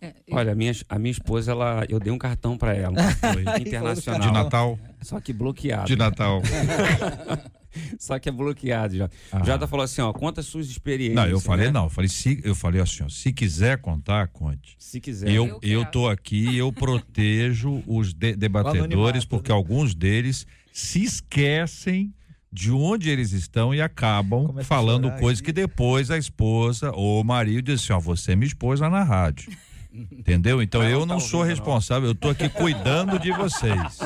É, 0.00 0.14
eu... 0.26 0.36
Olha, 0.36 0.52
a 0.52 0.54
minha, 0.54 0.72
a 0.88 0.98
minha 0.98 1.12
esposa, 1.12 1.52
ela, 1.52 1.84
eu 1.88 2.00
dei 2.00 2.12
um 2.12 2.18
cartão 2.18 2.56
para 2.56 2.74
ela, 2.74 2.94
internacional. 3.60 4.20
De 4.20 4.32
Natal. 4.32 4.78
Só 5.02 5.20
que 5.20 5.32
bloqueado. 5.32 5.86
De 5.86 5.96
Natal. 5.96 6.40
Só 7.98 8.18
que 8.18 8.28
é 8.28 8.32
bloqueado 8.32 8.96
já. 8.96 9.10
Ah. 9.32 9.42
Jota 9.44 9.66
falou 9.66 9.84
assim, 9.84 10.00
ó, 10.00 10.12
conta 10.12 10.42
suas 10.42 10.68
experiências. 10.68 11.16
Não, 11.16 11.26
eu 11.26 11.40
falei 11.40 11.66
né? 11.66 11.72
não, 11.72 11.84
eu 11.84 11.90
falei, 11.90 12.08
se, 12.08 12.40
eu 12.44 12.54
falei 12.54 12.80
assim, 12.80 13.02
ó, 13.04 13.08
se 13.08 13.32
quiser 13.32 13.78
contar, 13.78 14.28
conte. 14.28 14.76
Se 14.78 15.00
quiser. 15.00 15.30
Eu, 15.30 15.46
eu, 15.46 15.80
eu 15.80 15.84
tô 15.84 16.08
aqui, 16.08 16.56
eu 16.56 16.72
protejo 16.72 17.82
os 17.86 18.12
de, 18.12 18.34
debatedores, 18.36 19.24
porque 19.24 19.50
né? 19.50 19.54
alguns 19.54 19.94
deles 19.94 20.46
se 20.72 21.02
esquecem 21.02 22.12
de 22.52 22.72
onde 22.72 23.08
eles 23.08 23.32
estão 23.32 23.72
e 23.72 23.80
acabam 23.80 24.46
Começa 24.46 24.66
falando 24.66 25.10
coisas 25.12 25.40
que 25.40 25.52
depois 25.52 26.10
a 26.10 26.18
esposa 26.18 26.90
ou 26.92 27.20
o 27.20 27.24
marido 27.24 27.66
diz 27.66 27.82
assim, 27.82 27.92
ó, 27.92 28.00
você 28.00 28.34
me 28.34 28.44
expôs 28.44 28.80
lá 28.80 28.90
na 28.90 29.04
rádio. 29.04 29.52
Entendeu? 29.92 30.62
Então 30.62 30.82
eu 30.82 31.04
não 31.04 31.18
tá 31.18 31.24
sou 31.24 31.42
responsável, 31.42 32.10
eu 32.10 32.14
tô 32.14 32.28
aqui 32.28 32.48
cuidando 32.48 33.18
de 33.18 33.32
vocês. 33.32 33.98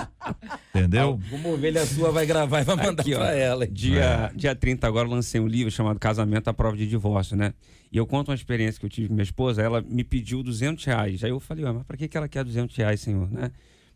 Entendeu? 0.74 1.20
Uma 1.30 1.48
ovelha 1.50 1.84
sua 1.84 2.10
vai 2.10 2.24
gravar 2.24 2.62
e 2.62 2.64
vai 2.64 2.76
mandar 2.76 3.02
aqui, 3.02 3.14
pra 3.14 3.24
ó, 3.24 3.26
ela. 3.26 3.66
Dia, 3.66 4.30
é. 4.32 4.36
dia 4.36 4.54
30 4.54 4.86
agora 4.86 5.06
lancei 5.06 5.40
um 5.40 5.46
livro 5.46 5.70
chamado 5.70 5.98
Casamento 5.98 6.48
à 6.48 6.54
Prova 6.54 6.76
de 6.76 6.86
Divórcio, 6.86 7.36
né? 7.36 7.52
E 7.92 7.96
eu 7.96 8.06
conto 8.06 8.30
uma 8.30 8.34
experiência 8.34 8.80
que 8.80 8.86
eu 8.86 8.90
tive 8.90 9.08
com 9.08 9.14
minha 9.14 9.22
esposa, 9.22 9.62
ela 9.62 9.80
me 9.82 10.02
pediu 10.02 10.42
200 10.42 10.84
reais. 10.84 11.22
Aí 11.22 11.30
eu 11.30 11.38
falei, 11.38 11.64
mas 11.64 11.82
pra 11.84 11.96
que, 11.96 12.08
que 12.08 12.16
ela 12.16 12.28
quer 12.28 12.44
200 12.44 12.74
reais, 12.76 13.00
senhor, 13.00 13.30
né? 13.30 13.50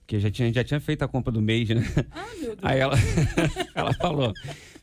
Porque 0.09 0.21
já 0.21 0.31
tinha, 0.31 0.51
já 0.51 0.65
tinha 0.65 0.81
feito 0.81 1.03
a 1.03 1.09
compra 1.09 1.31
do 1.31 1.43
mês, 1.43 1.69
né? 1.69 1.83
Ah, 2.11 2.27
meu 2.41 2.57
Deus. 2.57 2.59
Aí 2.63 2.79
ela, 2.79 2.95
ela 3.75 3.93
falou, 3.93 4.33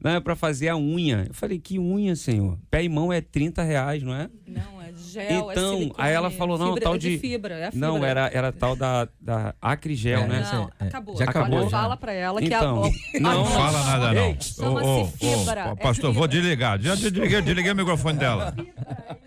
não, 0.04 0.12
é 0.12 0.20
pra 0.20 0.36
fazer 0.36 0.68
a 0.68 0.78
unha. 0.78 1.26
Eu 1.28 1.34
falei, 1.34 1.58
que 1.58 1.80
unha, 1.80 2.16
senhor? 2.16 2.60
Pé 2.70 2.84
e 2.84 2.90
mão 2.90 3.12
é 3.12 3.22
30 3.22 3.64
reais, 3.64 4.04
não 4.04 4.14
é? 4.14 4.30
Não, 4.46 4.80
é 4.80 4.85
gel, 5.16 5.50
é 5.50 5.54
então, 5.54 5.74
é 5.74 5.78
silicone, 5.78 5.94
aí 5.98 6.14
ela 6.14 6.30
falou, 6.30 6.58
não, 6.58 6.68
fibra, 6.74 6.84
tal 6.84 6.98
de... 6.98 7.10
de 7.12 7.18
fibra, 7.18 7.56
é 7.56 7.72
fibra. 7.72 7.88
Não, 7.88 8.04
era, 8.04 8.30
era 8.34 8.52
tal 8.52 8.76
da, 8.76 9.08
da 9.20 9.56
Acrigel, 9.62 10.22
é, 10.22 10.28
né? 10.28 10.50
Não, 10.52 10.70
acabou. 10.80 11.18
Já 11.18 11.26
acabou. 11.26 11.60
Olha, 11.60 11.70
fala 11.70 11.98
pra 11.98 12.14
ela 12.14 12.40
que 12.40 12.48
então, 12.48 12.84
a... 12.84 13.20
Não, 13.20 13.32
não 13.32 13.46
fala 13.46 13.84
nada 13.84 14.14
não. 14.14 14.38
Chama-se 14.40 14.88
oh, 14.88 15.02
oh, 15.02 15.08
fibra. 15.08 15.72
Oh, 15.72 15.76
pastor, 15.78 16.14
vou 16.14 16.28
desligar. 16.28 16.80
Já 16.80 16.96
desliguei, 16.96 17.42
desliguei 17.42 17.72
o 17.72 17.76
microfone 17.76 18.20
dela. 18.20 18.54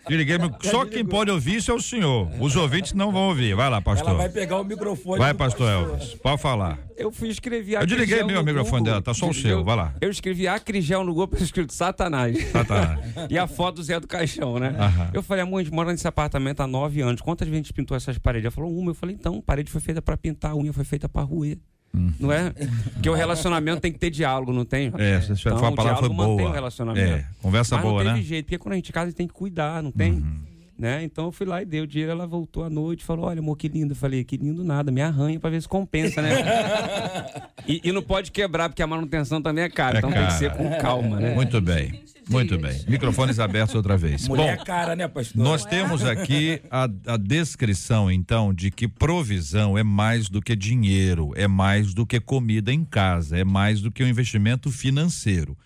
Desliguei, 0.08 0.38
só 0.62 0.84
quem 0.84 1.04
pode 1.04 1.30
ouvir 1.30 1.56
isso 1.56 1.70
é 1.70 1.74
o 1.74 1.80
senhor. 1.80 2.28
Os 2.40 2.56
ouvintes 2.56 2.92
não 2.92 3.12
vão 3.12 3.28
ouvir. 3.28 3.54
Vai 3.54 3.68
lá, 3.68 3.80
pastor. 3.80 4.08
Ela 4.08 4.18
vai 4.18 4.28
pegar 4.28 4.60
o 4.60 4.64
microfone. 4.64 5.18
Vai, 5.18 5.34
pastor 5.34 5.68
Elvis. 5.68 6.14
Pode 6.14 6.40
falar. 6.40 6.78
Eu 6.98 7.12
fui 7.12 7.28
escrever 7.28 7.80
Eu 7.80 7.86
desliguei 7.86 8.24
meu 8.24 8.42
microfone 8.42 8.84
dela, 8.84 9.00
tá 9.00 9.14
só 9.14 9.28
o 9.28 9.34
seu, 9.34 9.62
vai 9.62 9.76
lá. 9.76 9.94
Eu 10.00 10.10
escrevi 10.10 10.48
Acrigel 10.48 11.04
no 11.04 11.14
Google, 11.14 11.38
escrito 11.40 11.72
Satanás. 11.72 12.50
Satanás. 12.50 12.98
e 13.30 13.38
a 13.38 13.46
foto 13.46 13.76
do 13.76 13.82
Zé 13.84 14.00
do 14.00 14.08
Caixão, 14.08 14.58
né? 14.58 14.74
Aham. 14.76 15.10
Eu 15.14 15.22
falei, 15.22 15.44
amor, 15.44 15.64
mora 15.78 15.92
nesse 15.92 16.08
apartamento 16.08 16.60
há 16.60 16.66
nove 16.66 17.00
anos. 17.00 17.20
Quantas 17.20 17.46
vezes 17.46 17.60
a 17.60 17.62
gente 17.62 17.72
pintou 17.72 17.96
essas 17.96 18.18
paredes? 18.18 18.46
Ela 18.46 18.52
falou, 18.52 18.76
uma. 18.76 18.90
Eu 18.90 18.94
falei, 18.94 19.14
então, 19.14 19.40
parede 19.40 19.70
foi 19.70 19.80
feita 19.80 20.02
para 20.02 20.16
pintar, 20.16 20.52
a 20.52 20.56
unha 20.56 20.72
foi 20.72 20.84
feita 20.84 21.08
para 21.08 21.22
roer. 21.22 21.58
Hum. 21.94 22.12
Não 22.18 22.32
é? 22.32 22.50
Porque 22.92 23.08
o 23.08 23.14
relacionamento 23.14 23.80
tem 23.80 23.92
que 23.92 23.98
ter 23.98 24.10
diálogo, 24.10 24.52
não 24.52 24.64
tem? 24.64 24.92
É, 24.98 25.20
você 25.20 25.32
então, 25.32 25.64
a 25.64 25.72
palavra 25.72 26.00
foi 26.00 26.08
boa. 26.08 26.28
mantém 26.28 26.46
o 26.46 26.50
relacionamento. 26.50 27.12
É, 27.12 27.26
conversa 27.40 27.76
Mas 27.76 27.84
boa, 27.84 28.04
não 28.04 28.10
né? 28.10 28.16
teve 28.16 28.26
jeito, 28.26 28.44
porque 28.44 28.58
quando 28.58 28.72
a 28.72 28.76
gente 28.76 28.92
casa, 28.92 29.06
a 29.06 29.08
gente 29.10 29.16
tem 29.16 29.26
que 29.26 29.32
cuidar, 29.32 29.82
não 29.82 29.90
tem? 29.90 30.12
Uhum. 30.14 30.40
Né? 30.78 31.02
Então 31.02 31.26
eu 31.26 31.32
fui 31.32 31.46
lá 31.46 31.60
e 31.60 31.64
dei 31.64 31.80
o 31.80 31.86
dinheiro, 31.86 32.12
ela 32.12 32.26
voltou 32.26 32.62
à 32.64 32.70
noite, 32.70 33.04
falou: 33.04 33.26
"Olha, 33.26 33.40
amor, 33.40 33.56
que 33.56 33.66
lindo". 33.66 33.92
Eu 33.92 33.96
falei: 33.96 34.22
"Que 34.22 34.36
lindo 34.36 34.62
nada, 34.62 34.92
me 34.92 35.02
arranha 35.02 35.40
para 35.40 35.50
ver 35.50 35.60
se 35.60 35.68
compensa, 35.68 36.22
né?". 36.22 36.30
e, 37.66 37.80
e, 37.82 37.92
não 37.92 38.02
pode 38.02 38.30
quebrar 38.30 38.68
porque 38.68 38.82
a 38.82 38.86
manutenção 38.86 39.42
também 39.42 39.64
é 39.64 39.68
cara, 39.68 39.96
é 39.96 39.98
então 39.98 40.10
cara. 40.10 40.26
tem 40.26 40.32
que 40.32 40.38
ser 40.38 40.52
com 40.52 40.70
calma, 40.78 41.18
né? 41.18 41.34
Muito 41.34 41.60
bem. 41.60 42.04
Muito 42.30 42.58
bem. 42.58 42.78
Microfones 42.86 43.38
abertos 43.38 43.74
outra 43.74 43.96
vez. 43.96 44.28
Mulher 44.28 44.56
Bom, 44.56 44.62
é 44.62 44.64
cara, 44.64 44.94
né, 44.94 45.08
pastor? 45.08 45.42
Nós 45.42 45.64
temos 45.64 46.04
aqui 46.04 46.60
a, 46.70 46.84
a 47.06 47.16
descrição, 47.16 48.10
então, 48.12 48.52
de 48.52 48.70
que 48.70 48.86
provisão 48.86 49.78
é 49.78 49.82
mais 49.82 50.28
do 50.28 50.42
que 50.42 50.54
dinheiro, 50.54 51.32
é 51.34 51.48
mais 51.48 51.94
do 51.94 52.04
que 52.04 52.20
comida 52.20 52.70
em 52.70 52.84
casa, 52.84 53.38
é 53.38 53.44
mais 53.44 53.80
do 53.80 53.90
que 53.90 54.04
um 54.04 54.06
investimento 54.06 54.70
financeiro 54.70 55.56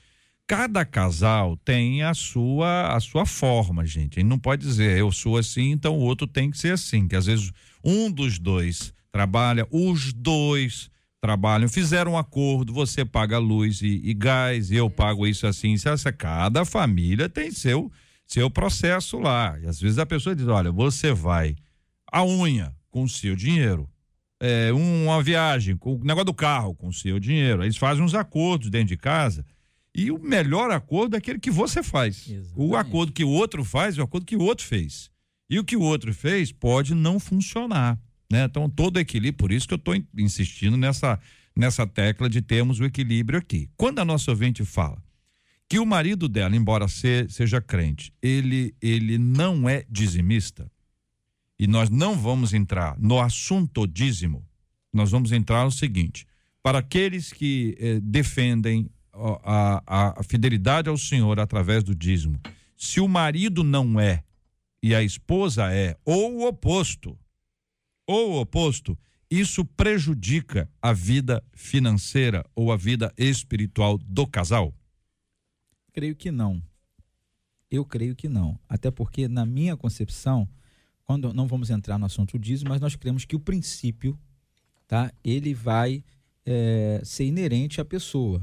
cada 0.53 0.85
casal 0.85 1.57
tem 1.57 2.03
a 2.03 2.13
sua 2.13 2.95
a 2.95 3.01
sua 3.01 3.25
forma, 3.25 3.87
gente. 3.87 4.21
E 4.21 4.23
não 4.23 4.39
pode 4.39 4.61
dizer 4.61 4.99
eu 4.99 5.11
sou 5.11 5.39
assim, 5.39 5.71
então 5.71 5.97
o 5.97 6.01
outro 6.03 6.27
tem 6.27 6.51
que 6.51 6.59
ser 6.59 6.75
assim, 6.75 7.09
que 7.09 7.17
às 7.17 7.25
vezes 7.25 7.51
um 7.83 8.11
dos 8.13 8.39
dois 8.39 8.93
trabalha, 9.11 9.67
os 9.71 10.13
dois 10.13 10.91
trabalham, 11.23 11.71
fizeram 11.71 12.13
um 12.13 12.19
acordo, 12.19 12.71
você 12.71 13.03
paga 13.03 13.39
luz 13.39 13.81
e, 13.81 14.03
e 14.05 14.13
gás, 14.13 14.71
e 14.71 14.77
eu 14.77 14.91
pago 14.91 15.27
isso 15.27 15.47
assim, 15.47 15.73
isso, 15.73 15.89
essa, 15.89 16.13
cada 16.13 16.67
família 16.67 17.31
tem 17.31 17.51
seu 17.51 17.91
seu 18.27 18.51
processo 18.51 19.19
lá. 19.19 19.59
E 19.59 19.67
às 19.67 19.81
vezes 19.81 19.99
a 19.99 20.05
pessoa 20.05 20.37
diz, 20.37 20.47
olha, 20.49 20.71
você 20.71 21.15
vai 21.15 21.57
a 22.13 22.23
unha 22.27 22.77
com 22.91 23.05
o 23.05 23.09
seu 23.09 23.35
dinheiro, 23.35 23.89
é, 24.39 24.71
uma 24.71 25.23
viagem, 25.23 25.79
com 25.79 25.95
o 25.95 26.05
negócio 26.05 26.27
do 26.27 26.35
carro 26.35 26.75
com 26.75 26.89
o 26.89 26.93
seu 26.93 27.19
dinheiro. 27.19 27.65
Eles 27.65 27.79
fazem 27.79 28.05
uns 28.05 28.15
acordos 28.15 28.69
dentro 28.69 28.89
de 28.89 28.99
casa 28.99 29.47
e 29.95 30.11
o 30.11 30.19
melhor 30.19 30.71
acordo 30.71 31.15
é 31.15 31.19
aquele 31.19 31.39
que 31.39 31.51
você 31.51 31.83
faz. 31.83 32.29
Exatamente. 32.29 32.53
O 32.57 32.77
acordo 32.77 33.13
que 33.13 33.25
o 33.25 33.29
outro 33.29 33.63
faz 33.65 33.99
é 33.99 34.01
o 34.01 34.05
acordo 34.05 34.27
que 34.27 34.37
o 34.37 34.43
outro 34.43 34.65
fez. 34.65 35.11
E 35.51 35.59
o 35.59 35.65
que 35.65 35.77
o 35.77 35.83
outro 35.83 36.15
fez 36.15 36.51
pode 36.51 36.95
não 36.95 37.21
funcionar. 37.21 37.99
Né? 38.31 38.45
Então, 38.45 38.71
todo 38.71 38.99
equilíbrio, 38.99 39.37
por 39.37 39.53
isso 39.53 39.69
que 39.69 39.75
eu 39.75 39.77
estou 39.77 39.95
insistindo 40.17 40.77
nessa, 40.79 41.21
nessa 41.55 41.87
tecla 41.87 42.31
de 42.31 42.41
termos 42.41 42.81
o 42.81 42.85
equilíbrio 42.85 43.39
aqui. 43.39 43.69
Quando 43.77 43.99
a 43.99 44.05
nossa 44.05 44.31
ouvinte 44.31 44.65
fala 44.65 45.03
que 45.69 45.79
o 45.79 45.87
marido 45.87 46.29
dela, 46.29 46.57
embora 46.57 46.89
se, 46.89 47.27
seja 47.29 47.61
crente, 47.61 48.13
ele, 48.23 48.75
ele 48.81 49.17
não 49.17 49.69
é 49.69 49.85
dizimista, 49.89 50.71
e 51.59 51.67
nós 51.67 51.89
não 51.89 52.19
vamos 52.19 52.53
entrar 52.53 52.99
no 52.99 53.21
assunto 53.21 53.87
dízimo, 53.87 54.45
nós 54.93 55.11
vamos 55.11 55.33
entrar 55.33 55.65
no 55.65 55.71
seguinte: 55.71 56.27
para 56.63 56.79
aqueles 56.79 57.33
que 57.33 57.77
eh, 57.79 58.01
defendem 58.03 58.91
a, 59.13 60.21
a 60.21 60.23
fidelidade 60.23 60.89
ao 60.89 60.97
Senhor 60.97 61.39
através 61.39 61.83
do 61.83 61.95
dízimo, 61.95 62.41
se 62.77 63.01
o 63.01 63.09
marido 63.09 63.63
não 63.63 64.01
é 64.01 64.25
e 64.83 64.95
a 64.95 65.03
esposa 65.03 65.73
é, 65.73 65.97
ou 66.05 66.39
o 66.39 66.49
oposto, 66.49 67.17
ou 68.07 68.33
o 68.33 68.41
oposto, 68.41 68.99
isso 69.31 69.65
prejudica 69.65 70.69
a 70.81 70.93
vida 70.93 71.43
financeira 71.53 72.45
ou 72.55 72.73
a 72.73 72.77
vida 72.77 73.13
espiritual 73.17 73.97
do 73.99 74.27
casal? 74.27 74.75
Creio 75.93 76.17
que 76.17 76.31
não. 76.31 76.63
Eu 77.71 77.85
creio 77.85 78.15
que 78.15 78.29
não. 78.29 78.59
Até 78.69 78.91
porque, 78.91 79.29
na 79.29 79.47
minha 79.47 79.77
concepção, 79.77 80.49
quando 81.05 81.33
não 81.33 81.47
vamos 81.47 81.71
entrar 81.71 81.99
no 81.99 82.07
assunto 82.07 82.39
dízimo, 82.39 82.71
mas 82.71 82.81
nós 82.81 82.97
cremos 82.97 83.25
que 83.25 83.37
o 83.37 83.41
princípio, 83.41 84.19
tá? 84.87 85.11
Ele 85.25 85.55
vai 85.55 86.05
é, 86.45 87.01
ser 87.05 87.25
inerente 87.25 87.81
à 87.81 87.85
pessoa 87.85 88.43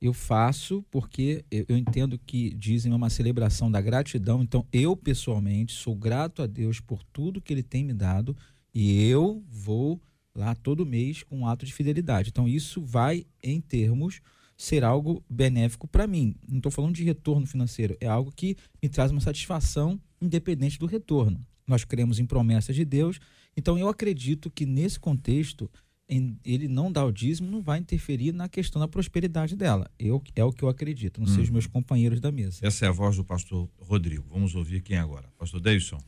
eu 0.00 0.12
faço 0.12 0.84
porque 0.90 1.44
eu 1.50 1.76
entendo 1.76 2.18
que 2.18 2.54
dizem 2.54 2.92
uma 2.92 3.10
celebração 3.10 3.70
da 3.70 3.80
gratidão. 3.80 4.42
Então, 4.42 4.66
eu 4.72 4.96
pessoalmente 4.96 5.72
sou 5.72 5.96
grato 5.96 6.42
a 6.42 6.46
Deus 6.46 6.80
por 6.80 7.02
tudo 7.04 7.40
que 7.40 7.52
Ele 7.52 7.62
tem 7.62 7.84
me 7.84 7.92
dado 7.92 8.36
e 8.72 9.08
eu 9.08 9.42
vou 9.48 10.00
lá 10.34 10.54
todo 10.54 10.86
mês 10.86 11.24
com 11.24 11.40
um 11.40 11.46
ato 11.46 11.66
de 11.66 11.72
fidelidade. 11.72 12.28
Então, 12.30 12.46
isso 12.46 12.80
vai, 12.80 13.26
em 13.42 13.60
termos, 13.60 14.20
ser 14.56 14.84
algo 14.84 15.24
benéfico 15.28 15.88
para 15.88 16.06
mim. 16.06 16.36
Não 16.48 16.58
estou 16.58 16.70
falando 16.70 16.94
de 16.94 17.02
retorno 17.04 17.46
financeiro, 17.46 17.96
é 18.00 18.06
algo 18.06 18.30
que 18.30 18.56
me 18.82 18.88
traz 18.88 19.10
uma 19.10 19.20
satisfação 19.20 20.00
independente 20.20 20.78
do 20.78 20.86
retorno. 20.86 21.44
Nós 21.66 21.84
cremos 21.84 22.18
em 22.18 22.26
promessas 22.26 22.74
de 22.74 22.84
Deus, 22.84 23.18
então 23.56 23.76
eu 23.76 23.88
acredito 23.88 24.50
que 24.50 24.64
nesse 24.64 24.98
contexto 24.98 25.70
ele 26.08 26.68
não 26.68 26.90
dar 26.90 27.04
o 27.04 27.12
dízimo 27.12 27.50
não 27.50 27.60
vai 27.60 27.78
interferir 27.78 28.32
na 28.32 28.48
questão 28.48 28.80
da 28.80 28.88
prosperidade 28.88 29.54
dela. 29.54 29.90
Eu, 29.98 30.22
é 30.34 30.42
o 30.42 30.50
que 30.50 30.62
eu 30.62 30.68
acredito, 30.68 31.20
não 31.20 31.28
hum. 31.28 31.34
sei 31.34 31.42
os 31.42 31.50
meus 31.50 31.66
companheiros 31.66 32.20
da 32.20 32.32
mesa. 32.32 32.60
Essa 32.62 32.86
é 32.86 32.88
a 32.88 32.92
voz 32.92 33.16
do 33.16 33.24
pastor 33.24 33.68
Rodrigo. 33.78 34.24
Vamos 34.30 34.54
ouvir 34.54 34.80
quem 34.80 34.96
agora? 34.96 35.28
Pastor 35.38 35.60
Davidson. 35.60 35.98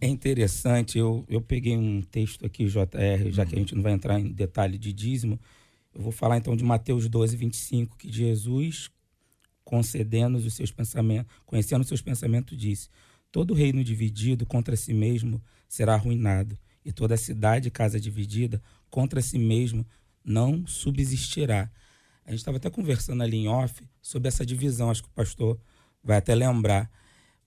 É 0.00 0.06
interessante, 0.06 0.96
eu, 0.96 1.26
eu 1.28 1.42
peguei 1.42 1.76
um 1.76 2.00
texto 2.00 2.46
aqui, 2.46 2.64
JR, 2.64 3.30
já 3.30 3.44
que 3.44 3.54
a 3.54 3.58
gente 3.58 3.74
não 3.74 3.82
vai 3.82 3.92
entrar 3.92 4.18
em 4.18 4.32
detalhe 4.32 4.78
de 4.78 4.94
dízimo. 4.94 5.38
Eu 5.94 6.00
vou 6.00 6.10
falar 6.10 6.38
então 6.38 6.56
de 6.56 6.64
Mateus 6.64 7.06
12, 7.06 7.36
25, 7.36 7.98
que 7.98 8.10
Jesus, 8.10 8.90
concedendo 9.62 10.38
os 10.38 10.54
seus 10.54 10.72
pensamentos, 10.72 11.30
conhecendo 11.44 11.82
os 11.82 11.88
seus 11.88 12.00
pensamentos, 12.00 12.56
disse: 12.56 12.88
Todo 13.30 13.52
reino 13.52 13.84
dividido 13.84 14.46
contra 14.46 14.74
si 14.74 14.94
mesmo 14.94 15.42
será 15.68 15.94
arruinado, 15.94 16.56
e 16.82 16.90
toda 16.90 17.14
cidade 17.18 17.70
casa 17.70 18.00
dividida 18.00 18.62
contra 18.90 19.22
si 19.22 19.38
mesmo 19.38 19.86
não 20.24 20.66
subsistirá. 20.66 21.70
A 22.24 22.30
gente 22.30 22.40
estava 22.40 22.58
até 22.58 22.70
conversando 22.70 23.22
ali 23.22 23.38
em 23.38 23.48
off 23.48 23.82
sobre 24.00 24.28
essa 24.28 24.44
divisão, 24.44 24.90
acho 24.90 25.02
que 25.02 25.08
o 25.08 25.12
pastor 25.12 25.58
vai 26.02 26.18
até 26.18 26.34
lembrar. 26.34 26.90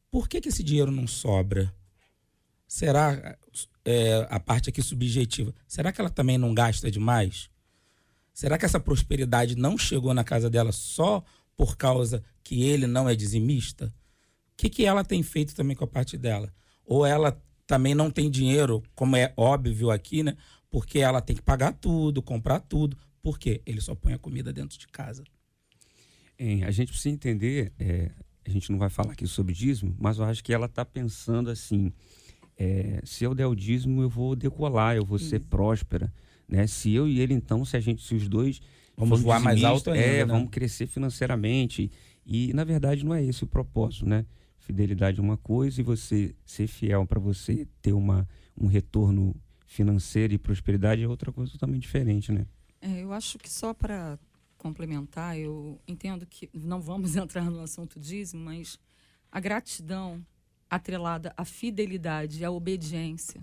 Por 0.10 0.28
que, 0.28 0.42
que 0.42 0.50
esse 0.50 0.64
dinheiro 0.64 0.92
não 0.92 1.08
sobra? 1.08 1.74
Será 2.68 3.38
é, 3.86 4.28
a 4.30 4.40
parte 4.40 4.70
aqui 4.70 4.82
subjetiva? 4.82 5.54
Será 5.68 5.92
que 5.92 6.02
ela 6.02 6.10
também 6.10 6.38
não 6.38 6.54
gasta 6.54 6.90
demais? 6.90 7.50
Será 8.34 8.58
que 8.58 8.66
essa 8.66 8.80
prosperidade 8.80 9.56
não 9.56 9.78
chegou 9.78 10.14
na 10.14 10.24
casa 10.24 10.50
dela 10.50 10.72
só 10.72 11.24
por 11.56 11.78
causa 11.78 12.24
que 12.44 12.64
ele 12.64 12.88
não 12.88 13.08
é 13.08 13.16
dizimista? 13.16 13.94
O 14.54 14.58
que, 14.58 14.70
que 14.70 14.86
ela 14.86 15.04
tem 15.04 15.22
feito 15.22 15.56
também 15.56 15.76
com 15.76 15.84
a 15.84 15.88
parte 15.88 16.18
dela? 16.18 16.54
Ou 16.86 17.06
ela 17.06 17.40
também 17.66 17.96
não 17.96 18.12
tem 18.12 18.30
dinheiro, 18.30 18.84
como 18.96 19.16
é 19.16 19.34
óbvio 19.38 19.90
aqui, 19.92 20.24
né? 20.24 20.36
Porque 20.74 20.98
ela 20.98 21.22
tem 21.22 21.36
que 21.36 21.42
pagar 21.44 21.72
tudo, 21.72 22.20
comprar 22.20 22.60
tudo. 22.60 22.98
Por 23.22 23.38
quê? 23.38 23.62
Ele 23.64 23.80
só 23.80 23.94
põe 23.94 24.12
a 24.14 24.18
comida 24.18 24.52
dentro 24.52 24.76
de 24.76 24.88
casa. 24.88 25.24
É, 26.36 26.64
a 26.64 26.72
gente 26.72 26.90
precisa 26.90 27.14
entender, 27.14 27.72
é, 27.78 28.10
a 28.44 28.50
gente 28.50 28.72
não 28.72 28.80
vai 28.80 28.90
falar 28.90 29.12
aqui 29.12 29.28
sobre 29.28 29.54
dízimo, 29.54 29.96
mas 30.00 30.18
eu 30.18 30.26
acho 30.26 30.44
que 30.44 30.52
ela 30.52 30.66
está 30.66 30.84
pensando 30.84 31.52
assim: 31.52 31.94
é, 32.58 33.00
se 33.04 33.24
eu 33.24 33.36
der 33.36 33.46
o 33.46 33.54
dízimo, 33.54 34.02
eu 34.02 34.10
vou 34.10 34.36
decolar, 34.36 34.96
eu 34.96 35.06
vou 35.06 35.20
ser 35.20 35.42
próspera. 35.42 36.12
Né? 36.50 36.66
Se 36.66 36.92
eu 36.92 37.08
e 37.08 37.20
ele, 37.20 37.36
então, 37.36 37.64
se 37.64 37.78
a 37.78 37.80
gente, 37.80 38.02
se 38.02 38.16
os 38.16 38.28
dois. 38.28 38.60
Vamos 38.98 39.22
voar 39.22 39.40
mais 39.40 39.64
alto 39.64 39.92
ainda. 39.92 40.04
É, 40.04 40.18
né? 40.18 40.26
vamos 40.26 40.50
crescer 40.50 40.88
financeiramente. 40.88 41.92
E, 42.26 42.52
na 42.52 42.64
verdade, 42.64 43.06
não 43.06 43.14
é 43.14 43.24
esse 43.24 43.44
o 43.44 43.48
propósito, 43.48 44.08
né? 44.08 44.26
Fidelidade 44.58 45.20
é 45.20 45.22
uma 45.22 45.38
coisa 45.38 45.82
e 45.82 45.84
você 45.84 46.34
ser 46.44 46.66
fiel 46.66 47.06
para 47.06 47.20
você 47.20 47.68
ter 47.80 47.94
uma, 47.94 48.28
um 48.60 48.66
retorno 48.66 49.36
financeiro 49.74 50.34
e 50.34 50.38
prosperidade 50.38 51.02
é 51.02 51.08
outra 51.08 51.32
coisa 51.32 51.52
totalmente 51.52 51.82
diferente, 51.82 52.32
né? 52.32 52.46
É, 52.80 53.02
eu 53.02 53.12
acho 53.12 53.40
que 53.40 53.50
só 53.50 53.74
para 53.74 54.20
complementar, 54.58 55.38
eu 55.38 55.80
entendo 55.88 56.26
que 56.26 56.50
não 56.54 56.80
vamos 56.80 57.16
entrar 57.18 57.50
no 57.50 57.62
assunto 57.62 58.00
dízimo, 58.00 58.44
mas 58.44 58.80
a 59.32 59.40
gratidão 59.40 60.24
atrelada 60.70 61.34
à 61.36 61.44
fidelidade 61.44 62.46
à 62.46 62.52
obediência 62.52 63.42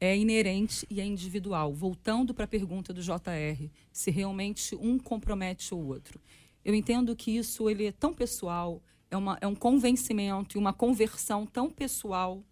é 0.00 0.16
inerente 0.16 0.86
e 0.88 1.00
é 1.00 1.04
individual. 1.04 1.74
Voltando 1.74 2.32
para 2.32 2.44
a 2.44 2.48
pergunta 2.48 2.92
do 2.92 3.02
JR, 3.02 3.68
se 3.92 4.10
realmente 4.12 4.76
um 4.76 4.96
compromete 4.96 5.74
o 5.74 5.78
outro. 5.78 6.20
Eu 6.64 6.74
entendo 6.74 7.16
que 7.16 7.32
isso 7.32 7.68
ele 7.68 7.86
é 7.86 7.92
tão 7.92 8.14
pessoal, 8.14 8.80
é, 9.10 9.16
uma, 9.16 9.38
é 9.40 9.46
um 9.46 9.56
convencimento 9.56 10.56
e 10.56 10.58
uma 10.58 10.72
conversão 10.72 11.44
tão 11.44 11.68
pessoal 11.68 12.44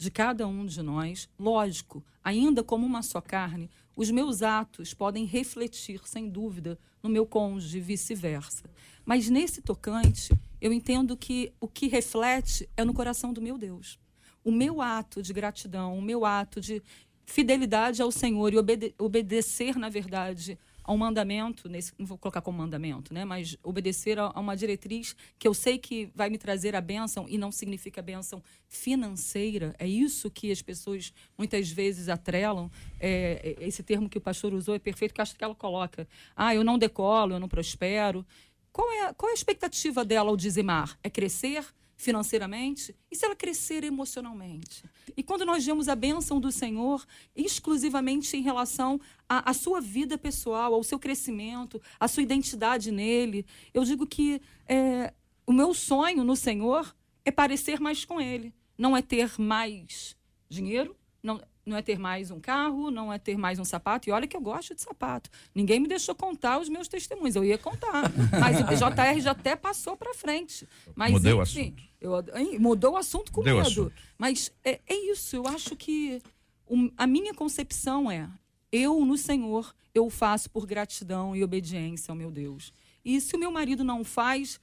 de 0.00 0.10
cada 0.10 0.48
um 0.48 0.64
de 0.64 0.80
nós. 0.80 1.28
Lógico, 1.38 2.02
ainda 2.24 2.64
como 2.64 2.86
uma 2.86 3.02
só 3.02 3.20
carne, 3.20 3.68
os 3.94 4.10
meus 4.10 4.42
atos 4.42 4.94
podem 4.94 5.26
refletir, 5.26 6.00
sem 6.06 6.26
dúvida, 6.26 6.78
no 7.02 7.10
meu 7.10 7.26
cônjuge 7.26 7.76
e 7.76 7.82
vice-versa. 7.82 8.64
Mas 9.04 9.28
nesse 9.28 9.60
tocante, 9.60 10.32
eu 10.58 10.72
entendo 10.72 11.18
que 11.18 11.52
o 11.60 11.68
que 11.68 11.86
reflete 11.86 12.66
é 12.78 12.82
no 12.82 12.94
coração 12.94 13.30
do 13.30 13.42
meu 13.42 13.58
Deus. 13.58 13.98
O 14.42 14.50
meu 14.50 14.80
ato 14.80 15.22
de 15.22 15.34
gratidão, 15.34 15.98
o 15.98 16.00
meu 16.00 16.24
ato 16.24 16.62
de 16.62 16.82
fidelidade 17.26 18.00
ao 18.00 18.10
Senhor 18.10 18.54
e 18.54 18.56
obede 18.56 18.94
obedecer, 18.98 19.76
na 19.76 19.90
verdade, 19.90 20.58
a 20.90 20.92
um 20.92 20.96
mandamento, 20.96 21.68
nesse, 21.68 21.92
não 21.96 22.04
vou 22.04 22.18
colocar 22.18 22.40
como 22.40 22.58
mandamento, 22.58 23.14
né, 23.14 23.24
mas 23.24 23.56
obedecer 23.62 24.18
a, 24.18 24.32
a, 24.34 24.40
uma 24.40 24.56
diretriz 24.56 25.14
que 25.38 25.46
eu 25.46 25.54
sei 25.54 25.78
que 25.78 26.10
vai 26.16 26.28
me 26.28 26.36
trazer 26.36 26.74
a 26.74 26.80
bênção 26.80 27.26
e 27.28 27.38
não 27.38 27.52
significa 27.52 28.02
bênção 28.02 28.42
financeira. 28.66 29.72
É 29.78 29.86
isso 29.86 30.28
que 30.28 30.50
as 30.50 30.60
pessoas 30.60 31.14
muitas 31.38 31.70
vezes 31.70 32.08
atrelam. 32.08 32.68
É, 32.98 33.56
é, 33.60 33.68
esse 33.68 33.84
termo 33.84 34.08
que 34.08 34.18
o 34.18 34.20
pastor 34.20 34.52
usou 34.52 34.74
é 34.74 34.80
perfeito, 34.80 35.14
que 35.14 35.20
acho 35.20 35.36
que 35.36 35.44
ela 35.44 35.54
coloca. 35.54 36.08
Ah, 36.34 36.56
eu 36.56 36.64
não 36.64 36.76
decolo, 36.76 37.34
eu 37.34 37.38
não 37.38 37.48
prospero. 37.48 38.26
Qual 38.72 38.90
é, 38.90 39.12
qual 39.14 39.28
é 39.28 39.32
a 39.32 39.34
expectativa 39.34 40.04
dela 40.04 40.30
ao 40.30 40.36
dizimar? 40.36 40.98
É 41.04 41.08
crescer 41.08 41.64
financeiramente 42.00 42.96
e 43.10 43.14
se 43.14 43.26
ela 43.26 43.36
crescer 43.36 43.84
emocionalmente. 43.84 44.84
E 45.14 45.22
quando 45.22 45.44
nós 45.44 45.64
vemos 45.66 45.86
a 45.86 45.94
bênção 45.94 46.40
do 46.40 46.50
Senhor 46.50 47.06
exclusivamente 47.36 48.34
em 48.38 48.40
relação 48.40 48.98
à, 49.28 49.50
à 49.50 49.52
sua 49.52 49.82
vida 49.82 50.16
pessoal, 50.16 50.72
ao 50.72 50.82
seu 50.82 50.98
crescimento, 50.98 51.80
à 51.98 52.08
sua 52.08 52.22
identidade 52.22 52.90
nele, 52.90 53.44
eu 53.74 53.84
digo 53.84 54.06
que 54.06 54.40
é, 54.66 55.12
o 55.46 55.52
meu 55.52 55.74
sonho 55.74 56.24
no 56.24 56.34
Senhor 56.34 56.96
é 57.22 57.30
parecer 57.30 57.78
mais 57.80 58.02
com 58.02 58.18
Ele. 58.18 58.54
Não 58.78 58.96
é 58.96 59.02
ter 59.02 59.38
mais 59.38 60.16
dinheiro, 60.48 60.96
não, 61.22 61.38
não 61.70 61.76
é 61.76 61.82
ter 61.82 61.98
mais 61.98 62.30
um 62.30 62.38
carro, 62.40 62.90
não 62.90 63.12
é 63.12 63.18
ter 63.18 63.38
mais 63.38 63.58
um 63.58 63.64
sapato. 63.64 64.08
E 64.08 64.12
olha 64.12 64.26
que 64.26 64.36
eu 64.36 64.40
gosto 64.40 64.74
de 64.74 64.82
sapato. 64.82 65.30
Ninguém 65.54 65.80
me 65.80 65.88
deixou 65.88 66.14
contar 66.14 66.58
os 66.60 66.68
meus 66.68 66.88
testemunhos. 66.88 67.36
Eu 67.36 67.44
ia 67.44 67.56
contar. 67.56 68.10
Mas 68.38 68.60
o 68.60 68.64
JR 68.76 69.20
já 69.20 69.30
até 69.30 69.56
passou 69.56 69.96
para 69.96 70.12
frente. 70.12 70.68
Mas, 70.94 71.12
Mudei 71.12 71.32
o 71.32 71.42
enfim, 71.42 71.74
assunto. 72.00 72.34
eu- 72.36 72.60
mudou 72.60 72.92
o 72.94 72.96
assunto 72.96 73.32
com 73.32 73.40
Mudei 73.40 73.54
medo. 73.54 73.66
assunto. 73.66 73.92
Mas 74.18 74.52
é, 74.64 74.80
é 74.86 74.94
isso. 75.12 75.36
Eu 75.36 75.46
acho 75.46 75.74
que 75.76 76.20
um- 76.68 76.90
a 76.98 77.06
minha 77.06 77.32
concepção 77.32 78.10
é: 78.10 78.28
eu 78.72 79.04
no 79.04 79.16
Senhor, 79.16 79.74
eu 79.94 80.10
faço 80.10 80.50
por 80.50 80.66
gratidão 80.66 81.34
e 81.34 81.42
obediência 81.42 82.12
ao 82.12 82.16
meu 82.16 82.30
Deus. 82.30 82.72
E 83.04 83.20
se 83.20 83.34
o 83.34 83.38
meu 83.38 83.50
marido 83.50 83.82
não 83.82 84.04
faz, 84.04 84.60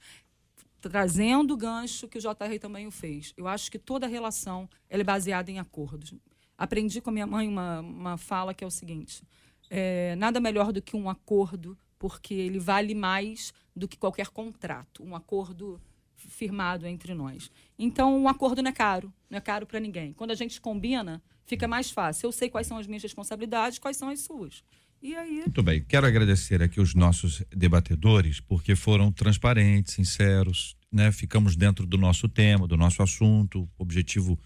trazendo 0.80 1.54
o 1.54 1.56
gancho 1.56 2.06
que 2.06 2.18
o 2.18 2.20
JR 2.20 2.58
também 2.60 2.86
o 2.86 2.90
fez. 2.90 3.34
Eu 3.36 3.48
acho 3.48 3.70
que 3.70 3.78
toda 3.78 4.06
relação 4.06 4.68
ela 4.88 5.02
é 5.02 5.04
baseada 5.04 5.50
em 5.50 5.58
acordos. 5.58 6.14
Aprendi 6.58 7.00
com 7.00 7.10
a 7.10 7.12
minha 7.12 7.26
mãe 7.26 7.48
uma, 7.48 7.80
uma 7.80 8.16
fala 8.18 8.52
que 8.52 8.64
é 8.64 8.66
o 8.66 8.70
seguinte: 8.70 9.22
é, 9.70 10.16
nada 10.16 10.40
melhor 10.40 10.72
do 10.72 10.82
que 10.82 10.96
um 10.96 11.08
acordo, 11.08 11.78
porque 11.98 12.34
ele 12.34 12.58
vale 12.58 12.94
mais 12.94 13.54
do 13.74 13.86
que 13.86 13.96
qualquer 13.96 14.28
contrato. 14.28 15.04
Um 15.04 15.14
acordo 15.14 15.80
firmado 16.16 16.84
entre 16.86 17.14
nós. 17.14 17.50
Então, 17.78 18.20
um 18.20 18.28
acordo 18.28 18.60
não 18.60 18.70
é 18.70 18.74
caro, 18.74 19.12
não 19.30 19.38
é 19.38 19.40
caro 19.40 19.64
para 19.66 19.78
ninguém. 19.78 20.12
Quando 20.12 20.32
a 20.32 20.34
gente 20.34 20.60
combina, 20.60 21.22
fica 21.46 21.68
mais 21.68 21.90
fácil. 21.90 22.26
Eu 22.26 22.32
sei 22.32 22.50
quais 22.50 22.66
são 22.66 22.76
as 22.76 22.86
minhas 22.86 23.02
responsabilidades, 23.02 23.78
quais 23.78 23.96
são 23.96 24.08
as 24.08 24.20
suas. 24.20 24.64
E 25.00 25.14
aí, 25.14 25.42
Muito 25.42 25.62
bem, 25.62 25.84
quero 25.84 26.08
agradecer 26.08 26.60
aqui 26.60 26.80
os 26.80 26.92
nossos 26.92 27.44
debatedores, 27.54 28.40
porque 28.40 28.74
foram 28.74 29.12
transparentes, 29.12 29.94
sinceros, 29.94 30.76
né? 30.90 31.12
Ficamos 31.12 31.54
dentro 31.54 31.86
do 31.86 31.96
nosso 31.96 32.28
tema, 32.28 32.66
do 32.66 32.76
nosso 32.76 33.00
assunto. 33.00 33.68
Objetivo 33.78 34.36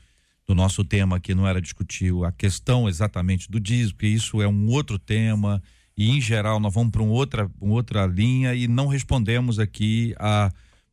do 0.46 0.54
nosso 0.54 0.84
tema 0.84 1.16
aqui 1.16 1.34
não 1.34 1.46
era 1.46 1.60
discutir 1.60 2.12
a 2.24 2.32
questão 2.32 2.88
exatamente 2.88 3.50
do 3.50 3.60
dízimo, 3.60 3.94
porque 3.94 4.06
isso 4.06 4.42
é 4.42 4.48
um 4.48 4.68
outro 4.68 4.98
tema, 4.98 5.62
e 5.96 6.10
em 6.10 6.20
geral 6.20 6.58
nós 6.58 6.72
vamos 6.72 6.90
para 6.90 7.02
um 7.02 7.10
outra, 7.10 7.50
uma 7.60 7.74
outra 7.74 8.06
linha 8.06 8.54
e 8.54 8.66
não 8.66 8.86
respondemos 8.86 9.58
aqui 9.58 10.14
a 10.18 10.50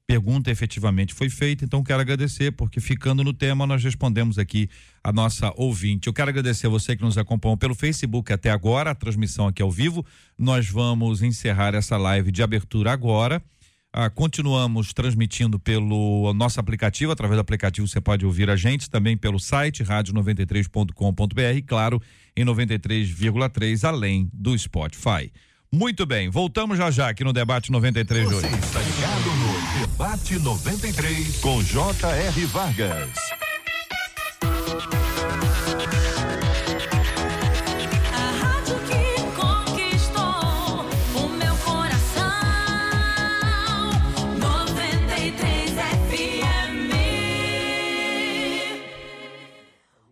pergunta 0.09 0.49
efetivamente 0.49 1.13
foi 1.13 1.29
feita, 1.29 1.63
então 1.63 1.83
quero 1.83 2.01
agradecer, 2.01 2.51
porque 2.53 2.79
ficando 2.79 3.23
no 3.23 3.31
tema, 3.31 3.67
nós 3.67 3.83
respondemos 3.83 4.39
aqui 4.39 4.67
a 5.03 5.13
nossa 5.13 5.53
ouvinte. 5.55 6.07
Eu 6.07 6.13
quero 6.13 6.31
agradecer 6.31 6.65
a 6.65 6.69
você 6.71 6.95
que 6.95 7.03
nos 7.03 7.15
acompanhou 7.15 7.55
pelo 7.55 7.75
Facebook 7.75 8.33
até 8.33 8.49
agora, 8.49 8.89
a 8.89 8.95
transmissão 8.95 9.45
aqui 9.45 9.62
ao 9.62 9.69
vivo. 9.69 10.03
Nós 10.35 10.67
vamos 10.67 11.21
encerrar 11.21 11.75
essa 11.75 11.95
live 11.95 12.31
de 12.31 12.41
abertura 12.41 12.91
agora. 12.91 13.39
Ah, 13.91 14.10
continuamos 14.10 14.93
transmitindo 14.93 15.60
pelo 15.60 16.32
nosso 16.34 16.60
aplicativo, 16.60 17.12
através 17.12 17.38
do 17.38 17.41
aplicativo 17.41 17.88
você 17.88 17.99
pode 17.99 18.23
ouvir 18.23 18.49
a 18.49 18.56
gente, 18.56 18.88
também 18.89 19.17
pelo 19.17 19.39
site 19.39 19.84
rádio93.com.br, 19.84 21.56
e 21.56 21.62
claro, 21.63 21.99
em 22.38 22.45
93,3 22.45 23.88
além 23.88 24.30
do 24.32 24.56
Spotify. 24.58 25.32
Muito 25.71 26.06
bem, 26.06 26.30
voltamos 26.30 26.78
já 26.78 26.91
já 26.91 27.10
aqui 27.10 27.23
no 27.23 27.34
debate 27.34 27.71
93 27.71 28.28
de 28.28 28.34
hoje. 28.36 28.47
Você 28.47 28.56
está 28.56 28.80
ligado 28.80 29.30
no 29.36 29.88
Debate 29.88 30.39
93 30.39 31.38
com 31.38 31.63
J.R. 31.63 32.45
Vargas. 32.45 33.48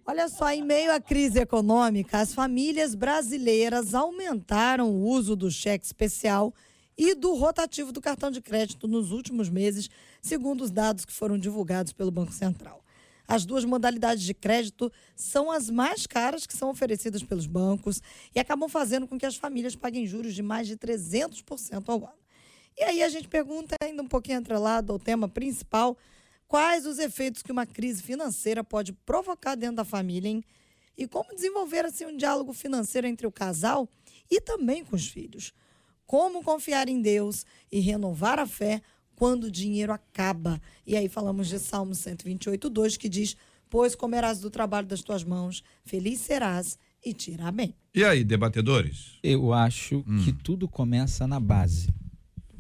Olha 0.10 0.30
só, 0.30 0.50
em 0.54 0.64
meio 0.64 0.94
à 0.94 1.02
crise 1.02 1.38
econômica, 1.38 2.20
as 2.20 2.34
famílias 2.34 2.96
brasileiras 2.96 3.94
aumentaram 3.94 4.90
o 4.90 5.06
uso 5.06 5.36
do 5.36 5.52
cheque 5.52 5.86
especial 5.86 6.54
e 6.98 7.14
do 7.14 7.34
rotativo 7.36 7.92
do 7.92 8.00
cartão 8.00 8.32
de 8.32 8.40
crédito 8.40 8.88
nos 8.88 9.12
últimos 9.12 9.50
meses, 9.50 9.90
segundo 10.22 10.62
os 10.62 10.72
dados 10.72 11.04
que 11.04 11.12
foram 11.12 11.38
divulgados 11.38 11.92
pelo 11.92 12.10
Banco 12.10 12.32
Central. 12.32 12.82
As 13.28 13.46
duas 13.46 13.66
modalidades 13.66 14.24
de 14.24 14.34
crédito 14.34 14.90
são 15.14 15.52
as 15.52 15.70
mais 15.70 16.08
caras 16.08 16.48
que 16.48 16.56
são 16.56 16.70
oferecidas 16.70 17.22
pelos 17.22 17.46
bancos 17.46 18.02
e 18.34 18.40
acabam 18.40 18.70
fazendo 18.70 19.10
com 19.10 19.18
que 19.18 19.26
as 19.26 19.36
famílias 19.36 19.76
paguem 19.76 20.08
juros 20.08 20.34
de 20.34 20.42
mais 20.42 20.68
de 20.68 20.78
300% 20.78 21.84
ao 21.90 21.98
ano. 21.98 22.14
E 22.78 22.84
aí 22.84 23.04
a 23.04 23.10
gente 23.10 23.28
pergunta, 23.28 23.76
ainda 23.84 24.02
um 24.02 24.08
pouquinho 24.08 24.40
atrelado 24.40 24.94
ao 24.94 25.00
tema 25.00 25.28
principal, 25.28 25.98
quais 26.48 26.86
os 26.86 27.00
efeitos 27.00 27.42
que 27.42 27.52
uma 27.52 27.66
crise 27.66 28.02
financeira 28.02 28.64
pode 28.64 28.94
provocar 28.94 29.56
dentro 29.56 29.78
da 29.78 29.86
família, 29.86 30.30
hein? 30.30 30.44
E 30.98 31.08
como 31.08 31.36
desenvolver 31.36 31.86
assim 31.86 32.06
um 32.06 32.18
diálogo 32.18 32.54
financeiro 32.54 33.06
entre 33.06 33.28
o 33.28 33.32
casal 33.32 33.88
e 34.32 34.42
também 34.42 34.84
com 34.84 34.96
os 34.96 35.08
filhos. 35.08 35.54
Como 36.06 36.42
confiar 36.44 36.88
em 36.90 37.02
Deus 37.02 37.46
e 37.72 37.80
renovar 37.80 38.40
a 38.40 38.48
fé 38.48 38.82
quando 39.16 39.46
o 39.46 39.52
dinheiro 39.52 39.92
acaba. 39.92 40.60
E 40.86 40.96
aí 40.96 41.08
falamos 41.10 41.48
de 41.50 41.60
Salmo 41.60 41.94
128, 41.94 42.70
2, 42.70 42.98
que 42.98 43.10
diz: 43.10 43.36
Pois 43.70 43.94
comerás 43.94 44.40
do 44.40 44.50
trabalho 44.50 44.88
das 44.88 45.02
tuas 45.02 45.24
mãos, 45.24 45.64
feliz 45.84 46.20
serás 46.22 46.80
e 47.06 47.14
te 47.14 47.32
irá 47.32 47.52
bem. 47.52 47.76
E 47.94 48.04
aí, 48.04 48.24
debatedores? 48.24 49.18
Eu 49.22 49.54
acho 49.54 50.04
que 50.24 50.32
tudo 50.34 50.68
começa 50.68 51.28
na 51.28 51.40
base. 51.40 51.90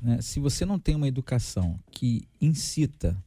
né? 0.02 0.22
Se 0.22 0.40
você 0.40 0.66
não 0.66 0.78
tem 0.78 0.96
uma 0.96 1.08
educação 1.08 1.80
que 1.92 2.28
incita 2.42 3.18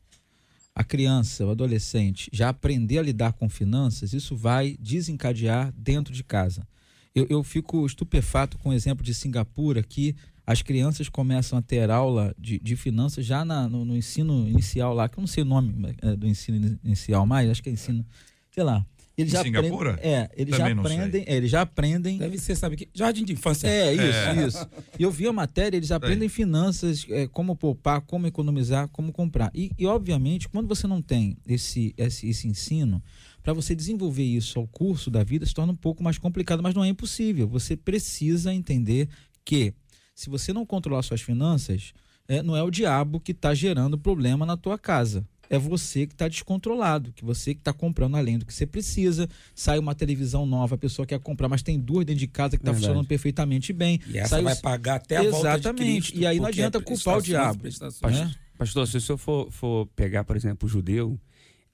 a 0.80 0.84
criança, 0.84 1.44
o 1.44 1.50
adolescente, 1.50 2.30
já 2.32 2.48
aprender 2.48 2.98
a 2.98 3.02
lidar 3.02 3.34
com 3.34 3.48
finanças, 3.50 4.14
isso 4.14 4.34
vai 4.34 4.76
desencadear 4.80 5.70
dentro 5.76 6.12
de 6.14 6.24
casa. 6.24 6.66
Eu, 7.14 7.26
eu 7.28 7.44
fico 7.44 7.84
estupefato 7.84 8.56
com 8.58 8.70
o 8.70 8.72
exemplo 8.72 9.04
de 9.04 9.12
Singapura, 9.12 9.82
que 9.82 10.16
as 10.46 10.62
crianças 10.62 11.06
começam 11.08 11.58
a 11.58 11.62
ter 11.62 11.90
aula 11.90 12.34
de, 12.38 12.58
de 12.58 12.76
finanças 12.76 13.26
já 13.26 13.44
na- 13.44 13.68
no, 13.68 13.84
no 13.84 13.94
ensino 13.94 14.48
inicial 14.48 14.94
lá, 14.94 15.06
que 15.06 15.18
eu 15.18 15.20
não 15.20 15.26
sei 15.28 15.42
o 15.42 15.46
nome 15.46 15.94
eh, 16.00 16.16
do 16.16 16.26
ensino 16.26 16.56
ini- 16.56 16.78
inicial 16.82 17.26
mais, 17.26 17.50
acho 17.50 17.62
que 17.62 17.68
é 17.68 17.72
ensino, 17.72 18.04
sei 18.50 18.62
lá. 18.64 18.84
Eles 19.20 19.32
Em 19.32 19.36
já 19.36 19.42
Singapura? 19.42 19.90
aprendem, 19.92 20.12
é, 20.14 20.30
eles 20.36 20.56
já 20.56 20.68
Também 20.68 20.84
sei. 20.84 20.94
aprendem, 20.96 21.24
é, 21.26 21.36
eles 21.36 21.50
já 21.50 21.60
aprendem 21.62 22.18
Deve 22.18 22.38
ser, 22.38 22.54
sabe 22.56 22.76
que? 22.76 22.88
Jardim 22.94 23.24
de 23.24 23.32
infância. 23.32 23.66
é, 23.68 23.92
isso, 23.94 24.58
isso. 24.58 24.68
E 24.98 25.02
eu 25.02 25.10
vi 25.10 25.26
a 25.26 25.32
matéria, 25.32 25.76
eles 25.76 25.90
aprendem 25.90 26.28
finanças, 26.28 27.06
é, 27.10 27.26
como 27.28 27.54
poupar, 27.56 28.00
como 28.02 28.26
economizar, 28.26 28.88
como 28.88 29.12
comprar. 29.12 29.50
E, 29.54 29.70
e, 29.78 29.86
obviamente, 29.86 30.48
quando 30.48 30.66
você 30.68 30.86
não 30.86 31.00
tem 31.02 31.36
esse, 31.46 31.94
esse, 31.96 32.28
esse 32.28 32.48
ensino, 32.48 33.02
para 33.42 33.52
você 33.52 33.74
desenvolver 33.74 34.22
isso 34.24 34.58
ao 34.58 34.66
curso 34.66 35.10
da 35.10 35.24
vida 35.24 35.46
se 35.46 35.54
torna 35.54 35.72
um 35.72 35.76
pouco 35.76 36.02
mais 36.02 36.18
complicado, 36.18 36.62
mas 36.62 36.74
não 36.74 36.84
é 36.84 36.88
impossível. 36.88 37.48
Você 37.48 37.76
precisa 37.76 38.52
entender 38.52 39.08
que 39.44 39.72
se 40.14 40.28
você 40.28 40.52
não 40.52 40.66
controlar 40.66 41.02
suas 41.02 41.22
finanças, 41.22 41.92
é, 42.28 42.42
não 42.42 42.54
é 42.54 42.62
o 42.62 42.70
diabo 42.70 43.18
que 43.18 43.32
está 43.32 43.54
gerando 43.54 43.98
problema 43.98 44.44
na 44.44 44.56
tua 44.56 44.78
casa. 44.78 45.26
É 45.52 45.58
você 45.58 46.06
que 46.06 46.14
está 46.14 46.28
descontrolado, 46.28 47.12
que 47.12 47.24
você 47.24 47.52
que 47.54 47.60
está 47.60 47.72
comprando 47.72 48.16
além 48.16 48.38
do 48.38 48.46
que 48.46 48.54
você 48.54 48.64
precisa. 48.64 49.28
Sai 49.52 49.80
uma 49.80 49.96
televisão 49.96 50.46
nova, 50.46 50.76
a 50.76 50.78
pessoa 50.78 51.04
quer 51.04 51.18
comprar, 51.18 51.48
mas 51.48 51.60
tem 51.60 51.76
duas 51.78 52.06
dentro 52.06 52.20
de 52.20 52.28
casa 52.28 52.56
que 52.56 52.62
está 52.62 52.72
funcionando 52.72 53.06
perfeitamente 53.08 53.72
bem. 53.72 53.98
E 54.06 54.16
essa 54.16 54.28
Sai 54.28 54.42
vai 54.42 54.52
os- 54.54 54.60
pagar 54.60 54.94
até 54.96 55.16
a 55.16 55.22
volta 55.24 55.36
de 55.36 55.46
Exatamente. 55.58 55.84
Cristo. 56.12 56.18
E 56.18 56.24
aí 56.24 56.38
não 56.38 56.46
adianta 56.46 56.78
é 56.78 56.80
culpar 56.80 57.18
o 57.18 57.22
diabo. 57.22 57.64
né? 57.64 58.32
Pastor, 58.56 58.86
se 58.86 58.96
o 58.96 59.00
senhor 59.00 59.18
for, 59.18 59.50
for 59.50 59.86
pegar, 59.96 60.22
por 60.22 60.36
exemplo, 60.36 60.68
o 60.68 60.70
judeu, 60.70 61.18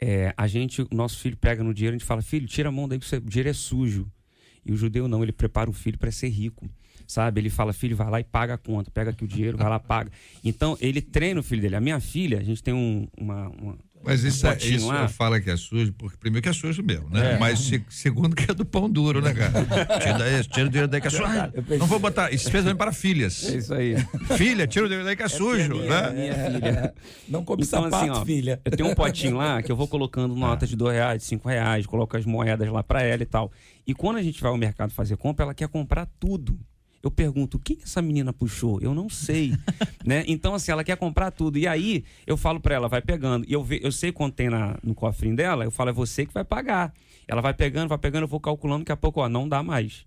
é, 0.00 0.32
a 0.38 0.46
gente, 0.46 0.80
o 0.82 0.88
nosso 0.92 1.18
filho 1.18 1.36
pega 1.36 1.62
no 1.62 1.74
dinheiro, 1.74 1.96
a 1.96 1.98
gente 1.98 2.06
fala, 2.06 2.22
filho, 2.22 2.46
tira 2.46 2.70
a 2.70 2.72
mão 2.72 2.88
daí, 2.88 2.98
que 2.98 3.14
o 3.16 3.20
dinheiro 3.20 3.50
é 3.50 3.52
sujo. 3.52 4.10
E 4.64 4.72
o 4.72 4.76
judeu 4.76 5.06
não, 5.06 5.22
ele 5.22 5.32
prepara 5.32 5.68
o 5.68 5.72
filho 5.72 5.98
para 5.98 6.10
ser 6.10 6.28
rico. 6.28 6.66
Sabe? 7.06 7.40
Ele 7.40 7.50
fala, 7.50 7.72
filho, 7.72 7.96
vai 7.96 8.10
lá 8.10 8.20
e 8.20 8.24
paga 8.24 8.54
a 8.54 8.58
conta, 8.58 8.90
pega 8.90 9.10
aqui 9.10 9.24
o 9.24 9.28
dinheiro, 9.28 9.56
vai 9.58 9.68
lá, 9.68 9.78
paga. 9.80 10.10
Então, 10.44 10.76
ele 10.80 11.00
treina 11.00 11.40
o 11.40 11.42
filho 11.42 11.62
dele. 11.62 11.76
A 11.76 11.80
minha 11.80 12.00
filha, 12.00 12.38
a 12.38 12.42
gente 12.42 12.62
tem 12.62 12.74
um, 12.74 13.06
uma, 13.18 13.48
uma- 13.48 13.78
Mas 14.04 14.22
um 14.24 14.28
isso, 14.28 14.46
é, 14.46 14.50
potinho 14.52 14.76
isso 14.76 14.86
lá. 14.86 15.08
fala 15.08 15.40
que 15.40 15.50
é 15.50 15.56
sujo, 15.56 15.92
porque 15.94 16.16
primeiro 16.16 16.42
que 16.42 16.48
é 16.48 16.52
sujo 16.52 16.82
mesmo, 16.82 17.08
né? 17.10 17.36
Mas 17.40 17.58
se- 17.60 17.84
segundo 17.88 18.36
que 18.36 18.48
é 18.50 18.54
do 18.54 18.64
pão 18.64 18.88
duro, 18.88 19.20
né, 19.20 19.32
cara? 19.34 19.52
Tira 20.00 20.18
daí, 20.18 20.44
tira 20.44 20.66
o 20.66 20.68
dinheiro 20.68 20.88
daí 20.88 21.00
que 21.00 21.06
é 21.08 21.10
sujo. 21.10 21.24
Ah, 21.24 21.50
Não 21.78 21.86
vou 21.86 21.98
botar, 21.98 22.32
especialmente 22.32 22.76
para 22.78 22.92
filhas. 22.92 23.48
É 23.52 23.56
isso 23.56 23.74
aí. 23.74 23.96
Filha, 24.36 24.66
tira 24.66 24.84
o 24.84 24.88
dinheiro 24.88 25.04
daí 25.04 25.16
que 25.16 25.22
é 25.24 25.28
sujo, 25.28 25.74
minha, 25.74 26.10
né? 26.12 26.12
minha 26.12 26.34
filha. 26.50 26.94
Não 27.28 27.44
come 27.44 27.62
Então, 27.64 27.82
sapato, 27.84 27.96
assim, 28.12 28.20
ó, 28.20 28.24
filha. 28.24 28.60
Eu 28.64 28.76
tenho 28.76 28.88
um 28.90 28.94
potinho 28.94 29.36
lá 29.36 29.60
que 29.62 29.72
eu 29.72 29.76
vou 29.76 29.88
colocando 29.88 30.34
notas 30.36 30.68
de 30.68 30.76
dois 30.76 30.94
reais, 30.94 31.22
de 31.22 31.26
cinco 31.28 31.48
reais, 31.48 31.84
coloco 31.86 32.16
as 32.16 32.24
moedas 32.24 32.68
lá 32.68 32.82
pra 32.82 33.02
ela 33.02 33.22
e 33.22 33.26
tal. 33.26 33.50
E 33.86 33.92
quando 33.94 34.16
a 34.18 34.22
gente 34.22 34.40
vai 34.40 34.50
ao 34.50 34.56
mercado 34.56 34.90
fazer 34.92 35.16
compra, 35.16 35.44
ela 35.44 35.54
quer 35.54 35.68
comprar 35.68 36.06
tudo. 36.20 36.58
Eu 37.02 37.10
pergunto, 37.10 37.58
quem 37.58 37.78
essa 37.82 38.02
menina 38.02 38.32
puxou? 38.32 38.80
Eu 38.80 38.94
não 38.94 39.08
sei, 39.08 39.52
né? 40.04 40.24
Então, 40.26 40.54
assim, 40.54 40.72
ela 40.72 40.82
quer 40.82 40.96
comprar 40.96 41.30
tudo. 41.30 41.58
E 41.58 41.66
aí, 41.66 42.04
eu 42.26 42.36
falo 42.36 42.58
pra 42.60 42.74
ela, 42.74 42.88
vai 42.88 43.00
pegando. 43.00 43.44
E 43.48 43.52
eu, 43.52 43.62
ve, 43.62 43.80
eu 43.82 43.92
sei 43.92 44.10
quanto 44.10 44.34
tem 44.34 44.50
na, 44.50 44.78
no 44.82 44.94
cofrinho 44.94 45.36
dela, 45.36 45.64
eu 45.64 45.70
falo, 45.70 45.90
é 45.90 45.92
você 45.92 46.26
que 46.26 46.34
vai 46.34 46.44
pagar. 46.44 46.92
Ela 47.28 47.40
vai 47.40 47.54
pegando, 47.54 47.88
vai 47.88 47.98
pegando, 47.98 48.24
eu 48.24 48.28
vou 48.28 48.40
calculando, 48.40 48.80
daqui 48.80 48.92
a 48.92 48.96
pouco, 48.96 49.20
ó, 49.20 49.28
não 49.28 49.48
dá 49.48 49.62
mais. 49.62 50.06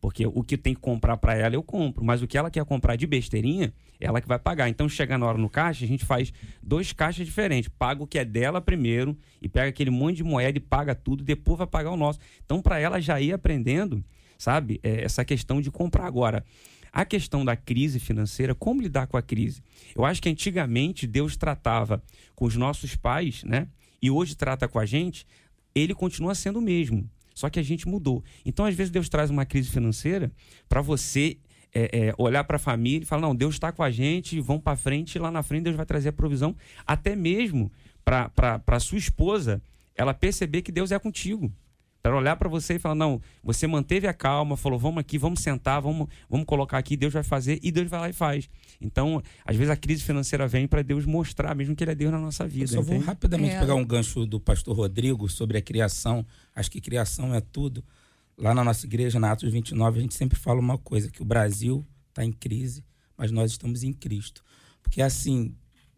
Porque 0.00 0.26
o 0.26 0.42
que 0.42 0.56
tem 0.56 0.74
que 0.74 0.80
comprar 0.80 1.16
pra 1.18 1.34
ela, 1.34 1.54
eu 1.54 1.62
compro. 1.62 2.02
Mas 2.02 2.22
o 2.22 2.26
que 2.26 2.38
ela 2.38 2.50
quer 2.50 2.64
comprar 2.64 2.96
de 2.96 3.06
besteirinha, 3.06 3.72
ela 4.00 4.20
que 4.20 4.26
vai 4.26 4.38
pagar. 4.38 4.68
Então, 4.68 4.88
chega 4.88 5.18
na 5.18 5.26
hora 5.26 5.36
no 5.36 5.50
caixa, 5.50 5.84
a 5.84 5.88
gente 5.88 6.06
faz 6.06 6.32
dois 6.62 6.92
caixas 6.92 7.26
diferentes. 7.26 7.70
Paga 7.78 8.02
o 8.02 8.06
que 8.06 8.18
é 8.18 8.24
dela 8.24 8.60
primeiro 8.60 9.16
e 9.42 9.48
pega 9.48 9.68
aquele 9.68 9.90
monte 9.90 10.16
de 10.16 10.24
moeda 10.24 10.56
e 10.56 10.60
paga 10.60 10.94
tudo, 10.94 11.22
depois 11.22 11.58
vai 11.58 11.66
pagar 11.66 11.90
o 11.90 11.96
nosso. 11.96 12.18
Então, 12.44 12.62
pra 12.62 12.78
ela 12.78 12.98
já 12.98 13.20
ir 13.20 13.32
aprendendo, 13.32 14.02
sabe, 14.40 14.80
é, 14.82 15.04
essa 15.04 15.22
questão 15.22 15.60
de 15.60 15.70
comprar 15.70 16.06
agora. 16.06 16.42
A 16.90 17.04
questão 17.04 17.44
da 17.44 17.54
crise 17.54 18.00
financeira, 18.00 18.54
como 18.54 18.80
lidar 18.80 19.06
com 19.06 19.16
a 19.16 19.22
crise? 19.22 19.62
Eu 19.94 20.04
acho 20.04 20.20
que 20.20 20.28
antigamente 20.28 21.06
Deus 21.06 21.36
tratava 21.36 22.02
com 22.34 22.46
os 22.46 22.56
nossos 22.56 22.96
pais, 22.96 23.44
né? 23.44 23.68
E 24.02 24.10
hoje 24.10 24.34
trata 24.34 24.66
com 24.66 24.78
a 24.78 24.86
gente, 24.86 25.26
ele 25.74 25.94
continua 25.94 26.34
sendo 26.34 26.58
o 26.58 26.62
mesmo. 26.62 27.08
Só 27.34 27.50
que 27.50 27.60
a 27.60 27.62
gente 27.62 27.86
mudou. 27.86 28.24
Então, 28.44 28.64
às 28.64 28.74
vezes, 28.74 28.90
Deus 28.90 29.08
traz 29.08 29.30
uma 29.30 29.44
crise 29.44 29.70
financeira 29.70 30.32
para 30.68 30.80
você 30.80 31.36
é, 31.72 32.08
é, 32.08 32.14
olhar 32.18 32.42
para 32.44 32.56
a 32.56 32.58
família 32.58 33.04
e 33.04 33.06
falar: 33.06 33.22
não, 33.22 33.36
Deus 33.36 33.54
está 33.54 33.70
com 33.70 33.82
a 33.82 33.90
gente, 33.90 34.40
vão 34.40 34.58
para 34.58 34.76
frente, 34.76 35.16
e 35.16 35.18
lá 35.18 35.30
na 35.30 35.42
frente 35.42 35.64
Deus 35.64 35.76
vai 35.76 35.86
trazer 35.86 36.08
a 36.08 36.12
provisão, 36.12 36.56
até 36.86 37.14
mesmo 37.14 37.70
para 38.04 38.80
sua 38.80 38.98
esposa 38.98 39.62
ela 39.94 40.14
perceber 40.14 40.62
que 40.62 40.72
Deus 40.72 40.90
é 40.90 40.98
contigo. 40.98 41.52
Para 42.02 42.16
olhar 42.16 42.34
para 42.36 42.48
você 42.48 42.74
e 42.74 42.78
falar: 42.78 42.94
não, 42.94 43.20
você 43.42 43.66
manteve 43.66 44.06
a 44.06 44.14
calma, 44.14 44.56
falou: 44.56 44.78
vamos 44.78 45.00
aqui, 45.00 45.18
vamos 45.18 45.40
sentar, 45.40 45.82
vamos, 45.82 46.08
vamos 46.28 46.46
colocar 46.46 46.78
aqui, 46.78 46.96
Deus 46.96 47.12
vai 47.12 47.22
fazer, 47.22 47.58
e 47.62 47.70
Deus 47.70 47.88
vai 47.90 48.00
lá 48.00 48.08
e 48.08 48.12
faz. 48.12 48.48
Então, 48.80 49.22
às 49.44 49.54
vezes 49.54 49.70
a 49.70 49.76
crise 49.76 50.02
financeira 50.02 50.48
vem 50.48 50.66
para 50.66 50.80
Deus 50.82 51.04
mostrar, 51.04 51.54
mesmo 51.54 51.76
que 51.76 51.84
Ele 51.84 51.90
é 51.90 51.94
Deus 51.94 52.10
na 52.10 52.18
nossa 52.18 52.44
Eu 52.44 52.48
vida. 52.48 52.66
só 52.68 52.80
vou 52.80 52.94
entende? 52.94 53.04
rapidamente 53.04 53.54
É. 53.54 53.60
pegar 53.60 53.74
um 53.74 53.84
gancho 53.84 54.24
do 54.24 54.40
pastor 54.40 54.74
Rodrigo 54.74 55.28
sobre 55.28 55.58
a 55.58 55.62
criação. 55.62 56.24
Acho 56.54 56.70
que 56.70 56.80
criação 56.80 57.34
é 57.34 57.40
tudo. 57.40 57.84
Lá 58.38 58.54
na 58.54 58.64
nossa 58.64 58.86
igreja, 58.86 59.20
na 59.20 59.32
Atos 59.32 59.52
29, 59.52 59.98
a 59.98 60.02
gente 60.02 60.14
sempre 60.14 60.38
fala 60.38 60.58
uma 60.58 60.78
coisa, 60.78 61.10
que 61.10 61.20
o 61.20 61.24
Brasil 61.26 61.86
está 62.08 62.24
em 62.24 62.32
crise, 62.32 62.82
mas 63.14 63.30
nós 63.30 63.50
estamos 63.50 63.82
em 63.82 63.92
Cristo. 63.92 64.42
Porque 64.82 65.02
assim, 65.02 65.54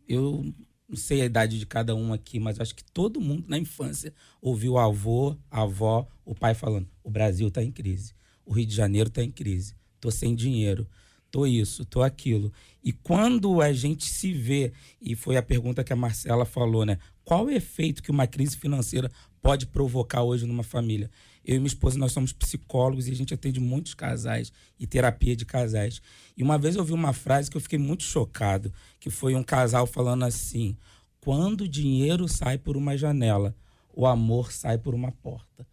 eu 0.09 0.53
não 0.93 0.97
sei 0.99 1.23
a 1.23 1.25
idade 1.25 1.59
de 1.59 1.65
cada 1.65 1.97
um 1.97 2.13
aqui, 2.13 2.39
mas 2.39 2.61
acho 2.61 2.75
que 2.75 2.85
todo 2.85 3.19
mundo 3.19 3.47
na 3.49 3.57
infância 3.57 4.13
ouviu 4.43 4.75
o 4.75 4.79
avô, 4.79 5.35
a 5.51 5.63
avó, 5.63 6.07
o 6.23 6.35
pai 6.35 6.55
falando: 6.55 6.87
o 7.03 7.11
Brasil 7.11 7.49
está 7.49 7.63
em 7.63 7.73
crise, 7.73 8.13
o 8.45 8.53
Rio 8.53 8.67
de 8.67 8.75
Janeiro 8.75 9.09
está 9.09 9.25
em 9.25 9.31
crise, 9.31 9.75
tô 9.99 10.11
sem 10.11 10.35
dinheiro, 10.35 10.87
tô 11.31 11.47
isso, 11.47 11.87
tô 11.87 12.03
aquilo. 12.03 12.53
E 12.85 12.93
quando 12.93 13.63
a 13.63 13.73
gente 13.73 14.05
se 14.05 14.35
vê, 14.35 14.75
e 15.01 15.17
foi 15.17 15.39
a 15.39 15.43
pergunta 15.43 15.83
que 15.83 15.95
a 15.95 15.97
Marcela 15.97 16.45
falou, 16.45 16.85
né? 16.85 16.99
Qual 17.25 17.47
o 17.47 17.51
efeito 17.51 18.03
que 18.03 18.11
uma 18.11 18.27
crise 18.27 18.59
financeira 18.59 19.11
pode 19.41 19.67
provocar 19.67 20.23
hoje 20.23 20.45
numa 20.45 20.63
família? 20.63 21.11
Eu 21.45 21.57
e 21.57 21.59
minha 21.59 21.67
esposa, 21.67 21.99
nós 21.99 22.13
somos 22.13 22.33
psicólogos 22.33 23.09
e 23.09 23.11
a 23.11 23.15
gente 23.15 23.35
atende 23.35 23.61
muitos 23.61 23.95
casais 23.95 24.53
e 24.79 24.87
terapia 24.87 25.35
de 25.35 25.45
casais. 25.45 26.01
E 26.37 26.43
uma 26.43 26.59
vez 26.59 26.77
eu 26.77 26.83
ouvi 26.83 26.93
uma 26.93 27.13
frase 27.13 27.51
que 27.51 27.57
eu 27.57 27.61
fiquei 27.61 27.79
muito 27.79 28.05
chocado, 28.05 28.73
que 29.01 29.11
foi 29.11 29.35
um 29.35 29.43
casal 29.43 29.87
falando 29.87 30.25
assim: 30.25 30.77
quando 31.21 31.63
o 31.63 31.69
dinheiro 31.69 32.29
sai 32.29 32.59
por 32.59 32.77
uma 32.77 32.97
janela, 32.97 33.55
o 33.95 34.07
amor 34.07 34.53
sai 34.53 34.79
por 34.79 34.95
uma 34.95 35.13
porta. 35.13 35.67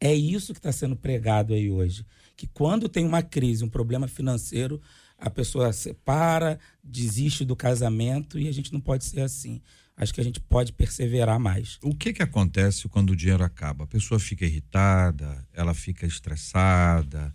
É 0.00 0.14
isso 0.14 0.52
que 0.52 0.60
está 0.60 0.70
sendo 0.70 0.94
pregado 0.94 1.52
aí 1.52 1.70
hoje. 1.70 2.06
Que 2.36 2.46
quando 2.46 2.88
tem 2.88 3.04
uma 3.04 3.22
crise, 3.22 3.64
um 3.64 3.68
problema 3.68 4.06
financeiro, 4.06 4.80
a 5.18 5.28
pessoa 5.28 5.72
separa, 5.72 6.58
desiste 6.82 7.44
do 7.44 7.56
casamento 7.56 8.38
e 8.38 8.46
a 8.46 8.52
gente 8.52 8.72
não 8.72 8.80
pode 8.80 9.04
ser 9.04 9.20
assim. 9.20 9.60
Acho 9.98 10.14
que 10.14 10.20
a 10.20 10.24
gente 10.24 10.40
pode 10.40 10.72
perseverar 10.72 11.40
mais. 11.40 11.76
O 11.82 11.92
que 11.92 12.12
que 12.12 12.22
acontece 12.22 12.88
quando 12.88 13.10
o 13.10 13.16
dinheiro 13.16 13.42
acaba? 13.42 13.82
A 13.82 13.86
pessoa 13.86 14.20
fica 14.20 14.46
irritada, 14.46 15.44
ela 15.52 15.74
fica 15.74 16.06
estressada, 16.06 17.34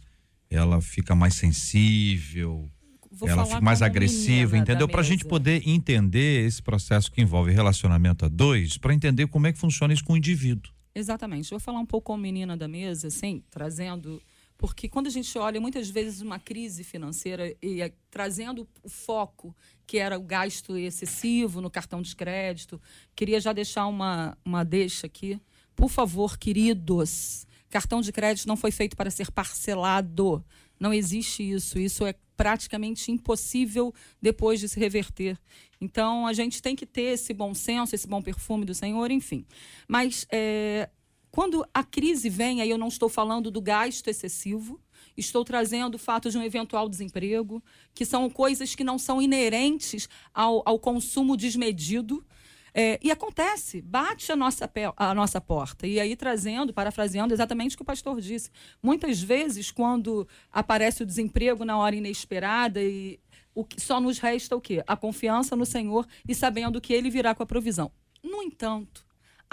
ela 0.49 0.81
fica 0.81 1.13
mais 1.13 1.33
sensível, 1.33 2.71
Vou 3.11 3.27
ela 3.27 3.45
fica 3.45 3.61
mais 3.61 3.81
agressiva, 3.81 4.57
entendeu? 4.57 4.87
Para 4.87 5.01
a 5.01 5.03
gente 5.03 5.25
poder 5.25 5.67
entender 5.67 6.47
esse 6.47 6.63
processo 6.63 7.11
que 7.11 7.21
envolve 7.21 7.51
relacionamento 7.51 8.25
a 8.25 8.29
dois, 8.29 8.77
para 8.77 8.93
entender 8.93 9.27
como 9.27 9.45
é 9.45 9.53
que 9.53 9.59
funciona 9.59 9.93
isso 9.93 10.03
com 10.03 10.13
o 10.13 10.17
indivíduo. 10.17 10.71
Exatamente. 10.95 11.49
Vou 11.49 11.59
falar 11.59 11.79
um 11.79 11.85
pouco 11.85 12.07
como 12.07 12.23
menina 12.23 12.55
da 12.55 12.67
mesa, 12.67 13.07
assim, 13.07 13.43
trazendo. 13.51 14.21
Porque 14.57 14.87
quando 14.87 15.07
a 15.07 15.09
gente 15.09 15.37
olha 15.37 15.59
muitas 15.59 15.89
vezes 15.89 16.21
uma 16.21 16.39
crise 16.39 16.83
financeira 16.83 17.55
e 17.61 17.81
é, 17.81 17.91
trazendo 18.09 18.67
o 18.81 18.89
foco, 18.89 19.55
que 19.85 19.97
era 19.97 20.17
o 20.17 20.21
gasto 20.21 20.77
excessivo 20.77 21.59
no 21.59 21.69
cartão 21.69 22.01
de 22.01 22.15
crédito, 22.15 22.81
queria 23.15 23.39
já 23.39 23.51
deixar 23.51 23.87
uma, 23.87 24.37
uma 24.45 24.63
deixa 24.63 25.07
aqui. 25.07 25.39
Por 25.75 25.89
favor, 25.89 26.37
queridos, 26.37 27.45
cartão 27.69 28.01
de 28.01 28.11
crédito 28.11 28.47
não 28.47 28.55
foi 28.55 28.71
feito 28.71 28.95
para 28.95 29.09
ser 29.09 29.31
parcelado. 29.31 30.43
Não 30.79 30.93
existe 30.93 31.43
isso. 31.49 31.79
Isso 31.79 32.05
é 32.05 32.13
praticamente 32.35 33.11
impossível 33.11 33.93
depois 34.21 34.59
de 34.59 34.69
se 34.69 34.79
reverter. 34.79 35.37
Então, 35.79 36.25
a 36.27 36.33
gente 36.33 36.61
tem 36.61 36.75
que 36.75 36.85
ter 36.85 37.13
esse 37.13 37.33
bom 37.33 37.53
senso, 37.53 37.95
esse 37.95 38.07
bom 38.07 38.21
perfume 38.21 38.65
do 38.65 38.73
Senhor, 38.73 39.09
enfim. 39.11 39.45
Mas 39.87 40.25
é, 40.31 40.89
quando 41.33 41.67
a 41.73 41.83
crise 41.83 42.29
vem, 42.29 42.61
aí 42.61 42.69
eu 42.69 42.77
não 42.77 42.89
estou 42.89 43.09
falando 43.09 43.49
do 43.49 43.59
gasto 43.59 44.07
excessivo, 44.07 44.79
estou 45.17 45.43
trazendo 45.43 45.95
o 45.95 45.97
fato 45.97 46.29
de 46.29 46.37
um 46.37 46.43
eventual 46.43 46.87
desemprego, 46.87 47.61
que 47.91 48.05
são 48.05 48.29
coisas 48.29 48.75
que 48.75 48.83
não 48.83 48.99
são 48.99 49.19
inerentes 49.19 50.07
ao, 50.31 50.61
ao 50.63 50.77
consumo 50.77 51.35
desmedido. 51.35 52.23
É, 52.71 52.99
e 53.01 53.09
acontece, 53.09 53.81
bate 53.81 54.31
a 54.31 54.35
nossa, 54.35 54.71
a 54.95 55.15
nossa 55.15 55.41
porta. 55.41 55.87
E 55.87 55.99
aí, 55.99 56.15
trazendo, 56.15 56.71
parafraseando 56.71 57.33
exatamente 57.33 57.73
o 57.73 57.77
que 57.77 57.83
o 57.83 57.85
pastor 57.85 58.21
disse. 58.21 58.51
Muitas 58.81 59.19
vezes, 59.19 59.71
quando 59.71 60.27
aparece 60.51 61.01
o 61.01 61.05
desemprego 61.05 61.65
na 61.65 61.75
hora 61.79 61.95
inesperada, 61.95 62.79
e 62.79 63.19
o 63.55 63.65
que, 63.65 63.81
só 63.81 63.99
nos 63.99 64.19
resta 64.19 64.55
o 64.55 64.61
quê? 64.61 64.83
A 64.85 64.95
confiança 64.95 65.55
no 65.55 65.65
Senhor 65.65 66.05
e 66.27 66.35
sabendo 66.35 66.79
que 66.79 66.93
Ele 66.93 67.09
virá 67.09 67.33
com 67.33 67.41
a 67.41 67.47
provisão. 67.47 67.91
No 68.23 68.43
entanto, 68.43 69.02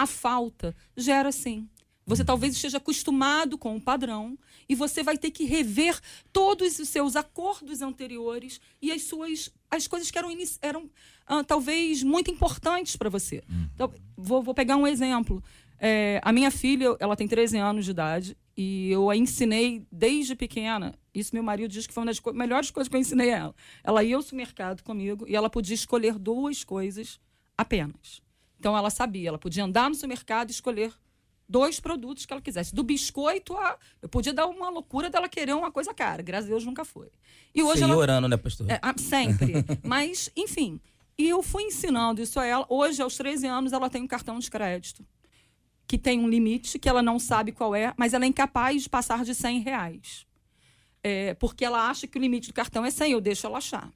a 0.02 0.06
falta 0.06 0.74
gera 0.96 1.30
sim. 1.32 1.68
Você 2.06 2.24
talvez 2.24 2.54
esteja 2.54 2.78
acostumado 2.78 3.56
com 3.58 3.76
o 3.76 3.80
padrão 3.80 4.36
e 4.68 4.74
você 4.74 5.02
vai 5.02 5.16
ter 5.16 5.30
que 5.30 5.44
rever 5.44 6.00
todos 6.32 6.78
os 6.78 6.88
seus 6.88 7.14
acordos 7.14 7.82
anteriores 7.82 8.60
e 8.82 8.90
as 8.90 9.02
suas 9.02 9.50
as 9.70 9.86
coisas 9.86 10.10
que 10.10 10.18
eram, 10.18 10.30
eram 10.62 10.90
ah, 11.26 11.44
talvez 11.44 12.02
muito 12.02 12.30
importantes 12.30 12.96
para 12.96 13.08
você. 13.08 13.42
Então, 13.74 13.92
vou, 14.16 14.42
vou 14.42 14.54
pegar 14.54 14.76
um 14.76 14.86
exemplo. 14.86 15.42
É, 15.78 16.20
a 16.24 16.32
minha 16.32 16.50
filha, 16.50 16.96
ela 16.98 17.14
tem 17.14 17.28
13 17.28 17.56
anos 17.58 17.84
de 17.84 17.92
idade 17.92 18.36
e 18.56 18.90
eu 18.90 19.08
a 19.08 19.16
ensinei 19.16 19.86
desde 19.92 20.34
pequena. 20.34 20.94
Isso 21.14 21.30
meu 21.32 21.42
marido 21.44 21.70
diz 21.70 21.86
que 21.86 21.94
foi 21.94 22.00
uma 22.02 22.06
das 22.10 22.18
co- 22.18 22.32
melhores 22.32 22.70
coisas 22.72 22.88
que 22.88 22.96
eu 22.96 23.00
ensinei 23.00 23.32
a 23.32 23.36
ela. 23.38 23.54
Ela 23.84 24.02
ia 24.02 24.16
ao 24.16 24.22
supermercado 24.22 24.82
comigo 24.82 25.24
e 25.28 25.36
ela 25.36 25.48
podia 25.48 25.74
escolher 25.74 26.18
duas 26.18 26.64
coisas 26.64 27.20
apenas. 27.56 28.20
Então 28.60 28.76
ela 28.76 28.90
sabia, 28.90 29.30
ela 29.30 29.38
podia 29.38 29.64
andar 29.64 29.88
no 29.88 29.94
supermercado 29.94 30.50
e 30.50 30.52
escolher 30.52 30.92
dois 31.48 31.80
produtos 31.80 32.26
que 32.26 32.32
ela 32.32 32.42
quisesse. 32.42 32.74
Do 32.74 32.82
biscoito 32.84 33.56
a. 33.56 33.78
Eu 34.02 34.08
podia 34.08 34.34
dar 34.34 34.46
uma 34.46 34.68
loucura 34.68 35.08
dela 35.08 35.30
querer 35.30 35.54
uma 35.54 35.72
coisa 35.72 35.94
cara. 35.94 36.22
Graças 36.22 36.44
a 36.44 36.50
Deus 36.50 36.64
nunca 36.66 36.84
foi. 36.84 37.08
E 37.54 37.62
hoje 37.62 37.78
Você 37.78 37.84
ela. 37.84 37.96
orando, 37.96 38.28
né, 38.28 38.36
pastor? 38.36 38.70
É, 38.70 38.78
ah, 38.82 38.94
sempre. 38.98 39.54
Mas, 39.82 40.30
enfim. 40.36 40.78
E 41.16 41.26
eu 41.26 41.42
fui 41.42 41.62
ensinando 41.64 42.20
isso 42.20 42.38
a 42.38 42.44
ela. 42.44 42.66
Hoje, 42.68 43.00
aos 43.00 43.16
13 43.16 43.46
anos, 43.46 43.72
ela 43.72 43.88
tem 43.88 44.02
um 44.02 44.06
cartão 44.06 44.38
de 44.38 44.50
crédito. 44.50 45.04
Que 45.86 45.96
tem 45.96 46.20
um 46.20 46.28
limite, 46.28 46.78
que 46.78 46.88
ela 46.88 47.02
não 47.02 47.18
sabe 47.18 47.50
qual 47.50 47.74
é, 47.74 47.92
mas 47.96 48.14
ela 48.14 48.24
é 48.24 48.28
incapaz 48.28 48.82
de 48.82 48.88
passar 48.88 49.24
de 49.24 49.34
100 49.34 49.60
reais. 49.60 50.26
É, 51.02 51.34
porque 51.34 51.64
ela 51.64 51.90
acha 51.90 52.06
que 52.06 52.16
o 52.16 52.20
limite 52.20 52.48
do 52.48 52.54
cartão 52.54 52.84
é 52.84 52.90
100, 52.90 53.12
eu 53.12 53.20
deixo 53.20 53.46
ela 53.46 53.58
achar. 53.58 53.90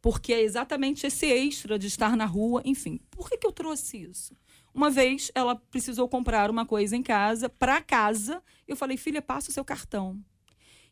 Porque 0.00 0.32
é 0.32 0.40
exatamente 0.40 1.06
esse 1.06 1.26
extra 1.26 1.78
de 1.78 1.86
estar 1.86 2.16
na 2.16 2.24
rua, 2.24 2.62
enfim. 2.64 3.00
Por 3.10 3.28
que, 3.28 3.36
que 3.36 3.46
eu 3.46 3.52
trouxe 3.52 3.98
isso? 3.98 4.34
Uma 4.72 4.88
vez 4.88 5.30
ela 5.34 5.56
precisou 5.56 6.08
comprar 6.08 6.50
uma 6.50 6.64
coisa 6.64 6.96
em 6.96 7.02
casa, 7.02 7.48
para 7.48 7.82
casa. 7.82 8.42
Eu 8.66 8.76
falei, 8.76 8.96
filha, 8.96 9.20
passa 9.20 9.50
o 9.50 9.52
seu 9.52 9.64
cartão. 9.64 10.18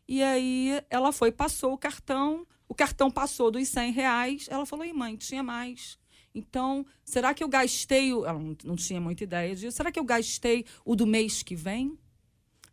E 0.06 0.22
aí 0.22 0.82
ela 0.90 1.12
foi, 1.12 1.30
passou 1.30 1.72
o 1.72 1.78
cartão, 1.78 2.46
o 2.68 2.74
cartão 2.74 3.10
passou 3.10 3.50
dos 3.50 3.68
100 3.68 3.92
reais. 3.92 4.46
Ela 4.50 4.66
falou, 4.66 4.84
e 4.84 4.92
mãe, 4.92 5.16
tinha 5.16 5.42
mais. 5.42 5.98
Então, 6.34 6.84
será 7.04 7.32
que 7.34 7.42
eu 7.42 7.48
gastei. 7.48 8.12
o-" 8.12 8.26
Ela 8.26 8.38
não, 8.64 8.76
tinha 8.76 9.00
muita 9.00 9.24
ideia 9.24 9.54
disso. 9.54 9.76
Será 9.76 9.90
que 9.90 9.98
eu 9.98 10.04
gastei 10.04 10.64
o 10.84 10.94
do 10.94 11.06
mês 11.06 11.42
que 11.42 11.54
vem? 11.54 11.98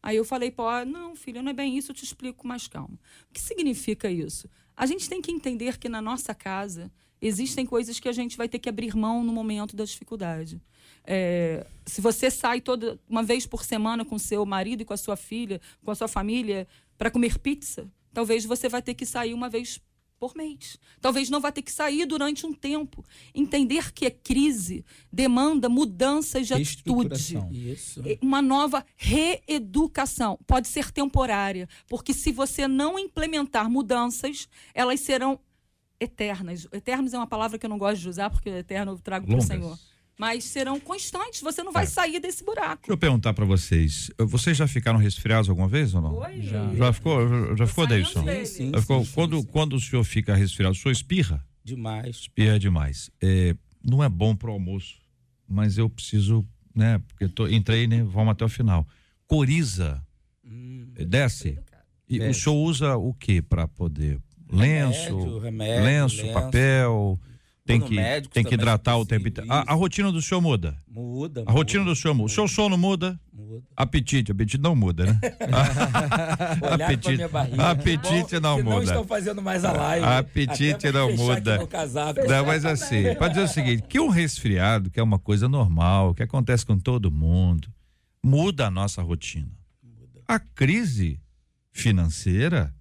Aí 0.01 0.18
eu 0.18 0.26
falei, 0.26 0.51
pô, 0.51 0.64
não, 0.86 1.16
filha, 1.16 1.41
não 1.41 1.49
é 1.49 1.53
bem 1.53 1.76
isso, 1.76 1.91
eu 1.91 1.95
te 1.95 2.03
explico 2.03 2.47
mais 2.47 2.68
calma. 2.68 2.99
O 3.28 3.34
que 3.34 3.41
significa 3.41 4.07
isso? 4.07 4.47
A 4.76 4.86
gente 4.86 5.09
tem 5.09 5.21
que 5.21 5.32
entender 5.32 5.78
que 5.78 5.88
na 5.88 6.01
nossa 6.01 6.34
casa 6.34 6.91
existem 7.21 7.65
coisas 7.65 7.99
que 7.99 8.09
a 8.09 8.11
gente 8.11 8.38
vai 8.38 8.49
ter 8.49 8.59
que 8.59 8.69
abrir 8.69 8.95
mão 8.95 9.23
no 9.23 9.32
momento 9.32 9.76
da 9.76 9.86
dificuldade. 9.86 10.61
É, 11.03 11.65
se 11.86 12.01
você 12.01 12.30
sai 12.30 12.59
toda 12.59 12.99
uma 13.07 13.23
vez 13.23 13.45
por 13.45 13.63
semana 13.63 14.03
com 14.03 14.17
seu 14.19 14.45
marido 14.45 14.82
e 14.82 14.86
com 14.86 14.93
a 14.93 14.97
sua 14.97 15.15
filha, 15.15 15.61
com 15.84 15.91
a 15.91 15.95
sua 15.95 16.07
família, 16.07 16.67
para 16.97 17.11
comer 17.11 17.39
pizza, 17.39 17.89
talvez 18.13 18.45
você 18.45 18.67
vai 18.67 18.82
ter 18.82 18.93
que 18.93 19.05
sair 19.05 19.34
uma 19.34 19.49
vez 19.49 19.80
por 20.20 20.36
mês. 20.36 20.78
Talvez 21.01 21.30
não 21.30 21.39
vá 21.39 21.51
ter 21.51 21.61
que 21.61 21.72
sair 21.72 22.05
durante 22.05 22.45
um 22.45 22.53
tempo. 22.53 23.03
Entender 23.34 23.91
que 23.93 24.05
a 24.05 24.11
crise 24.11 24.86
demanda 25.11 25.70
mudanças 25.70 26.47
de 26.47 26.53
atitude. 26.53 27.38
Isso. 27.51 28.01
Uma 28.22 28.41
nova 28.41 28.86
reeducação. 28.95 30.39
Pode 30.47 30.68
ser 30.68 30.91
temporária, 30.91 31.68
porque 31.88 32.13
se 32.13 32.32
você 32.32 32.68
não 32.68 32.97
implementar 32.97 33.70
mudanças, 33.70 34.47
elas 34.74 34.99
serão 34.99 35.39
eternas. 35.99 36.68
Eternos 36.72 37.13
é 37.13 37.18
uma 37.18 37.28
palavra 37.28 37.57
que 37.57 37.66
eu 37.66 37.70
não 37.70 37.78
gosto 37.78 38.01
de 38.01 38.09
usar, 38.09 38.30
porque 38.30 38.49
eterno 38.49 38.93
eu 38.93 38.99
trago 38.99 39.28
para 39.28 39.38
o. 39.38 39.41
Senhor. 39.41 39.78
Mas 40.18 40.45
serão 40.45 40.80
constantes. 40.80 41.41
Você 41.41 41.61
não 41.63 41.72
vai 41.74 41.84
É. 41.84 41.88
sair 41.88 42.20
desse 42.20 42.43
buraco. 42.43 42.84
Deixa 42.84 42.93
eu 42.93 42.97
perguntar 42.97 43.34
pra 43.34 43.43
vocês. 43.45 44.09
Vocês 44.18 44.55
já 44.55 44.68
ficaram 44.68 44.97
resfriados 44.97 45.49
alguma 45.49 45.68
vez 45.68 45.93
ou 45.93 46.01
não? 46.01 46.16
Oi? 46.16 46.41
Já. 46.41 46.74
Já 46.74 46.93
ficou, 46.93 47.28
já, 47.28 47.55
já 47.55 47.68
ficou, 47.68 47.86
Davidson? 47.88 48.24
dele. 48.24 48.45
Sim, 48.45 48.72
Já 48.74 48.82
ficou- 48.82 48.99
sim, 48.99 49.05
sim, 49.05 49.11
quando, 49.13 49.39
sim. 49.41 49.47
quando 49.47 49.74
o 49.76 49.80
senhor 49.82 50.03
fica 50.03 50.34
resfriado, 50.36 50.74
o 50.74 50.78
senhor 50.78 50.93
espirra? 50.93 51.45
Demais. 51.63 52.16
Espirra 52.18 52.57
demais. 52.57 53.09
É, 53.22 53.55
não 53.84 54.03
é 54.03 54.07
bom 54.07 54.36
pro 54.36 54.51
almoço, 54.51 54.95
mas 55.47 55.78
eu 55.78 55.89
preciso, 55.89 56.45
né? 56.74 56.99
Porque 57.07 57.28
tô, 57.28 57.47
entrei, 57.47 57.86
né? 57.88 58.03
Vamos 58.03 58.32
até 58.32 58.45
o 58.45 58.49
final. 58.49 58.88
Coriza, 59.28 60.01
Hum. 60.45 60.88
desce. 61.07 61.59
E 62.07 62.18
o 62.18 62.20
Desce. 62.20 62.41
senhor 62.41 62.55
usa 62.55 62.95
o 62.95 63.13
que 63.16 63.41
para 63.41 63.68
poder? 63.68 64.20
Lenço, 64.49 65.09
Remédio, 65.18 65.39
remédio, 65.39 65.84
lenço, 65.84 66.22
lenço. 66.22 66.34
papel. 66.34 67.20
Tem 67.66 67.82
que, 67.82 67.95
tem 68.30 68.43
que 68.43 68.53
hidratar 68.53 68.95
o 68.99 69.05
tempo 69.05 69.28
inteiro. 69.28 69.51
A, 69.51 69.72
a 69.72 69.74
rotina 69.74 70.11
do 70.11 70.22
senhor 70.22 70.39
muda. 70.39 70.78
Muda. 70.88 71.43
A 71.47 71.51
rotina 71.51 71.84
do 71.84 71.95
senhor 71.95 72.13
muda. 72.13 72.28
O 72.28 72.30
seu 72.30 72.47
sono 72.47 72.78
muda. 72.78 73.20
Muda. 73.34 73.63
Apetite, 73.76 74.32
apetite 74.32 74.61
não 74.61 74.76
muda, 74.76 75.05
né? 75.07 75.20
Apetite- 76.72 77.24
apetite 77.57 78.39
não 78.39 78.57
muda. 78.57 78.70
Não 78.76 78.84
estão 78.84 79.03
fazendo 79.05 79.41
mais 79.41 79.66
a 79.66 79.72
live. 79.72 80.05
Apetite 80.05 80.91
não 80.91 81.16
muda. 81.16 81.66
casaco. 81.66 82.20
Não, 82.28 82.45
mas 82.45 82.66
assim, 82.66 83.16
pode 83.18 83.34
dizer 83.34 83.45
o 83.45 83.47
seguinte, 83.51 83.84
que 83.89 83.99
um 83.99 84.09
resfriado, 84.09 84.91
que 84.91 84.99
é 84.99 85.03
uma 85.03 85.18
coisa 85.18 85.49
normal, 85.49 86.13
que 86.13 86.22
acontece 86.22 86.63
com 86.66 86.78
todo 86.78 87.09
mundo, 87.11 87.68
muda 88.24 88.68
a 88.68 88.72
nossa 88.72 89.01
rotina. 89.01 89.51
A 90.28 90.39
crise 90.39 91.20
financeira, 91.72 92.74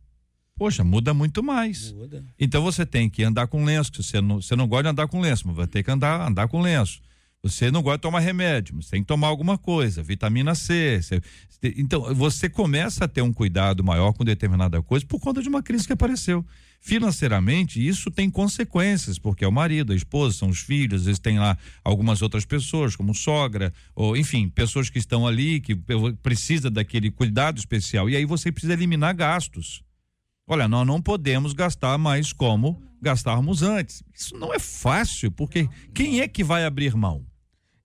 poxa, 0.56 0.82
muda 0.84 1.12
muito 1.14 1.42
mais. 1.42 1.92
Muda. 1.92 2.24
Então 2.38 2.62
você 2.62 2.84
tem 2.86 3.08
que 3.10 3.22
andar 3.22 3.46
com 3.46 3.64
lenço, 3.64 3.90
você 4.02 4.20
não, 4.20 4.40
você 4.40 4.54
não 4.56 4.66
gosta 4.68 4.84
de 4.84 4.88
andar 4.90 5.08
com 5.08 5.20
lenço, 5.20 5.46
mas 5.46 5.56
vai 5.56 5.66
ter 5.66 5.82
que 5.82 5.90
andar, 5.90 6.26
andar 6.28 6.48
com 6.48 6.60
lenço. 6.60 7.00
Você 7.42 7.70
não 7.70 7.82
gosta 7.82 7.98
de 7.98 8.02
tomar 8.02 8.20
remédio, 8.20 8.74
mas 8.74 8.88
tem 8.88 9.02
que 9.02 9.06
tomar 9.06 9.28
alguma 9.28 9.58
coisa, 9.58 10.02
vitamina 10.02 10.54
C. 10.54 10.98
você- 11.02 11.20
então, 11.76 12.14
você 12.14 12.48
começa 12.48 13.04
a 13.04 13.08
ter 13.08 13.20
um 13.22 13.32
cuidado 13.32 13.84
maior 13.84 14.12
com 14.12 14.24
determinada 14.24 14.80
coisa 14.82 15.04
por 15.04 15.20
conta 15.20 15.42
de 15.42 15.48
uma 15.48 15.62
crise 15.62 15.86
que 15.86 15.92
apareceu. 15.92 16.44
Financeiramente, 16.80 17.86
isso 17.86 18.10
tem 18.10 18.30
consequências, 18.30 19.18
porque 19.18 19.44
é 19.44 19.48
o 19.48 19.52
marido, 19.52 19.92
a 19.92 19.96
esposa, 19.96 20.36
são 20.36 20.48
os 20.48 20.60
filhos, 20.60 21.00
às 21.02 21.06
vezes 21.06 21.18
tem 21.18 21.38
lá 21.38 21.56
algumas 21.82 22.22
outras 22.22 22.44
pessoas, 22.44 22.94
como 22.94 23.14
sogra, 23.14 23.72
ou 23.94 24.16
enfim, 24.16 24.48
pessoas 24.48 24.88
que 24.88 24.98
estão 24.98 25.26
ali, 25.26 25.60
que 25.60 25.74
precisa 26.22 26.70
daquele 26.70 27.10
cuidado 27.10 27.58
especial. 27.58 28.08
E 28.08 28.16
aí 28.16 28.24
você 28.24 28.52
precisa 28.52 28.72
eliminar 28.74 29.14
gastos. 29.14 29.82
Olha, 30.46 30.68
nós 30.68 30.86
não 30.86 31.00
podemos 31.00 31.52
gastar 31.52 31.96
mais 31.98 32.32
como 32.32 32.82
gastávamos 33.00 33.62
antes. 33.62 34.02
Isso 34.14 34.36
não 34.36 34.52
é 34.52 34.58
fácil, 34.58 35.30
porque 35.30 35.68
quem 35.94 36.20
é 36.20 36.28
que 36.28 36.44
vai 36.44 36.64
abrir 36.64 36.94
mão? 36.94 37.24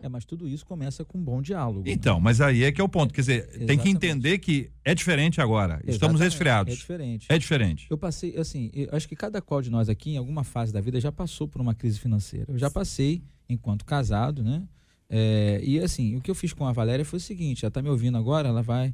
É, 0.01 0.07
mas 0.07 0.24
tudo 0.24 0.47
isso 0.47 0.66
começa 0.66 1.03
com 1.03 1.18
um 1.18 1.24
bom 1.24 1.41
diálogo. 1.41 1.86
né? 1.86 1.91
Então, 1.91 2.22
mas 2.22 2.39
aí 2.39 2.64
é 2.64 2.72
que 2.72 2.80
é 2.80 2.84
o 2.84 2.88
ponto. 2.88 3.14
Quer 3.14 3.20
dizer, 3.22 3.47
tem 3.47 3.57
que 3.57 3.64
Exatamente. 3.74 3.89
entender 3.89 4.38
que 4.39 4.72
é 4.86 4.95
diferente 4.95 5.41
agora. 5.41 5.74
Estamos 5.80 5.95
Exatamente, 5.95 6.22
resfriados. 6.24 6.74
É 6.74 6.78
diferente. 6.78 7.26
É 7.30 7.38
diferente. 7.38 7.88
Eu 7.89 7.97
passei, 7.97 8.38
assim, 8.38 8.72
eu 8.74 8.88
acho 8.93 9.10
que 9.10 9.16
cada 9.16 9.41
qual 9.41 9.62
de 9.62 9.70
nós 9.70 9.89
aqui, 9.89 10.12
em 10.12 10.18
alguma 10.18 10.45
fase 10.45 10.72
da 10.72 10.80
vida, 10.80 11.01
já 11.01 11.12
passou 11.12 11.49
por 11.49 11.60
uma 11.60 11.76
crise 11.76 11.99
financeira. 11.99 12.45
Eu 12.47 12.57
já 12.57 12.70
passei 12.72 13.22
enquanto 13.49 13.84
casado, 13.84 14.41
né? 14.41 14.64
É, 15.10 15.60
e 15.64 15.80
assim, 15.80 16.16
o 16.16 16.22
que 16.22 16.32
eu 16.32 16.36
fiz 16.36 16.53
com 16.53 16.66
a 16.66 16.72
Valéria 16.72 17.03
foi 17.03 17.18
o 17.18 17.22
seguinte: 17.22 17.66
ela 17.66 17.72
tá 17.72 17.82
me 17.82 17.89
ouvindo 17.89 18.18
agora, 18.18 18.47
ela 18.47 18.62
vai 18.62 18.93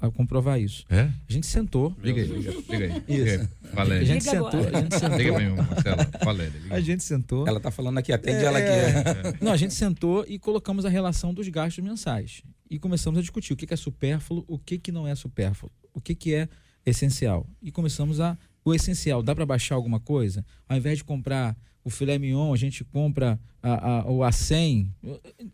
a 0.00 0.10
comprovar 0.10 0.60
isso. 0.60 0.84
É? 0.88 1.00
A 1.28 1.32
gente 1.32 1.46
sentou. 1.46 1.94
Liga 2.02 2.20
aí, 2.22 2.26
liga, 2.28 2.50
liga 2.52 2.84
aí. 2.86 3.02
Isso. 3.08 3.40
Aí. 3.40 3.48
A 3.72 3.76
Valéria. 3.76 4.06
gente 4.06 4.18
Liga 4.24 4.30
sentou, 4.30 4.46
agora. 4.60 4.78
a 4.78 4.80
gente 4.80 4.94
sentou. 4.98 5.18
Liga 5.18 5.32
pra 5.32 5.40
mim, 5.44 5.56
Marcela. 5.56 6.10
Valéria. 6.24 6.58
liga. 6.62 6.74
A 6.74 6.80
gente 6.80 7.02
sentou. 7.04 7.46
Ela 7.48 7.60
tá 7.60 7.70
falando 7.70 7.98
aqui, 7.98 8.12
atende 8.12 8.38
É, 8.38 8.44
ela 8.44 8.58
aqui. 8.58 8.68
é. 8.68 9.34
Não, 9.44 9.52
a 9.52 9.56
gente 9.56 9.74
sentou 9.74 10.24
e 10.28 10.38
colocamos 10.38 10.84
a 10.84 10.88
relação 10.88 11.34
dos 11.34 11.48
gastos 11.48 11.82
mensais. 11.84 12.42
E 12.70 12.78
começamos 12.78 13.18
a 13.18 13.20
discutir 13.20 13.52
o 13.52 13.56
que 13.56 13.66
que 13.66 13.74
é 13.74 13.76
supérfluo, 13.76 14.44
o 14.48 14.58
que, 14.58 14.78
que 14.78 14.90
não 14.90 15.06
é 15.06 15.14
supérfluo, 15.14 15.70
o 15.92 16.00
que, 16.00 16.14
que 16.14 16.34
é 16.34 16.48
essencial. 16.86 17.46
E 17.62 17.70
começamos 17.70 18.20
a. 18.20 18.38
O 18.64 18.74
essencial, 18.74 19.22
dá 19.22 19.34
para 19.34 19.44
baixar 19.44 19.74
alguma 19.74 20.00
coisa? 20.00 20.42
Ao 20.66 20.76
invés 20.76 20.96
de 20.98 21.04
comprar 21.04 21.54
o 21.84 21.90
filé 21.90 22.18
mignon, 22.18 22.52
a 22.52 22.56
gente 22.56 22.82
compra 22.82 23.38
a, 23.62 23.90
a, 23.90 24.10
o 24.10 24.20
A100. 24.20 24.88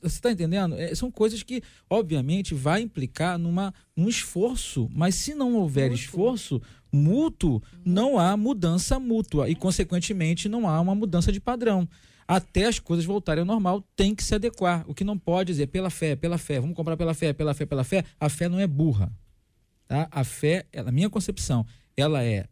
Você 0.00 0.06
está 0.16 0.30
entendendo? 0.30 0.76
É, 0.76 0.94
são 0.94 1.10
coisas 1.10 1.42
que, 1.42 1.60
obviamente, 1.88 2.54
vai 2.54 2.82
implicar 2.82 3.36
numa, 3.36 3.74
num 3.96 4.08
esforço. 4.08 4.88
Mas 4.94 5.16
se 5.16 5.34
não 5.34 5.54
houver 5.56 5.90
Mútuo. 5.90 6.04
esforço 6.04 6.62
mútuo, 6.92 7.62
não 7.84 8.18
há 8.18 8.36
mudança 8.36 8.98
mútua. 8.98 9.48
E, 9.48 9.54
consequentemente, 9.54 10.48
não 10.48 10.68
há 10.68 10.80
uma 10.80 10.94
mudança 10.94 11.32
de 11.32 11.40
padrão 11.40 11.88
até 12.30 12.66
as 12.66 12.78
coisas 12.78 13.04
voltarem 13.04 13.40
ao 13.40 13.46
normal, 13.46 13.82
tem 13.96 14.14
que 14.14 14.22
se 14.22 14.36
adequar. 14.36 14.84
O 14.86 14.94
que 14.94 15.02
não 15.02 15.18
pode 15.18 15.48
dizer 15.48 15.66
pela 15.66 15.90
fé, 15.90 16.14
pela 16.14 16.38
fé, 16.38 16.60
vamos 16.60 16.76
comprar 16.76 16.96
pela 16.96 17.12
fé, 17.12 17.32
pela 17.32 17.52
fé, 17.52 17.66
pela 17.66 17.82
fé. 17.82 18.04
A 18.20 18.28
fé 18.28 18.48
não 18.48 18.60
é 18.60 18.68
burra. 18.68 19.12
Tá? 19.88 20.06
A 20.12 20.22
fé, 20.22 20.64
na 20.72 20.92
minha 20.92 21.10
concepção, 21.10 21.66
ela 21.96 22.22
é 22.22 22.46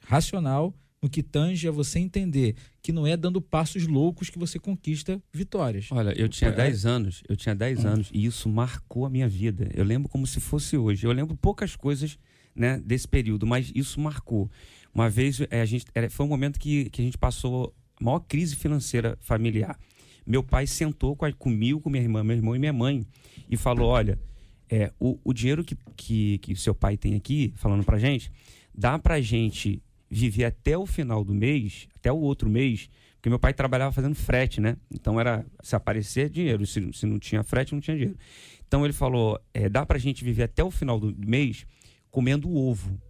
racional 0.00 0.72
no 1.02 1.08
que 1.08 1.22
tange 1.22 1.68
a 1.68 1.70
você 1.70 1.98
entender 1.98 2.56
que 2.82 2.90
não 2.92 3.06
é 3.06 3.16
dando 3.16 3.40
passos 3.40 3.86
loucos 3.86 4.30
que 4.30 4.38
você 4.38 4.58
conquista 4.58 5.22
vitórias. 5.32 5.86
Olha, 5.92 6.12
eu 6.18 6.28
tinha 6.28 6.50
É. 6.50 6.54
10 6.54 6.86
anos, 6.86 7.22
eu 7.28 7.36
tinha 7.36 7.54
10 7.54 7.84
anos 7.84 8.10
e 8.12 8.24
isso 8.24 8.48
marcou 8.48 9.06
a 9.06 9.10
minha 9.10 9.28
vida. 9.28 9.70
Eu 9.74 9.84
lembro 9.84 10.08
como 10.08 10.26
se 10.26 10.40
fosse 10.40 10.76
hoje. 10.76 11.06
Eu 11.06 11.12
lembro 11.12 11.36
poucas 11.36 11.76
coisas, 11.76 12.18
né, 12.54 12.80
desse 12.84 13.06
período, 13.06 13.46
mas 13.46 13.70
isso 13.74 14.00
marcou. 14.00 14.50
Uma 14.92 15.08
vez, 15.08 15.40
é, 15.50 15.60
a 15.60 15.64
gente, 15.64 15.86
era- 15.94 16.10
foi 16.10 16.26
um 16.26 16.28
momento 16.28 16.58
que, 16.58 16.90
que 16.90 17.00
a 17.00 17.04
gente 17.04 17.16
passou 17.16 17.72
a 18.00 18.04
maior 18.04 18.18
crise 18.20 18.56
financeira 18.56 19.16
familiar. 19.20 19.78
Meu 20.26 20.42
pai 20.42 20.66
sentou 20.66 21.14
com 21.14 21.24
a- 21.24 21.32
comigo, 21.32 21.80
com 21.80 21.88
minha 21.90 22.02
irmã, 22.02 22.24
meu 22.24 22.34
irmão 22.36 22.56
e 22.56 22.58
minha 22.58 22.72
mãe 22.72 23.06
e 23.48 23.56
falou, 23.56 23.88
olha, 23.88 24.18
é, 24.68 24.92
o, 24.98 25.18
o 25.22 25.32
dinheiro 25.32 25.62
que, 25.64 25.76
que, 25.96 26.38
que 26.38 26.56
seu 26.56 26.74
pai 26.74 26.96
tem 26.96 27.14
aqui, 27.14 27.52
falando 27.56 27.84
pra 27.84 27.98
gente, 27.98 28.30
dá 28.74 28.98
pra 28.98 29.20
gente 29.20 29.80
viver 30.10 30.44
até 30.44 30.76
o 30.76 30.86
final 30.86 31.24
do 31.24 31.34
mês, 31.34 31.88
até 31.94 32.10
o 32.10 32.18
outro 32.18 32.48
mês, 32.48 32.88
porque 33.16 33.28
meu 33.28 33.38
pai 33.38 33.52
trabalhava 33.52 33.92
fazendo 33.92 34.14
frete, 34.14 34.60
né? 34.60 34.76
Então 34.90 35.20
era 35.20 35.44
se 35.62 35.74
aparecer 35.74 36.30
dinheiro, 36.30 36.64
se, 36.66 36.92
se 36.92 37.04
não 37.04 37.18
tinha 37.18 37.42
frete, 37.42 37.74
não 37.74 37.80
tinha 37.80 37.96
dinheiro. 37.96 38.18
Então 38.66 38.84
ele 38.84 38.92
falou: 38.92 39.40
é, 39.52 39.68
dá 39.68 39.84
pra 39.84 39.98
gente 39.98 40.22
viver 40.22 40.44
até 40.44 40.62
o 40.62 40.70
final 40.70 41.00
do 41.00 41.14
mês 41.26 41.66
comendo 42.10 42.54
ovo. 42.54 43.00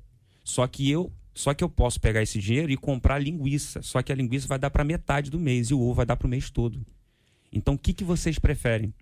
Só 0.44 0.66
que 0.66 0.90
eu. 0.90 1.12
Só 1.34 1.55
que 1.55 1.62
eu 1.62 1.68
posso 1.68 2.01
pegar 2.01 2.20
esse 2.20 2.40
dinheiro 2.40 2.72
e 2.72 2.76
comprar 2.76 3.18
linguiça. 3.20 3.80
Só 3.80 4.03
que 4.03 4.11
a 4.11 4.14
linguiça 4.14 4.49
vai 4.49 4.59
dar 4.59 4.70
para 4.70 4.82
metade 4.82 5.30
do 5.30 5.38
mês 5.38 5.70
e 5.70 5.74
o 5.74 5.80
ovo 5.80 5.94
vai 5.94 6.07
dar 6.07 6.16
para 6.16 6.26
o 6.26 6.30
mês 6.30 6.51
todo. 6.51 6.84
Então 7.53 7.74
o 7.74 7.78
que, 7.78 7.92
que 7.92 8.03
vocês 8.03 8.38
preferem? 8.40 8.92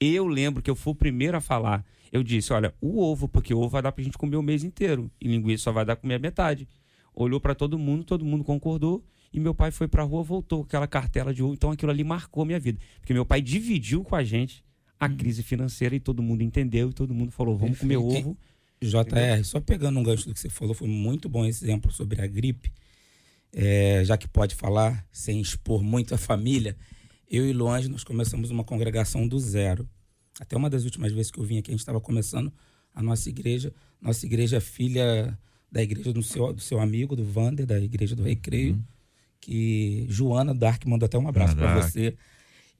Eu 0.00 0.26
lembro 0.26 0.62
que 0.62 0.70
eu 0.70 0.74
fui 0.74 0.92
o 0.92 0.96
primeiro 0.96 1.36
a 1.36 1.40
falar. 1.40 1.84
Eu 2.10 2.22
disse: 2.22 2.52
olha, 2.52 2.74
o 2.80 3.00
ovo, 3.00 3.28
porque 3.28 3.52
o 3.52 3.58
ovo 3.58 3.68
vai 3.68 3.82
dar 3.82 3.92
pra 3.92 4.02
gente 4.02 4.18
comer 4.18 4.36
o 4.36 4.42
mês 4.42 4.64
inteiro. 4.64 5.10
E 5.20 5.28
linguiça 5.28 5.64
só 5.64 5.72
vai 5.72 5.84
dar 5.84 5.96
pra 5.96 6.02
comer 6.02 6.14
a 6.14 6.18
metade. 6.18 6.66
Olhou 7.16 7.40
para 7.40 7.54
todo 7.54 7.78
mundo, 7.78 8.04
todo 8.04 8.24
mundo 8.24 8.44
concordou. 8.44 9.02
E 9.32 9.40
meu 9.40 9.54
pai 9.54 9.70
foi 9.70 9.88
pra 9.88 10.02
rua, 10.02 10.22
voltou 10.22 10.60
com 10.60 10.66
aquela 10.66 10.86
cartela 10.86 11.32
de 11.32 11.42
ovo. 11.42 11.54
Então 11.54 11.70
aquilo 11.70 11.90
ali 11.90 12.04
marcou 12.04 12.44
minha 12.44 12.60
vida. 12.60 12.78
Porque 13.00 13.14
meu 13.14 13.24
pai 13.24 13.40
dividiu 13.40 14.04
com 14.04 14.14
a 14.14 14.22
gente 14.22 14.62
a 15.00 15.08
crise 15.08 15.42
financeira 15.42 15.96
e 15.96 16.00
todo 16.00 16.22
mundo 16.22 16.42
entendeu. 16.42 16.90
E 16.90 16.92
todo 16.92 17.14
mundo 17.14 17.32
falou: 17.32 17.56
vamos 17.56 17.78
comer 17.78 17.96
ovo. 17.96 18.36
JR, 18.80 19.42
só 19.42 19.58
pegando 19.58 19.98
um 19.98 20.02
gancho 20.02 20.28
do 20.28 20.34
que 20.34 20.40
você 20.40 20.50
falou, 20.50 20.74
foi 20.74 20.86
muito 20.86 21.28
bom 21.28 21.46
esse 21.46 21.64
exemplo 21.64 21.90
sobre 21.90 22.20
a 22.20 22.26
gripe. 22.26 22.70
É, 23.50 24.02
já 24.04 24.18
que 24.18 24.28
pode 24.28 24.54
falar 24.54 25.06
sem 25.10 25.40
expor 25.40 25.82
muito 25.82 26.14
a 26.14 26.18
família, 26.18 26.76
eu 27.26 27.48
e 27.48 27.52
Luange 27.54 27.88
nós 27.88 28.04
começamos 28.04 28.50
uma 28.50 28.62
congregação 28.62 29.26
do 29.26 29.38
zero. 29.40 29.88
Até 30.38 30.54
uma 30.54 30.68
das 30.68 30.84
últimas 30.84 31.10
vezes 31.12 31.30
que 31.30 31.38
eu 31.38 31.44
vim 31.44 31.58
aqui, 31.58 31.70
a 31.70 31.72
gente 31.72 31.80
estava 31.80 32.00
começando 32.00 32.52
a 32.94 33.02
nossa 33.02 33.30
igreja. 33.30 33.72
Nossa 34.00 34.26
igreja 34.26 34.58
é 34.58 34.60
filha 34.60 35.38
da 35.70 35.82
igreja 35.82 36.12
do 36.12 36.22
seu, 36.22 36.52
do 36.52 36.60
seu 36.60 36.80
amigo, 36.80 37.16
do 37.16 37.24
Vander, 37.24 37.66
da 37.66 37.78
igreja 37.78 38.14
do 38.14 38.22
Recreio. 38.22 38.78
Que 39.40 40.06
Joana 40.08 40.54
Dark 40.54 40.84
mandou 40.86 41.06
até 41.06 41.18
um 41.18 41.28
abraço 41.28 41.56
para 41.56 41.80
você. 41.80 42.16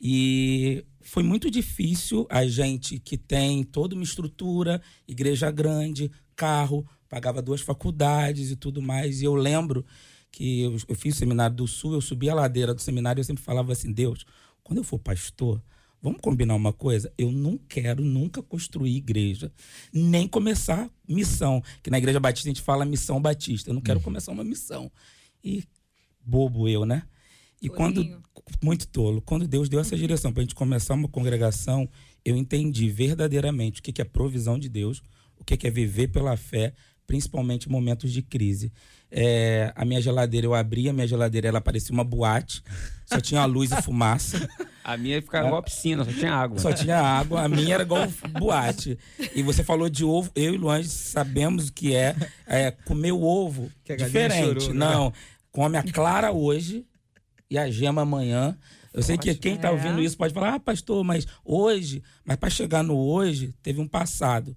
E 0.01 0.85
foi 1.01 1.23
muito 1.23 1.51
difícil 1.51 2.27
a 2.29 2.47
gente 2.47 2.99
que 2.99 3.17
tem 3.17 3.63
toda 3.63 3.95
uma 3.95 4.05
estrutura, 4.05 4.83
igreja 5.07 5.51
grande, 5.51 6.11
carro, 6.35 6.87
pagava 7.09 7.41
duas 7.41 7.61
faculdades 7.61 8.51
e 8.51 8.57
tudo 8.57 8.83
mais. 8.83 9.23
E 9.23 9.25
eu 9.25 9.35
lembro 9.35 9.85
que 10.31 10.63
eu, 10.63 10.77
eu 10.89 10.95
fiz 10.95 11.15
o 11.15 11.19
seminário 11.19 11.57
do 11.57 11.67
Sul, 11.67 11.95
eu 11.95 12.01
subi 12.01 12.29
a 12.29 12.35
ladeira 12.35 12.75
do 12.75 12.83
seminário 12.83 13.21
e 13.21 13.23
eu 13.23 13.25
sempre 13.25 13.43
falava 13.43 13.73
assim: 13.73 13.93
Deus, 13.93 14.27
quando 14.63 14.79
eu 14.79 14.85
for 14.85 14.99
pastor, 14.99 15.63
Vamos 16.03 16.21
combinar 16.21 16.55
uma 16.55 16.73
coisa? 16.73 17.13
Eu 17.17 17.33
não 17.33 17.59
quero 17.59 18.05
nunca 18.05 18.43
construir 18.43 18.97
igreja, 18.97 19.53
nem 19.93 20.29
começar 20.29 20.91
missão. 21.09 21.63
Que 21.83 21.91
na 21.91 21.99
Igreja 21.99 22.21
Batista 22.21 22.49
a 22.49 22.51
gente 22.51 22.63
fala 22.63 22.85
missão 22.85 23.21
batista. 23.21 23.71
Eu 23.71 23.75
não 23.75 23.81
quero 23.81 24.01
começar 24.01 24.33
uma 24.33 24.45
missão. 24.45 24.91
E 25.43 25.65
bobo 26.25 26.69
eu, 26.69 26.85
né? 26.85 27.03
E 27.61 27.69
quando. 27.69 28.23
Muito 28.63 28.87
tolo. 28.89 29.21
Quando 29.23 29.49
Deus 29.49 29.69
deu 29.69 29.81
essa 29.81 29.97
direção 29.97 30.33
para 30.33 30.41
a 30.41 30.45
gente 30.45 30.55
começar 30.55 30.95
uma 30.95 31.09
congregação, 31.09 31.89
eu 32.25 32.37
entendi 32.37 32.89
verdadeiramente 32.89 33.81
o 33.81 33.83
que 33.83 34.01
é 34.01 34.05
provisão 34.05 34.59
de 34.59 34.69
Deus, 34.69 35.03
o 35.37 35.45
que 35.45 35.57
que 35.57 35.67
é 35.67 35.71
viver 35.71 36.09
pela 36.09 36.37
fé, 36.37 36.75
principalmente 37.07 37.69
em 37.69 37.73
momentos 37.73 38.13
de 38.13 38.23
crise. 38.23 38.73
É, 39.19 39.73
a 39.75 39.83
minha 39.83 39.99
geladeira, 39.99 40.47
eu 40.47 40.55
abri 40.55 40.91
a 40.91 40.93
minha 40.93 41.07
geladeira, 41.07 41.49
ela 41.49 41.59
parecia 41.59 41.91
uma 41.91 42.05
boate, 42.05 42.63
só 43.07 43.19
tinha 43.19 43.47
luz 43.47 43.73
e 43.73 43.81
fumaça. 43.81 44.47
A 44.85 44.95
minha 44.99 45.23
ficava 45.23 45.47
igual 45.47 45.61
a 45.61 45.63
piscina, 45.63 46.05
só 46.05 46.13
tinha 46.13 46.35
água. 46.35 46.59
Só 46.59 46.71
tinha 46.71 47.01
água, 47.01 47.43
a 47.43 47.49
minha 47.49 47.75
era 47.75 47.83
igual 47.83 48.07
boate. 48.39 48.99
E 49.35 49.43
você 49.43 49.65
falou 49.65 49.89
de 49.89 50.05
ovo, 50.05 50.31
eu 50.37 50.55
e 50.55 50.59
Luan 50.59 50.83
sabemos 50.85 51.69
o 51.69 51.73
que 51.73 51.95
é, 51.97 52.15
é 52.47 52.71
comer 52.71 53.13
o 53.13 53.23
ovo 53.23 53.73
Que 53.83 53.97
diferente. 53.97 54.65
chorou, 54.65 54.75
né? 54.75 54.87
Não, 54.87 55.13
come 55.51 55.79
a 55.79 55.83
clara 55.83 56.31
hoje 56.31 56.85
e 57.51 57.57
a 57.57 57.71
gema 57.71 58.03
amanhã. 58.03 58.55
Eu 58.93 59.03
sei 59.03 59.17
que 59.17 59.35
quem 59.35 59.55
está 59.55 59.71
ouvindo 59.71 60.03
isso 60.03 60.17
pode 60.17 60.35
falar, 60.35 60.55
ah, 60.55 60.61
pastor, 60.61 61.03
mas 61.03 61.27
hoje, 61.43 62.03
mas 62.23 62.37
para 62.37 62.51
chegar 62.51 62.83
no 62.83 62.97
hoje, 62.97 63.55
teve 63.63 63.81
um 63.81 63.89
passado. 63.89 64.55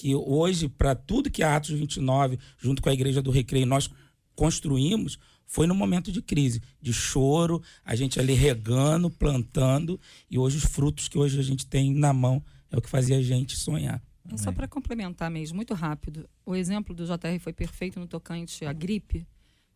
Que 0.00 0.14
hoje, 0.14 0.66
para 0.66 0.94
tudo 0.94 1.30
que 1.30 1.42
a 1.42 1.54
Atos 1.54 1.68
29, 1.72 2.38
junto 2.56 2.80
com 2.80 2.88
a 2.88 2.92
Igreja 2.94 3.20
do 3.20 3.30
Recreio, 3.30 3.66
nós 3.66 3.90
construímos, 4.34 5.18
foi 5.44 5.66
no 5.66 5.74
momento 5.74 6.10
de 6.10 6.22
crise, 6.22 6.62
de 6.80 6.90
choro, 6.90 7.62
a 7.84 7.94
gente 7.94 8.18
ali 8.18 8.32
regando, 8.32 9.10
plantando, 9.10 10.00
e 10.30 10.38
hoje 10.38 10.56
os 10.56 10.64
frutos 10.64 11.06
que 11.06 11.18
hoje 11.18 11.38
a 11.38 11.42
gente 11.42 11.66
tem 11.66 11.92
na 11.92 12.14
mão 12.14 12.42
é 12.70 12.78
o 12.78 12.80
que 12.80 12.88
fazia 12.88 13.18
a 13.18 13.22
gente 13.22 13.54
sonhar. 13.56 14.02
E 14.32 14.38
Só 14.38 14.50
para 14.50 14.66
complementar 14.66 15.30
mesmo, 15.30 15.56
muito 15.56 15.74
rápido, 15.74 16.26
o 16.46 16.56
exemplo 16.56 16.94
do 16.94 17.04
JR 17.04 17.38
foi 17.38 17.52
perfeito 17.52 18.00
no 18.00 18.06
tocante 18.06 18.64
à 18.64 18.72
gripe, 18.72 19.26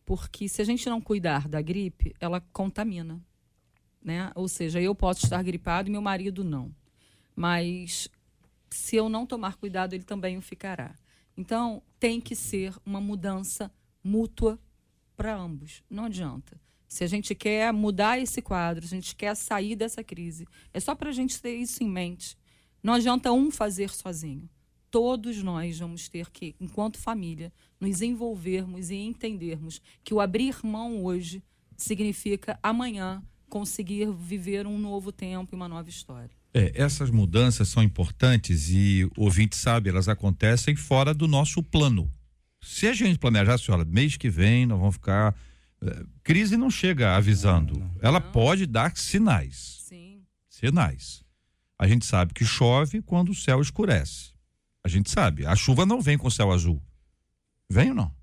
porque 0.07 0.49
se 0.49 0.63
a 0.63 0.65
gente 0.65 0.89
não 0.89 1.03
cuidar 1.03 1.47
da 1.47 1.61
gripe, 1.61 2.15
ela 2.19 2.41
contamina. 2.41 3.21
Né? 4.03 4.33
Ou 4.35 4.49
seja, 4.49 4.81
eu 4.81 4.95
posso 4.95 5.27
estar 5.27 5.43
gripado 5.43 5.91
e 5.91 5.93
meu 5.93 6.01
marido 6.01 6.43
não. 6.43 6.75
Mas 7.37 8.09
se 8.75 8.97
eu 8.97 9.09
não 9.09 9.25
tomar 9.25 9.57
cuidado, 9.57 9.95
ele 9.95 10.05
também 10.05 10.37
o 10.37 10.43
ficará. 10.43 10.95
Então, 11.37 11.83
tem 11.99 12.21
que 12.21 12.35
ser 12.35 12.75
uma 12.85 13.01
mudança 13.01 13.73
mútua 14.03 14.59
para 15.17 15.35
ambos. 15.35 15.83
Não 15.89 16.05
adianta. 16.05 16.61
Se 16.89 17.03
a 17.03 17.07
gente 17.07 17.35
quer 17.35 17.73
mudar 17.73 18.19
esse 18.19 18.43
quadro, 18.43 18.87
se 18.87 18.95
a 18.95 19.01
gente 19.01 19.17
quer 19.17 19.35
sair 19.35 19.75
dessa 19.75 20.03
crise, 20.03 20.47
é 20.73 20.81
só 20.81 20.95
para 20.95 21.11
a 21.11 21.13
gente 21.13 21.41
ter 21.41 21.57
isso 21.57 21.83
em 21.83 21.89
mente. 21.89 22.37
Não 22.83 22.95
adianta 22.95 23.33
um 23.33 23.51
fazer 23.51 23.91
sozinho. 23.91 24.49
Todos 24.91 25.43
nós 25.43 25.79
vamos 25.79 26.09
ter 26.09 26.31
que, 26.31 26.55
enquanto 26.61 26.99
família, 26.99 27.53
nos 27.81 28.01
envolvermos 28.01 28.91
e 28.91 28.97
entendermos 28.97 29.81
que 30.05 30.15
o 30.15 30.21
abrir 30.21 30.65
mão 30.65 31.05
hoje 31.05 31.43
significa 31.77 32.59
amanhã 32.63 33.23
conseguir 33.49 34.13
viver 34.13 34.67
um 34.67 34.79
novo 34.79 35.11
tempo 35.11 35.55
e 35.55 35.57
uma 35.57 35.69
nova 35.69 35.89
história. 35.89 36.44
É, 36.57 36.71
essas 36.77 37.11
mudanças 37.11 37.69
são 37.69 37.83
importantes 37.83 38.71
e 38.71 39.05
o 39.17 39.25
ouvinte 39.25 39.57
sabe, 39.57 39.91
elas 39.91 40.09
acontecem 40.09 40.77
fora 40.77 41.13
do 41.13 41.27
nosso 41.27 41.63
plano. 41.63 42.09
Se 42.63 42.87
a 42.87 42.93
gente 42.95 43.19
planejasse, 43.19 43.71
olha, 43.73 43.85
mês 43.85 44.17
que 44.17 44.31
vem 44.31 44.65
nós 44.65 44.79
vamos 44.79 44.95
ficar. 44.95 45.35
eh, 45.83 46.05
crise 46.23 46.57
não 46.57 46.71
chega 46.71 47.15
avisando. 47.17 47.75
Ela 48.01 48.21
Não. 48.21 48.31
pode 48.33 48.65
dar 48.67 48.97
sinais. 48.97 49.81
Sim. 49.87 50.23
Sinais. 50.49 51.23
A 51.79 51.87
gente 51.89 52.07
sabe 52.07 52.33
que 52.33 52.45
chove 52.45 53.03
quando 53.03 53.31
o 53.31 53.35
céu 53.35 53.61
escurece. 53.61 54.31
A 54.85 54.89
gente 54.89 55.11
sabe. 55.11 55.45
A 55.45 55.55
chuva 55.57 55.85
não 55.85 56.01
vem 56.01 56.17
com 56.17 56.31
céu 56.31 56.53
azul. 56.53 56.81
Vem 57.69 57.89
ou 57.91 57.95
não? 57.97 58.15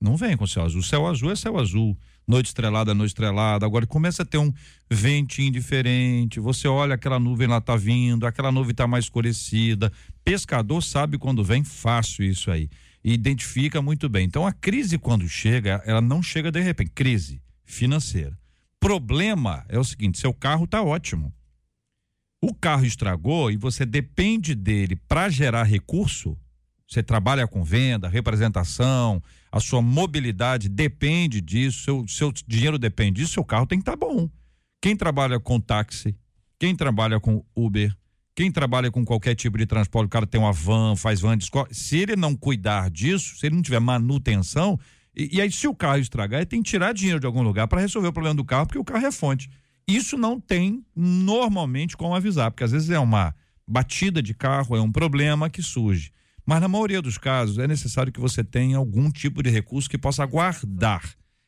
Não 0.00 0.16
vem 0.16 0.36
com 0.36 0.46
céu 0.46 0.64
azul. 0.64 0.82
Céu 0.82 1.06
azul 1.06 1.30
é 1.32 1.36
céu 1.36 1.58
azul. 1.58 1.98
Noite 2.30 2.46
estrelada, 2.46 2.94
noite 2.94 3.10
estrelada. 3.10 3.66
Agora 3.66 3.84
começa 3.88 4.22
a 4.22 4.24
ter 4.24 4.38
um 4.38 4.54
ventinho 4.88 5.50
diferente. 5.50 6.38
Você 6.38 6.68
olha 6.68 6.94
aquela 6.94 7.18
nuvem 7.18 7.48
lá 7.48 7.60
tá 7.60 7.74
vindo, 7.74 8.24
aquela 8.24 8.52
nuvem 8.52 8.72
tá 8.72 8.86
mais 8.86 9.06
escurecida. 9.06 9.90
Pescador 10.24 10.80
sabe 10.80 11.18
quando 11.18 11.42
vem 11.42 11.64
fácil 11.64 12.24
isso 12.24 12.48
aí. 12.48 12.70
E 13.02 13.12
identifica 13.12 13.82
muito 13.82 14.08
bem. 14.08 14.26
Então 14.26 14.46
a 14.46 14.52
crise 14.52 14.96
quando 14.96 15.28
chega, 15.28 15.82
ela 15.84 16.00
não 16.00 16.22
chega 16.22 16.52
de 16.52 16.60
repente. 16.60 16.92
Crise 16.94 17.42
financeira. 17.64 18.38
Problema 18.78 19.64
é 19.68 19.76
o 19.76 19.82
seguinte: 19.82 20.16
seu 20.16 20.32
carro 20.32 20.68
tá 20.68 20.80
ótimo. 20.80 21.34
O 22.40 22.54
carro 22.54 22.86
estragou 22.86 23.50
e 23.50 23.56
você 23.56 23.84
depende 23.84 24.54
dele 24.54 24.94
para 25.08 25.28
gerar 25.30 25.64
recurso. 25.64 26.38
Você 26.86 27.02
trabalha 27.02 27.48
com 27.48 27.64
venda, 27.64 28.08
representação, 28.08 29.20
a 29.52 29.58
sua 29.60 29.82
mobilidade 29.82 30.68
depende 30.68 31.40
disso, 31.40 31.82
seu, 31.82 32.08
seu 32.08 32.32
dinheiro 32.46 32.78
depende 32.78 33.20
disso, 33.20 33.34
seu 33.34 33.44
carro 33.44 33.66
tem 33.66 33.78
que 33.78 33.82
estar 33.82 33.96
bom. 33.96 34.28
Quem 34.80 34.96
trabalha 34.96 35.40
com 35.40 35.60
táxi, 35.60 36.16
quem 36.58 36.74
trabalha 36.76 37.18
com 37.18 37.44
Uber, 37.54 37.94
quem 38.34 38.50
trabalha 38.50 38.90
com 38.90 39.04
qualquer 39.04 39.34
tipo 39.34 39.58
de 39.58 39.66
transporte, 39.66 40.06
o 40.06 40.10
cara 40.10 40.26
tem 40.26 40.40
uma 40.40 40.52
van, 40.52 40.96
faz 40.96 41.20
van 41.20 41.36
de 41.36 41.44
escola. 41.44 41.68
Se 41.70 41.98
ele 41.98 42.16
não 42.16 42.34
cuidar 42.34 42.90
disso, 42.90 43.36
se 43.36 43.46
ele 43.46 43.56
não 43.56 43.62
tiver 43.62 43.80
manutenção, 43.80 44.78
e, 45.14 45.36
e 45.36 45.40
aí 45.40 45.50
se 45.50 45.66
o 45.66 45.74
carro 45.74 45.98
estragar, 45.98 46.40
ele 46.40 46.46
tem 46.46 46.62
que 46.62 46.70
tirar 46.70 46.94
dinheiro 46.94 47.20
de 47.20 47.26
algum 47.26 47.42
lugar 47.42 47.66
para 47.66 47.80
resolver 47.80 48.08
o 48.08 48.12
problema 48.12 48.36
do 48.36 48.44
carro, 48.44 48.66
porque 48.66 48.78
o 48.78 48.84
carro 48.84 49.06
é 49.06 49.12
fonte. 49.12 49.50
Isso 49.86 50.16
não 50.16 50.40
tem 50.40 50.84
normalmente 50.94 51.96
como 51.96 52.14
avisar, 52.14 52.50
porque 52.50 52.64
às 52.64 52.70
vezes 52.70 52.90
é 52.90 52.98
uma 52.98 53.34
batida 53.66 54.22
de 54.22 54.32
carro, 54.32 54.76
é 54.76 54.80
um 54.80 54.92
problema 54.92 55.50
que 55.50 55.62
surge. 55.62 56.12
Mas 56.46 56.60
na 56.60 56.68
maioria 56.68 57.02
dos 57.02 57.18
casos 57.18 57.58
é 57.58 57.66
necessário 57.66 58.12
que 58.12 58.20
você 58.20 58.42
tenha 58.42 58.76
algum 58.76 59.10
tipo 59.10 59.42
de 59.42 59.50
recurso 59.50 59.88
que 59.88 59.98
possa 59.98 60.24
guardar 60.24 61.02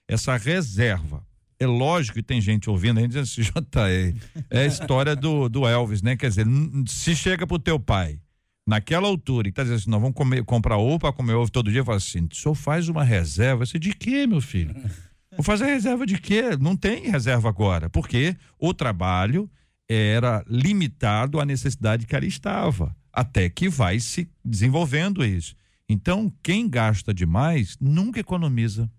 essa 0.09 0.37
reserva. 0.37 1.25
É 1.59 1.67
lógico 1.67 2.17
que 2.17 2.23
tem 2.23 2.41
gente 2.41 2.69
ouvindo 2.69 2.99
aí 2.99 3.07
dizendo 3.07 3.23
assim, 3.23 3.43
JR, 3.43 4.43
é 4.51 4.61
a 4.61 4.67
história 4.67 5.15
do, 5.15 5.49
do 5.49 5.67
Elvis, 5.67 6.03
né? 6.03 6.17
Quer 6.17 6.29
dizer, 6.29 6.47
se 6.89 7.15
chega 7.15 7.47
pro 7.47 7.59
teu 7.59 7.79
pai 7.79 8.19
naquela 8.67 9.09
altura 9.09 9.49
e 9.49 9.53
tá 9.53 9.63
dizendo 9.63 9.79
assim, 9.79 9.91
nós 9.91 10.01
vamos 10.01 10.17
comer, 10.17 10.45
comprar 10.45 10.77
ovo 10.77 10.99
para 10.99 11.13
comer 11.13 11.35
ovo 11.35 11.51
todo 11.51 11.71
dia, 11.71 11.85
fala 11.85 11.99
assim, 11.99 12.29
o 12.31 12.35
senhor 12.35 12.55
faz 12.55 12.89
uma 12.89 13.05
reserva, 13.05 13.65
você 13.65 13.79
de 13.79 13.93
quê, 13.95 14.27
meu 14.27 14.41
filho? 14.41 14.75
Vou 15.33 15.43
fazer 15.43 15.67
reserva 15.67 16.05
de 16.05 16.19
quê? 16.19 16.57
Não 16.61 16.77
tem 16.77 17.11
reserva 17.11 17.49
agora, 17.49 17.89
porque 17.89 18.37
o 18.59 18.75
trabalho 18.75 19.51
era 19.89 20.45
limitado 20.47 21.41
à 21.41 21.45
necessidade 21.45 22.07
que 22.07 22.15
ela 22.15 22.27
estava, 22.27 22.95
até 23.13 23.49
que 23.51 23.69
vai 23.69 24.01
se 24.01 24.29
desenvolvendo 24.45 25.25
isso. 25.25 25.55
Então, 25.89 26.33
quem 26.43 26.69
gasta 26.69 27.13
demais 27.13 27.77
nunca 27.81 28.19
economiza. 28.21 28.91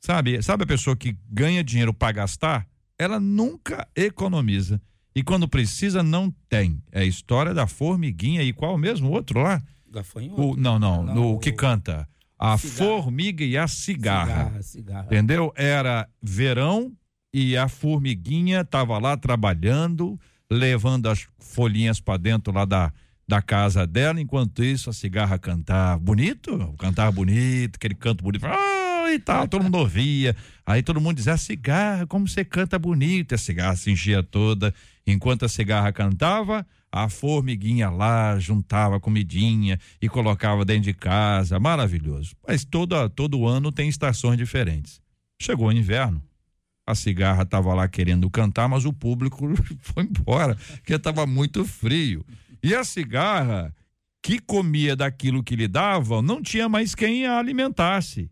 Sabe? 0.00 0.42
Sabe 0.42 0.64
a 0.64 0.66
pessoa 0.66 0.96
que 0.96 1.16
ganha 1.28 1.64
dinheiro 1.64 1.92
para 1.94 2.12
gastar? 2.12 2.66
Ela 2.98 3.18
nunca 3.18 3.88
economiza. 3.96 4.80
E 5.14 5.22
quando 5.22 5.48
precisa, 5.48 6.02
não 6.02 6.30
tem. 6.48 6.82
É 6.92 7.00
a 7.00 7.04
história 7.04 7.54
da 7.54 7.66
formiguinha 7.66 8.42
e 8.42 8.52
qual 8.52 8.76
mesmo? 8.76 9.08
O 9.08 9.12
outro 9.12 9.40
lá? 9.40 9.62
Gafanhoto. 9.90 10.40
O, 10.42 10.56
não, 10.56 10.78
não, 10.78 11.02
Não, 11.04 11.14
no 11.14 11.34
o- 11.34 11.38
que 11.38 11.52
canta. 11.52 12.08
A 12.38 12.58
Cigarra. 12.58 12.76
formiga 13.02 13.44
e 13.44 13.56
a 13.56 13.66
cigarra. 13.68 14.26
Cigarra, 14.44 14.62
cigarra. 14.62 15.06
Entendeu? 15.06 15.52
Era 15.56 16.08
verão 16.20 16.92
e 17.32 17.56
a 17.56 17.68
formiguinha 17.68 18.64
tava 18.64 18.98
lá 18.98 19.16
trabalhando, 19.16 20.18
levando 20.54 21.08
as 21.08 21.26
folhinhas 21.38 22.00
para 22.00 22.16
dentro 22.16 22.52
lá 22.52 22.64
da, 22.64 22.92
da 23.26 23.42
casa 23.42 23.86
dela, 23.86 24.20
enquanto 24.20 24.62
isso 24.62 24.90
a 24.90 24.92
cigarra 24.92 25.38
cantava. 25.38 25.98
Bonito? 25.98 26.74
Cantava 26.78 27.10
bonito, 27.10 27.76
aquele 27.76 27.94
canto 27.94 28.22
bonito. 28.22 28.46
Ah, 28.46 29.12
e 29.12 29.18
tal, 29.18 29.46
todo 29.48 29.62
mundo 29.64 29.78
ouvia. 29.78 30.34
Aí 30.64 30.82
todo 30.82 31.00
mundo 31.00 31.16
dizia, 31.16 31.34
"Ah, 31.34 31.38
cigarra, 31.38 32.06
como 32.06 32.28
você 32.28 32.44
canta 32.44 32.78
bonito. 32.78 33.32
E 33.32 33.34
a 33.34 33.38
cigarra 33.38 33.76
se 33.76 33.90
enchia 33.90 34.22
toda. 34.22 34.74
Enquanto 35.06 35.44
a 35.44 35.48
cigarra 35.48 35.92
cantava, 35.92 36.66
a 36.90 37.08
formiguinha 37.08 37.90
lá 37.90 38.38
juntava 38.38 39.00
comidinha 39.00 39.78
e 40.00 40.08
colocava 40.08 40.64
dentro 40.64 40.84
de 40.84 40.94
casa. 40.94 41.58
Maravilhoso. 41.58 42.34
Mas 42.46 42.64
todo, 42.64 43.08
todo 43.10 43.46
ano 43.46 43.72
tem 43.72 43.88
estações 43.88 44.38
diferentes. 44.38 45.00
Chegou 45.40 45.68
o 45.68 45.72
inverno, 45.72 46.22
a 46.86 46.94
cigarra 46.94 47.42
estava 47.42 47.72
lá 47.74 47.88
querendo 47.88 48.28
cantar, 48.30 48.68
mas 48.68 48.84
o 48.84 48.92
público 48.92 49.48
foi 49.80 50.04
embora, 50.04 50.56
porque 50.76 50.94
estava 50.94 51.26
muito 51.26 51.64
frio. 51.64 52.24
E 52.62 52.74
a 52.74 52.84
cigarra, 52.84 53.74
que 54.22 54.38
comia 54.38 54.96
daquilo 54.96 55.42
que 55.42 55.56
lhe 55.56 55.68
davam, 55.68 56.22
não 56.22 56.42
tinha 56.42 56.68
mais 56.68 56.94
quem 56.94 57.26
a 57.26 57.38
alimentasse. 57.38 58.30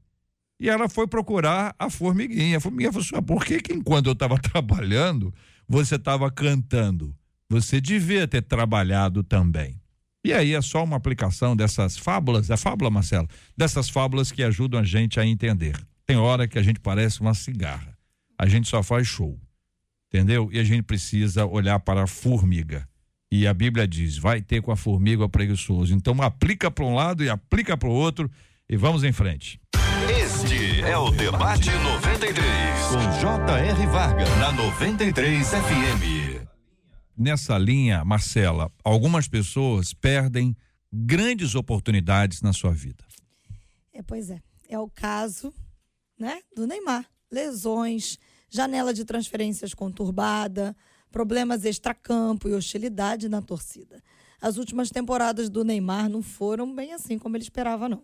E 0.58 0.68
ela 0.68 0.88
foi 0.88 1.06
procurar 1.06 1.74
a 1.78 1.90
formiguinha. 1.90 2.58
A 2.58 2.60
formiguinha 2.60 2.92
falou 2.92 3.04
assim: 3.04 3.16
"Ah, 3.16 3.22
por 3.22 3.44
que, 3.44 3.60
que 3.60 3.72
enquanto 3.72 4.06
eu 4.06 4.12
estava 4.12 4.38
trabalhando, 4.40 5.34
você 5.68 5.96
estava 5.96 6.30
cantando? 6.30 7.14
Você 7.48 7.80
devia 7.80 8.26
ter 8.26 8.42
trabalhado 8.42 9.22
também. 9.22 9.80
E 10.24 10.32
aí 10.32 10.54
é 10.54 10.62
só 10.62 10.84
uma 10.84 10.96
aplicação 10.96 11.56
dessas 11.56 11.98
fábulas, 11.98 12.48
é 12.48 12.56
fábula, 12.56 12.90
Marcelo? 12.90 13.28
Dessas 13.56 13.88
fábulas 13.88 14.30
que 14.30 14.42
ajudam 14.42 14.80
a 14.80 14.84
gente 14.84 15.18
a 15.18 15.26
entender. 15.26 15.76
Tem 16.06 16.16
hora 16.16 16.46
que 16.46 16.58
a 16.58 16.62
gente 16.62 16.78
parece 16.78 17.20
uma 17.20 17.34
cigarra. 17.34 17.91
A 18.42 18.48
gente 18.48 18.68
só 18.68 18.82
faz 18.82 19.06
show. 19.06 19.38
entendeu? 20.08 20.50
E 20.50 20.58
a 20.58 20.64
gente 20.64 20.82
precisa 20.82 21.46
olhar 21.46 21.78
para 21.78 22.02
a 22.02 22.06
formiga. 22.08 22.88
E 23.30 23.46
a 23.46 23.54
Bíblia 23.54 23.86
diz: 23.86 24.18
vai 24.18 24.42
ter 24.42 24.60
com 24.60 24.72
a 24.72 24.76
formiga 24.76 25.28
preguiçoso. 25.28 25.94
Então 25.94 26.20
aplica 26.20 26.68
para 26.68 26.84
um 26.84 26.92
lado 26.92 27.22
e 27.22 27.30
aplica 27.30 27.76
para 27.76 27.88
o 27.88 27.92
outro 27.92 28.28
e 28.68 28.76
vamos 28.76 29.04
em 29.04 29.12
frente. 29.12 29.60
Este 30.20 30.80
é 30.80 30.98
o 30.98 31.12
Debate 31.12 31.70
93, 31.70 32.34
com 32.88 33.20
J.R. 33.20 33.86
Varga, 33.86 34.36
na 34.40 34.50
93 34.50 35.48
FM. 35.48 36.44
Nessa 37.16 37.56
linha, 37.56 38.04
Marcela, 38.04 38.72
algumas 38.82 39.28
pessoas 39.28 39.94
perdem 39.94 40.56
grandes 40.92 41.54
oportunidades 41.54 42.42
na 42.42 42.52
sua 42.52 42.72
vida. 42.72 43.04
É, 43.94 44.02
pois 44.02 44.30
é. 44.30 44.42
É 44.68 44.76
o 44.80 44.88
caso, 44.88 45.54
né, 46.18 46.40
do 46.56 46.66
Neymar. 46.66 47.06
Lesões, 47.30 48.18
janela 48.52 48.92
de 48.92 49.02
transferências 49.02 49.72
conturbada, 49.72 50.76
problemas 51.10 51.64
extracampo 51.64 52.48
e 52.48 52.52
hostilidade 52.52 53.26
na 53.26 53.40
torcida. 53.40 54.02
As 54.40 54.58
últimas 54.58 54.90
temporadas 54.90 55.48
do 55.48 55.64
Neymar 55.64 56.10
não 56.10 56.22
foram 56.22 56.74
bem 56.74 56.92
assim 56.92 57.18
como 57.18 57.34
ele 57.34 57.44
esperava, 57.44 57.88
não. 57.88 58.02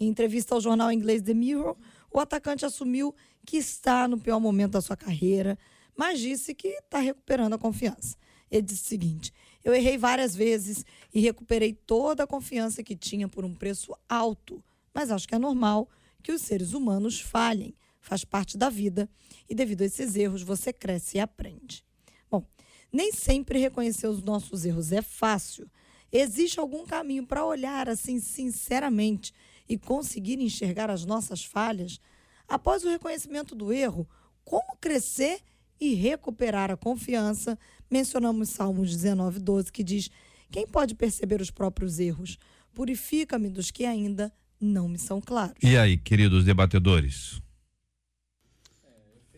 Em 0.00 0.08
entrevista 0.08 0.52
ao 0.52 0.60
jornal 0.60 0.90
inglês 0.90 1.22
The 1.22 1.32
Mirror, 1.32 1.76
o 2.10 2.18
atacante 2.18 2.66
assumiu 2.66 3.14
que 3.46 3.56
está 3.56 4.08
no 4.08 4.18
pior 4.18 4.40
momento 4.40 4.72
da 4.72 4.80
sua 4.80 4.96
carreira, 4.96 5.56
mas 5.96 6.18
disse 6.18 6.54
que 6.54 6.68
está 6.68 6.98
recuperando 6.98 7.54
a 7.54 7.58
confiança. 7.58 8.16
Ele 8.50 8.62
disse 8.62 8.82
o 8.82 8.88
seguinte: 8.88 9.32
Eu 9.62 9.72
errei 9.72 9.96
várias 9.96 10.34
vezes 10.34 10.84
e 11.12 11.20
recuperei 11.20 11.72
toda 11.72 12.24
a 12.24 12.26
confiança 12.26 12.82
que 12.82 12.96
tinha 12.96 13.28
por 13.28 13.44
um 13.44 13.54
preço 13.54 13.94
alto, 14.08 14.60
mas 14.92 15.12
acho 15.12 15.28
que 15.28 15.36
é 15.36 15.38
normal 15.38 15.88
que 16.20 16.32
os 16.32 16.42
seres 16.42 16.72
humanos 16.72 17.20
falhem, 17.20 17.76
faz 18.04 18.24
parte 18.24 18.58
da 18.58 18.68
vida 18.68 19.08
e 19.48 19.54
devido 19.54 19.82
a 19.82 19.86
esses 19.86 20.14
erros 20.14 20.42
você 20.42 20.72
cresce 20.72 21.16
e 21.16 21.20
aprende. 21.20 21.82
Bom, 22.30 22.46
nem 22.92 23.12
sempre 23.12 23.58
reconhecer 23.58 24.06
os 24.06 24.22
nossos 24.22 24.64
erros 24.64 24.92
é 24.92 25.00
fácil. 25.00 25.66
Existe 26.12 26.60
algum 26.60 26.84
caminho 26.86 27.26
para 27.26 27.44
olhar 27.44 27.88
assim 27.88 28.20
sinceramente 28.20 29.32
e 29.68 29.78
conseguir 29.78 30.38
enxergar 30.38 30.90
as 30.90 31.06
nossas 31.06 31.44
falhas? 31.44 31.98
Após 32.46 32.84
o 32.84 32.90
reconhecimento 32.90 33.54
do 33.54 33.72
erro, 33.72 34.06
como 34.44 34.76
crescer 34.78 35.40
e 35.80 35.94
recuperar 35.94 36.70
a 36.70 36.76
confiança? 36.76 37.58
Mencionamos 37.90 38.50
Salmos 38.50 38.90
19, 38.90 39.40
12, 39.40 39.72
que 39.72 39.82
diz: 39.82 40.10
Quem 40.50 40.66
pode 40.66 40.94
perceber 40.94 41.40
os 41.40 41.50
próprios 41.50 41.98
erros? 41.98 42.38
Purifica-me 42.74 43.48
dos 43.48 43.70
que 43.70 43.86
ainda 43.86 44.30
não 44.60 44.88
me 44.88 44.98
são 44.98 45.20
claros. 45.20 45.56
E 45.62 45.76
aí, 45.76 45.96
queridos 45.96 46.44
debatedores? 46.44 47.40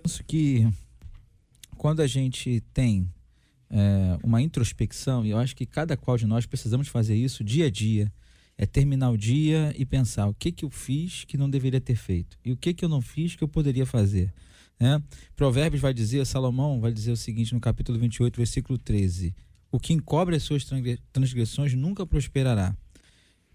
Penso 0.06 0.22
que 0.22 0.68
quando 1.76 2.00
a 2.00 2.06
gente 2.06 2.62
tem 2.72 3.10
é, 3.68 4.16
uma 4.22 4.40
introspecção, 4.40 5.26
e 5.26 5.30
eu 5.30 5.38
acho 5.38 5.56
que 5.56 5.66
cada 5.66 5.96
qual 5.96 6.16
de 6.16 6.24
nós 6.26 6.46
precisamos 6.46 6.86
fazer 6.86 7.16
isso 7.16 7.42
dia 7.42 7.66
a 7.66 7.70
dia, 7.70 8.12
é 8.56 8.64
terminar 8.64 9.10
o 9.10 9.16
dia 9.16 9.74
e 9.76 9.84
pensar 9.84 10.28
o 10.28 10.34
que 10.34 10.52
que 10.52 10.64
eu 10.64 10.70
fiz 10.70 11.24
que 11.24 11.36
não 11.36 11.50
deveria 11.50 11.80
ter 11.80 11.96
feito 11.96 12.38
e 12.44 12.52
o 12.52 12.56
que 12.56 12.72
que 12.72 12.84
eu 12.84 12.88
não 12.88 13.02
fiz 13.02 13.34
que 13.34 13.42
eu 13.42 13.48
poderia 13.48 13.84
fazer. 13.84 14.32
Né? 14.78 15.02
Provérbios 15.34 15.82
vai 15.82 15.92
dizer, 15.92 16.24
Salomão 16.24 16.80
vai 16.80 16.92
dizer 16.92 17.10
o 17.10 17.16
seguinte 17.16 17.52
no 17.52 17.60
capítulo 17.60 17.98
28, 17.98 18.36
versículo 18.36 18.78
13: 18.78 19.34
O 19.72 19.80
que 19.80 19.92
encobre 19.92 20.36
as 20.36 20.44
suas 20.44 20.64
transgre- 20.64 21.00
transgressões 21.12 21.74
nunca 21.74 22.06
prosperará, 22.06 22.76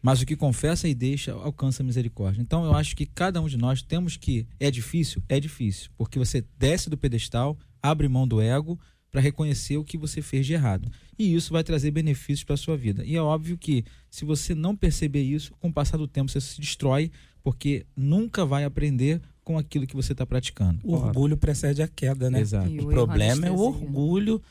mas 0.02 0.22
o 0.22 0.26
que 0.26 0.36
confessa 0.36 0.88
e 0.88 0.96
deixa 0.96 1.32
alcança 1.34 1.84
a 1.84 1.86
misericórdia. 1.86 2.42
Então 2.42 2.66
eu 2.66 2.74
acho 2.74 2.96
que 2.96 3.06
cada 3.06 3.42
um 3.42 3.48
de 3.48 3.58
nós 3.58 3.82
temos 3.82 4.18
que. 4.18 4.48
É 4.60 4.72
difícil? 4.72 5.22
É 5.30 5.40
difícil, 5.40 5.92
porque 5.98 6.18
você 6.18 6.44
desce 6.58 6.90
do 6.90 6.98
pedestal, 6.98 7.58
abre 7.82 8.08
mão 8.08 8.28
do 8.28 8.42
ego 8.42 8.80
para 9.12 9.22
reconhecer 9.22 9.78
o 9.78 9.84
que 9.84 9.98
você 9.98 10.22
fez 10.22 10.46
de 10.46 10.54
errado. 10.54 10.90
E 11.20 11.36
isso 11.36 11.52
vai 11.52 11.64
trazer 11.64 11.92
benefícios 11.92 12.44
para 12.44 12.54
a 12.54 12.58
sua 12.58 12.78
vida. 12.78 13.04
E 13.06 13.16
é 13.16 13.22
óbvio 13.22 13.58
que 13.58 13.84
se 14.10 14.24
você 14.24 14.56
não 14.56 14.76
perceber 14.76 15.22
isso, 15.22 15.52
com 15.60 15.68
o 15.68 15.74
passar 15.74 15.98
do 15.98 16.08
tempo 16.08 16.32
você 16.32 16.40
se 16.40 16.60
destrói, 16.60 17.12
porque 17.44 17.86
nunca 17.96 18.46
vai 18.46 18.64
aprender 18.64 19.22
com 19.44 19.58
aquilo 19.58 19.86
que 19.86 19.96
você 19.96 20.14
está 20.14 20.26
praticando. 20.26 20.80
O 20.84 20.94
orgulho 20.94 21.36
precede 21.36 21.82
a 21.82 21.88
queda, 21.88 22.30
né? 22.30 22.40
Exato. 22.40 22.70
E 22.70 22.80
O 22.80 22.86
o 22.86 22.90
problema 22.90 23.48
é 23.48 23.52
o 23.52 23.56
erro 23.56 23.66
orgulho. 23.66 24.42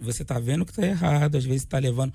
Você 0.00 0.24
tá 0.24 0.38
vendo 0.38 0.64
que 0.64 0.72
tá 0.72 0.86
errado, 0.86 1.36
às 1.36 1.44
vezes 1.44 1.64
tá 1.64 1.78
levando, 1.78 2.12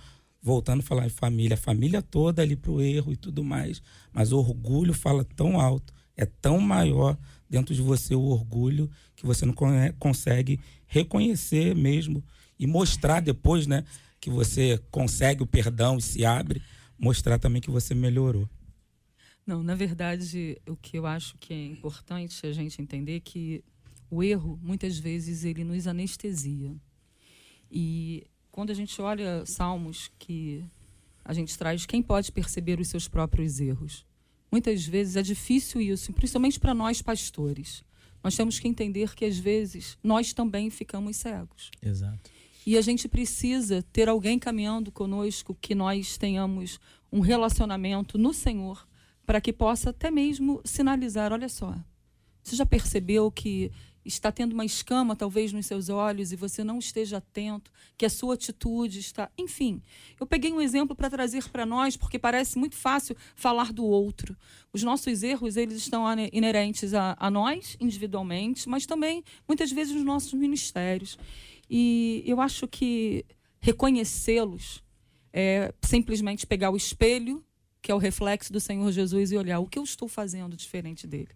voltando 0.47 0.79
a 0.79 0.83
falar 0.83 1.05
em 1.05 1.09
família, 1.09 1.55
a 1.55 1.57
família 1.57 2.01
toda 2.01 2.41
ali 2.41 2.55
pro 2.55 2.81
erro 2.81 3.11
e 3.11 3.17
tudo 3.17 3.43
mais. 3.43 3.81
Mas 4.13 4.31
o 4.31 4.37
orgulho 4.37 4.93
fala 4.93 5.25
tão 5.25 5.59
alto, 5.59 5.93
é 6.15 6.25
tão 6.25 6.57
maior 6.61 7.17
dentro 7.49 7.75
de 7.75 7.81
você 7.81 8.15
o 8.15 8.21
orgulho 8.21 8.89
que 9.13 9.25
você 9.25 9.45
não 9.45 9.53
consegue 9.99 10.57
reconhecer 10.85 11.75
mesmo 11.75 12.23
e 12.57 12.65
mostrar 12.65 13.19
depois, 13.19 13.67
né, 13.67 13.83
que 14.21 14.29
você 14.29 14.81
consegue 14.89 15.43
o 15.43 15.45
perdão 15.45 15.97
e 15.97 16.01
se 16.01 16.25
abre, 16.25 16.61
mostrar 16.97 17.37
também 17.37 17.61
que 17.61 17.69
você 17.69 17.93
melhorou. 17.93 18.49
Não, 19.45 19.61
na 19.61 19.75
verdade, 19.75 20.57
o 20.65 20.77
que 20.77 20.97
eu 20.97 21.05
acho 21.05 21.37
que 21.37 21.53
é 21.53 21.65
importante 21.65 22.47
a 22.47 22.53
gente 22.53 22.81
entender 22.81 23.17
é 23.17 23.19
que 23.19 23.63
o 24.09 24.23
erro, 24.23 24.57
muitas 24.63 24.97
vezes, 24.97 25.43
ele 25.43 25.65
nos 25.65 25.87
anestesia. 25.87 26.73
E 27.69 28.25
quando 28.57 28.71
a 28.71 28.73
gente 28.73 28.99
olha 28.99 29.45
salmos 29.45 30.09
que 30.17 30.65
a 31.23 31.31
gente 31.31 31.55
traz, 31.55 31.85
quem 31.85 32.01
pode 32.01 32.31
perceber 32.31 32.79
os 32.79 32.87
seus 32.87 33.07
próprios 33.07 33.59
erros? 33.59 34.03
Muitas 34.51 34.83
vezes 34.83 35.15
é 35.15 35.21
difícil 35.21 35.79
isso, 35.79 36.11
principalmente 36.11 36.59
para 36.59 36.73
nós 36.73 36.99
pastores. 36.99 37.83
Nós 38.23 38.35
temos 38.35 38.57
que 38.57 38.67
entender 38.67 39.13
que, 39.13 39.25
às 39.25 39.37
vezes, 39.37 39.95
nós 40.03 40.33
também 40.33 40.71
ficamos 40.71 41.17
cegos. 41.17 41.69
Exato. 41.83 42.31
E 42.65 42.75
a 42.75 42.81
gente 42.81 43.07
precisa 43.07 43.83
ter 43.93 44.09
alguém 44.09 44.39
caminhando 44.39 44.91
conosco 44.91 45.55
que 45.61 45.75
nós 45.75 46.17
tenhamos 46.17 46.79
um 47.11 47.19
relacionamento 47.19 48.17
no 48.17 48.33
Senhor 48.33 48.87
para 49.23 49.39
que 49.39 49.53
possa 49.53 49.91
até 49.91 50.09
mesmo 50.09 50.63
sinalizar, 50.65 51.31
olha 51.31 51.47
só. 51.47 51.77
Você 52.41 52.55
já 52.55 52.65
percebeu 52.65 53.29
que 53.29 53.71
está 54.07 54.31
tendo 54.31 54.53
uma 54.53 54.65
escama 54.65 55.15
talvez 55.15 55.51
nos 55.51 55.65
seus 55.65 55.89
olhos 55.89 56.31
e 56.31 56.35
você 56.35 56.63
não 56.63 56.79
esteja 56.79 57.17
atento, 57.17 57.71
que 57.97 58.05
a 58.05 58.09
sua 58.09 58.35
atitude 58.35 58.99
está, 58.99 59.29
enfim. 59.37 59.81
Eu 60.19 60.25
peguei 60.25 60.51
um 60.51 60.61
exemplo 60.61 60.95
para 60.95 61.09
trazer 61.09 61.49
para 61.49 61.65
nós 61.65 61.97
porque 61.97 62.17
parece 62.17 62.57
muito 62.57 62.75
fácil 62.75 63.15
falar 63.35 63.73
do 63.73 63.85
outro. 63.85 64.35
Os 64.71 64.83
nossos 64.83 65.23
erros, 65.23 65.57
eles 65.57 65.77
estão 65.77 66.05
inerentes 66.31 66.93
a, 66.93 67.15
a 67.19 67.29
nós 67.29 67.75
individualmente, 67.79 68.69
mas 68.69 68.85
também 68.85 69.23
muitas 69.47 69.71
vezes 69.71 69.93
nos 69.93 70.03
nossos 70.03 70.33
ministérios. 70.33 71.17
E 71.69 72.23
eu 72.25 72.39
acho 72.39 72.67
que 72.67 73.25
reconhecê-los 73.59 74.83
é 75.33 75.73
simplesmente 75.81 76.47
pegar 76.47 76.71
o 76.71 76.77
espelho, 76.77 77.43
que 77.81 77.91
é 77.91 77.95
o 77.95 77.99
reflexo 77.99 78.51
do 78.51 78.59
Senhor 78.59 78.91
Jesus, 78.91 79.31
e 79.31 79.37
olhar 79.37 79.59
o 79.59 79.67
que 79.67 79.77
eu 79.77 79.83
estou 79.83 80.07
fazendo 80.07 80.55
diferente 80.55 81.05
dele. 81.05 81.29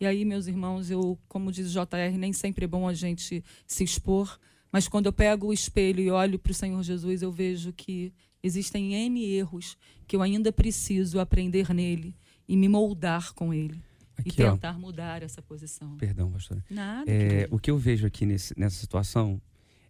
E 0.00 0.06
aí, 0.06 0.24
meus 0.24 0.46
irmãos, 0.46 0.90
eu, 0.90 1.18
como 1.28 1.52
diz 1.52 1.68
o 1.68 1.72
JR, 1.72 2.16
nem 2.18 2.32
sempre 2.32 2.64
é 2.64 2.68
bom 2.68 2.88
a 2.88 2.94
gente 2.94 3.44
se 3.66 3.84
expor, 3.84 4.38
mas 4.72 4.88
quando 4.88 5.06
eu 5.06 5.12
pego 5.12 5.48
o 5.48 5.52
espelho 5.52 6.00
e 6.00 6.10
olho 6.10 6.38
para 6.38 6.52
o 6.52 6.54
Senhor 6.54 6.82
Jesus, 6.82 7.20
eu 7.20 7.30
vejo 7.30 7.70
que 7.72 8.12
existem 8.42 8.94
N 8.94 9.22
erros 9.24 9.76
que 10.06 10.16
eu 10.16 10.22
ainda 10.22 10.50
preciso 10.50 11.20
aprender 11.20 11.74
nele 11.74 12.16
e 12.48 12.56
me 12.56 12.66
moldar 12.68 13.34
com 13.34 13.52
ele. 13.52 13.78
e 14.24 14.30
Aqui, 14.30 14.42
ó. 14.42 14.52
tentar 14.52 14.78
mudar 14.78 15.22
essa 15.22 15.40
posição. 15.42 15.96
Perdão, 15.96 16.30
pastora. 16.30 16.64
Nada. 16.70 17.10
É, 17.10 17.46
o 17.50 17.58
que 17.58 17.70
eu 17.70 17.76
vejo 17.78 18.06
aqui 18.06 18.24
nesse- 18.26 18.58
nessa 18.58 18.76
situação 18.76 19.40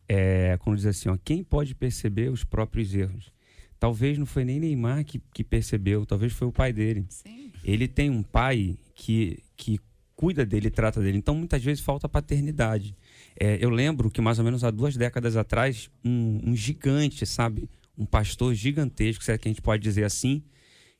é 0.08 0.56
quando 0.58 0.76
diz 0.76 0.86
assim, 0.86 1.08
ó, 1.08 1.16
quem 1.24 1.42
pode 1.44 1.74
perceber 1.74 2.30
os 2.30 2.42
próprios 2.44 2.92
erros? 2.94 3.32
Talvez 3.78 4.18
não 4.18 4.26
foi 4.26 4.44
nem 4.44 4.58
Neymar 4.60 5.04
que, 5.04 5.20
que 5.32 5.42
percebeu, 5.44 6.04
talvez 6.04 6.32
foi 6.32 6.46
o 6.48 6.52
pai 6.52 6.72
dele. 6.72 7.06
Sim. 7.08 7.50
Ele 7.64 7.86
tem 7.88 8.10
um 8.10 8.22
pai 8.22 8.76
que, 8.94 9.38
que 9.56 9.80
cuida 10.20 10.44
dele, 10.44 10.68
trata 10.68 11.00
dele. 11.00 11.16
Então, 11.16 11.34
muitas 11.34 11.64
vezes 11.64 11.82
falta 11.82 12.06
paternidade. 12.06 12.94
É, 13.40 13.56
eu 13.58 13.70
lembro 13.70 14.10
que 14.10 14.20
mais 14.20 14.38
ou 14.38 14.44
menos 14.44 14.62
há 14.62 14.70
duas 14.70 14.94
décadas 14.94 15.34
atrás, 15.34 15.88
um, 16.04 16.50
um 16.50 16.54
gigante, 16.54 17.24
sabe? 17.24 17.66
Um 17.96 18.04
pastor 18.04 18.52
gigantesco, 18.52 19.24
se 19.24 19.32
é 19.32 19.38
que 19.38 19.48
a 19.48 19.50
gente 19.50 19.62
pode 19.62 19.82
dizer 19.82 20.04
assim, 20.04 20.42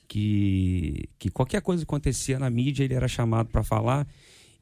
que, 0.08 1.06
que 1.18 1.28
qualquer 1.28 1.60
coisa 1.60 1.84
que 1.84 1.86
acontecia 1.86 2.38
na 2.38 2.48
mídia, 2.48 2.82
ele 2.82 2.94
era 2.94 3.06
chamado 3.06 3.50
para 3.50 3.62
falar. 3.62 4.08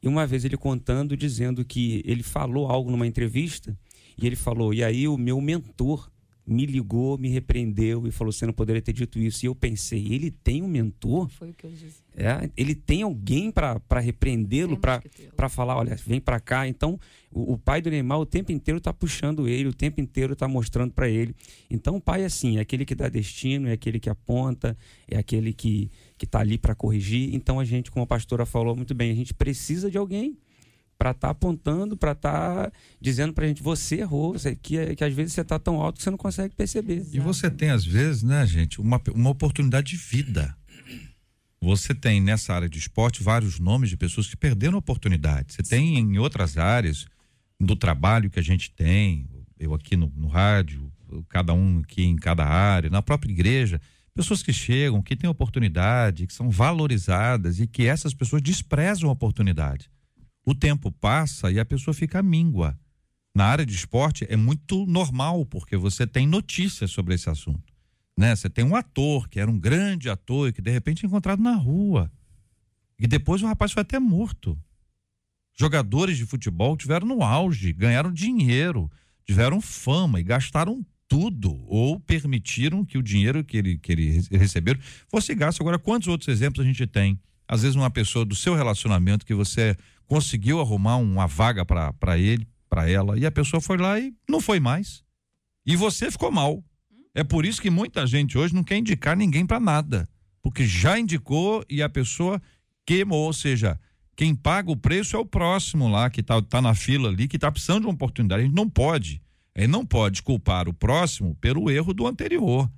E 0.03 0.09
uma 0.09 0.27
vez 0.27 0.45
ele 0.45 0.57
contando, 0.57 1.17
dizendo 1.17 1.65
que 1.65 2.03
ele 2.05 2.25
falou 2.25 2.67
algo 2.67 2.91
numa 2.91 3.07
entrevista, 3.07 3.79
e 4.21 4.27
ele 4.27 4.35
falou: 4.35 4.75
e 4.75 4.83
aí 4.83 5.07
o 5.07 5.17
meu 5.17 5.41
mentor 5.41 6.11
me 6.49 6.65
ligou, 6.65 7.19
me 7.19 7.29
repreendeu 7.29 8.07
e 8.07 8.11
falou: 8.11 8.33
você 8.33 8.47
não 8.47 8.53
poderia 8.53 8.81
ter 8.81 8.93
dito 8.93 9.19
isso. 9.19 9.45
E 9.45 9.47
eu 9.47 9.55
pensei: 9.55 10.07
ele 10.11 10.31
tem 10.31 10.63
um 10.63 10.69
mentor? 10.69 11.29
Foi 11.29 11.51
o 11.51 11.55
que 11.55 11.67
eu 11.67 11.71
disse. 11.71 12.03
É, 12.17 12.51
ele 12.57 12.75
tem 12.75 13.03
alguém 13.03 13.51
para 13.51 14.01
repreendê-lo, 14.01 14.77
para 14.77 15.49
falar, 15.49 15.77
olha, 15.77 15.95
vem 15.95 16.21
para 16.21 16.41
cá. 16.41 16.67
Então, 16.67 16.99
o, 17.31 17.53
o 17.53 17.59
pai 17.59 17.81
do 17.81 17.91
Neymar 17.91 18.19
o 18.19 18.27
tempo 18.27 18.51
inteiro 18.51 18.81
tá 18.81 18.93
puxando 18.93 19.47
ele, 19.47 19.69
o 19.69 19.75
tempo 19.75 20.01
inteiro 20.01 20.35
tá 20.35 20.49
mostrando 20.49 20.93
para 20.93 21.09
ele. 21.09 21.37
Então, 21.71 21.97
o 21.97 22.01
pai 22.01 22.23
é 22.23 22.25
assim, 22.25 22.57
é 22.57 22.61
aquele 22.61 22.85
que 22.85 22.95
dá 22.95 23.09
destino, 23.09 23.69
é 23.69 23.73
aquele 23.73 24.01
que 24.01 24.11
aponta, 24.11 24.77
é 25.07 25.17
aquele 25.17 25.53
que 25.53 25.91
que 26.17 26.27
tá 26.27 26.41
ali 26.41 26.59
para 26.59 26.75
corrigir. 26.75 27.33
Então, 27.33 27.61
a 27.61 27.65
gente, 27.65 27.93
como 27.93 28.03
a 28.03 28.07
pastora 28.07 28.45
falou 28.45 28.75
muito 28.75 28.93
bem, 28.93 29.13
a 29.13 29.15
gente 29.15 29.33
precisa 29.33 29.89
de 29.89 29.97
alguém 29.97 30.37
para 30.99 31.13
estar 31.13 31.31
apontando, 31.31 31.97
para 31.97 32.13
estar 32.13 32.73
dizendo 33.01 33.33
pra 33.33 33.47
gente, 33.47 33.63
você 33.63 34.01
errou, 34.01 34.35
que, 34.61 34.97
que 34.97 35.05
às 35.05 35.15
vezes 35.15 35.33
você 35.33 35.45
tá 35.45 35.59
tão 35.59 35.81
alto 35.81 35.99
que 35.99 36.03
você 36.03 36.11
não 36.11 36.19
consegue 36.19 36.55
perceber. 36.57 37.07
E 37.13 37.21
você 37.21 37.49
tem, 37.49 37.71
às 37.71 37.85
vezes, 37.85 38.25
né, 38.25 38.45
gente, 38.45 38.81
uma, 38.81 39.01
uma 39.15 39.31
oportunidade 39.31 39.93
de 39.93 39.97
vida. 39.97 40.57
Você 41.61 41.95
tem 41.95 42.21
nessa 42.21 42.53
área 42.53 42.69
de 42.69 42.79
esporte 42.79 43.23
vários 43.23 43.59
nomes 43.59 43.91
de 43.91 43.97
pessoas 43.97 44.27
que 44.27 44.37
perderam 44.37 44.79
oportunidade. 44.79 45.55
Você 45.55 45.63
tem 45.63 45.99
em 45.99 46.19
outras 46.19 46.59
áreas 46.59 47.07
do 47.61 47.77
trabalho 47.77 48.31
que 48.31 48.39
a 48.39 48.43
gente 48.43 48.71
tem, 48.71 49.29
eu 49.59 49.75
aqui 49.75 49.97
no, 49.97 50.13
no 50.17 50.27
rádio, 50.29 50.93
cada 51.29 51.53
um 51.53 51.79
aqui 51.79 52.03
em 52.03 52.17
cada 52.17 52.45
área, 52.45 52.91
na 52.91 53.03
própria 53.03 53.31
igreja, 53.31 53.81
pessoas 54.15 54.43
que 54.43 54.53
chegam, 54.53 55.03
que 55.03 55.17
têm 55.17 55.31
oportunidade, 55.31 56.27
que 56.27 56.35
são 56.35 56.51
valorizadas 56.51 57.61
e 57.61 57.67
que 57.67 57.87
essas 57.87 58.15
pessoas 58.15 58.43
desprezam 58.43 59.09
a 59.09 59.13
oportunidade. 59.13 59.89
O 60.45 60.55
tempo 60.55 60.91
passa 60.91 61.51
e 61.51 61.59
a 61.61 61.65
pessoa 61.65 61.95
fica 61.95 62.23
míngua. 62.23 62.79
Na 63.35 63.45
área 63.45 63.65
de 63.67 63.75
esporte 63.75 64.27
é 64.29 64.37
muito 64.37 64.87
normal, 64.87 65.45
porque 65.47 65.77
você 65.77 66.07
tem 66.07 66.27
notícias 66.27 66.91
sobre 66.91 67.15
esse 67.15 67.29
assunto. 67.29 67.73
Né? 68.17 68.35
Você 68.35 68.49
tem 68.51 68.65
um 68.65 68.75
ator 68.75 69.29
que 69.29 69.39
era 69.39 69.51
um 69.51 69.59
grande 69.59 70.09
ator 70.11 70.49
e 70.49 70.53
que 70.53 70.63
de 70.63 70.71
repente 70.71 71.05
é 71.05 71.07
encontrado 71.07 71.43
na 71.43 71.55
rua. 71.55 72.11
E 72.99 73.07
depois 73.07 73.43
o 73.43 73.47
rapaz 73.47 73.71
foi 73.73 73.83
até 73.83 73.99
morto. 74.01 74.59
Jogadores 75.57 76.17
de 76.17 76.27
futebol 76.27 76.77
tiveram 76.77 77.07
no 77.07 77.23
auge, 77.23 77.73
ganharam 77.73 78.13
dinheiro, 78.13 78.91
tiveram 79.25 79.61
fama 79.61 80.19
e 80.19 80.25
gastaram 80.25 80.85
tudo 81.07 81.55
ou 81.67 81.99
permitiram 82.01 82.85
que 82.85 82.99
o 82.99 83.03
dinheiro 83.03 83.45
que 83.45 83.57
ele 83.57 83.79
que 83.79 83.93
ele 83.93 84.11
re- 84.11 84.37
receberam 84.39 84.81
fosse 85.09 85.35
gasto. 85.35 85.61
Agora, 85.61 85.79
quantos 85.79 86.09
outros 86.09 86.29
exemplos 86.29 86.65
a 86.65 86.69
gente 86.69 86.87
tem? 86.87 87.19
Às 87.49 87.63
vezes 87.63 87.75
uma 87.75 87.91
pessoa 87.91 88.25
do 88.25 88.35
seu 88.35 88.55
relacionamento 88.55 89.25
que 89.25 89.35
você 89.35 89.75
conseguiu 90.07 90.61
arrumar 90.61 90.97
uma 90.97 91.27
vaga 91.27 91.65
para 91.65 92.19
ele, 92.19 92.47
para 92.69 92.89
ela, 92.89 93.19
e 93.19 93.25
a 93.25 93.31
pessoa 93.31 93.61
foi 93.61 93.79
lá 93.79 93.99
e 93.99 94.15
não 94.29 94.41
foi 94.41 94.61
mais. 94.61 95.03
E 95.67 95.75
você 95.75 96.11
ficou 96.11 96.31
mal. 96.31 96.63
É 97.15 97.25
por 97.25 97.45
isso 97.45 97.61
que 97.61 97.71
muita 97.71 98.07
gente 98.07 98.37
hoje 98.37 98.55
não 98.55 98.63
quer 98.63 98.77
indicar 98.77 99.17
ninguém 99.17 99.47
para 99.47 99.59
nada, 99.59 100.09
porque 100.43 100.67
já 100.67 100.99
indicou 100.99 101.65
e 101.69 101.83
a 101.83 101.89
pessoa 101.89 102.41
queimou, 102.87 103.27
ou 103.27 103.33
seja, 103.33 103.79
quem 104.15 104.35
paga 104.35 104.71
o 104.71 104.77
preço 104.77 105.17
é 105.17 105.19
o 105.19 105.25
próximo 105.25 105.89
lá 105.89 106.11
que 106.11 106.23
tá, 106.23 106.41
tá 106.43 106.61
na 106.61 106.75
fila 106.75 107.09
ali, 107.09 107.29
que 107.29 107.39
tá 107.39 107.51
precisando 107.51 107.83
de 107.83 107.87
uma 107.87 107.95
oportunidade. 107.95 108.43
A 108.43 108.45
gente 108.45 108.55
não 108.55 108.69
pode, 108.69 109.23
a 109.55 109.61
gente 109.61 109.71
não 109.71 109.87
pode 109.87 110.23
culpar 110.23 110.69
o 110.69 110.75
próximo 110.75 111.35
pelo 111.37 111.71
erro 111.71 111.95
do 111.95 112.07
anterior. 112.07 112.71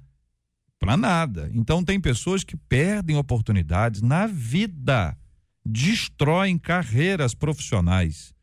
Para 0.81 0.97
nada. 0.97 1.51
Então 1.53 1.85
tem 1.85 2.01
pessoas 2.01 2.43
que 2.43 2.57
perdem 2.57 3.16
oportunidades 3.16 4.01
na 4.01 4.26
vida, 4.26 5.16
destroem 5.64 6.59
carreiras 6.59 7.35
profissionais, 7.35 8.35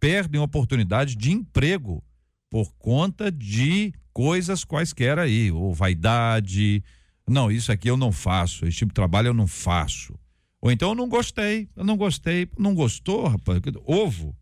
perdem 0.00 0.40
oportunidades 0.40 1.16
de 1.16 1.30
emprego 1.30 2.02
por 2.50 2.74
conta 2.74 3.30
de 3.30 3.94
coisas 4.12 4.64
quaisquer 4.64 5.18
aí, 5.20 5.52
ou 5.52 5.72
vaidade. 5.72 6.82
Não, 7.26 7.50
isso 7.50 7.70
aqui 7.70 7.88
eu 7.88 7.96
não 7.96 8.10
faço, 8.10 8.66
esse 8.66 8.78
tipo 8.78 8.90
de 8.90 8.96
trabalho 8.96 9.28
eu 9.28 9.34
não 9.34 9.46
faço. 9.46 10.18
Ou 10.60 10.72
então 10.72 10.88
eu 10.88 10.94
não 10.96 11.08
gostei, 11.08 11.68
eu 11.76 11.84
não 11.84 11.96
gostei, 11.96 12.48
não 12.58 12.74
gostou, 12.74 13.28
rapaz. 13.28 13.60
Ovo. 13.86 14.36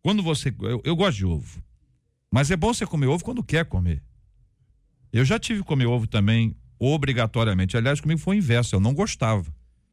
Quando 0.00 0.22
você. 0.22 0.54
Eu, 0.60 0.80
eu 0.84 0.96
gosto 0.96 1.18
de 1.18 1.26
ovo. 1.26 1.62
Mas 2.30 2.50
é 2.50 2.56
bom 2.56 2.72
você 2.72 2.86
comer 2.86 3.06
ovo 3.06 3.24
quando 3.24 3.42
quer 3.42 3.66
comer. 3.66 4.02
Eu 5.12 5.24
já 5.24 5.38
tive 5.38 5.60
que 5.60 5.66
comer 5.66 5.86
ovo 5.86 6.06
também, 6.06 6.56
obrigatoriamente. 6.78 7.76
Aliás, 7.76 8.00
comigo 8.00 8.20
foi 8.20 8.36
o 8.36 8.38
inverso, 8.38 8.74
eu 8.76 8.80
não 8.80 8.94
gostava. 8.94 9.44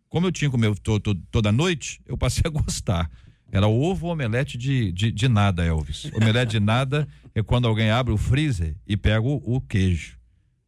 Como 0.09 0.27
eu 0.27 0.31
tinha 0.31 0.49
ovo 0.49 0.79
to- 0.79 0.99
to- 0.99 1.15
toda 1.31 1.51
noite, 1.51 1.99
eu 2.07 2.17
passei 2.17 2.43
a 2.45 2.49
gostar. 2.51 3.09
Era 3.51 3.67
ovo 3.67 4.07
ou 4.07 4.13
omelete 4.13 4.57
de, 4.57 4.91
de, 4.91 5.11
de 5.11 5.27
nada, 5.27 5.63
Elvis. 5.63 6.05
Omelete 6.15 6.51
de 6.51 6.59
nada 6.59 7.07
é 7.35 7.43
quando 7.43 7.67
alguém 7.67 7.89
abre 7.91 8.11
o 8.13 8.17
freezer 8.17 8.75
e 8.87 8.97
pega 8.97 9.21
o, 9.21 9.35
o 9.45 9.61
queijo. 9.61 10.17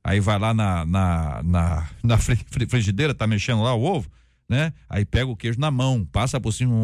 Aí 0.04 0.20
vai 0.20 0.38
lá 0.38 0.54
na, 0.54 0.86
na, 0.86 1.42
na, 1.44 1.90
na 2.04 2.18
fri- 2.18 2.40
fri- 2.48 2.68
frigideira, 2.68 3.14
tá 3.16 3.26
mexendo 3.26 3.64
lá 3.64 3.74
o 3.74 3.84
ovo, 3.84 4.08
né? 4.48 4.72
Aí 4.88 5.04
pega 5.04 5.26
o 5.26 5.36
queijo 5.36 5.60
na 5.60 5.72
mão, 5.72 6.06
passa 6.06 6.40
por 6.40 6.52
cima 6.52 6.76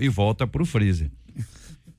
e 0.00 0.08
volta 0.10 0.46
pro 0.46 0.66
freezer. 0.66 1.10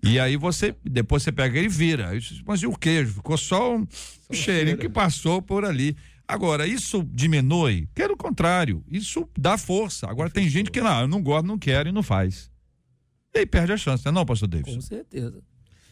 E 0.03 0.19
aí 0.19 0.37
você, 0.37 0.75
depois 0.85 1.23
você 1.23 1.31
pega 1.31 1.57
ele 1.57 1.65
e 1.65 1.69
vira. 1.69 2.11
Mas 2.45 2.61
e 2.61 2.67
o 2.67 2.75
queijo? 2.75 3.15
Ficou 3.15 3.37
só 3.37 3.75
um 3.75 3.87
cheirinho 4.31 4.77
que 4.77 4.87
passou 4.87 5.41
por 5.41 5.65
ali. 5.65 5.95
Agora, 6.29 6.67
isso 6.67 7.03
diminui? 7.11 7.87
Pelo 7.95 8.15
contrário, 8.15 8.83
isso 8.87 9.27
dá 9.35 9.57
força. 9.57 10.07
Agora 10.07 10.29
tem 10.29 10.47
gente 10.47 10.69
que 10.69 10.79
não, 10.79 11.01
eu 11.01 11.07
não 11.07 11.23
gosto, 11.23 11.47
não 11.47 11.57
quero 11.57 11.89
e 11.89 11.91
não 11.91 12.03
faz. 12.03 12.51
E 13.33 13.39
aí 13.39 13.47
perde 13.47 13.71
a 13.73 13.77
chance, 13.77 14.05
né? 14.05 14.11
Não, 14.11 14.23
pastor 14.23 14.47
Davis? 14.47 14.75
Com 14.75 14.79
certeza. 14.79 15.41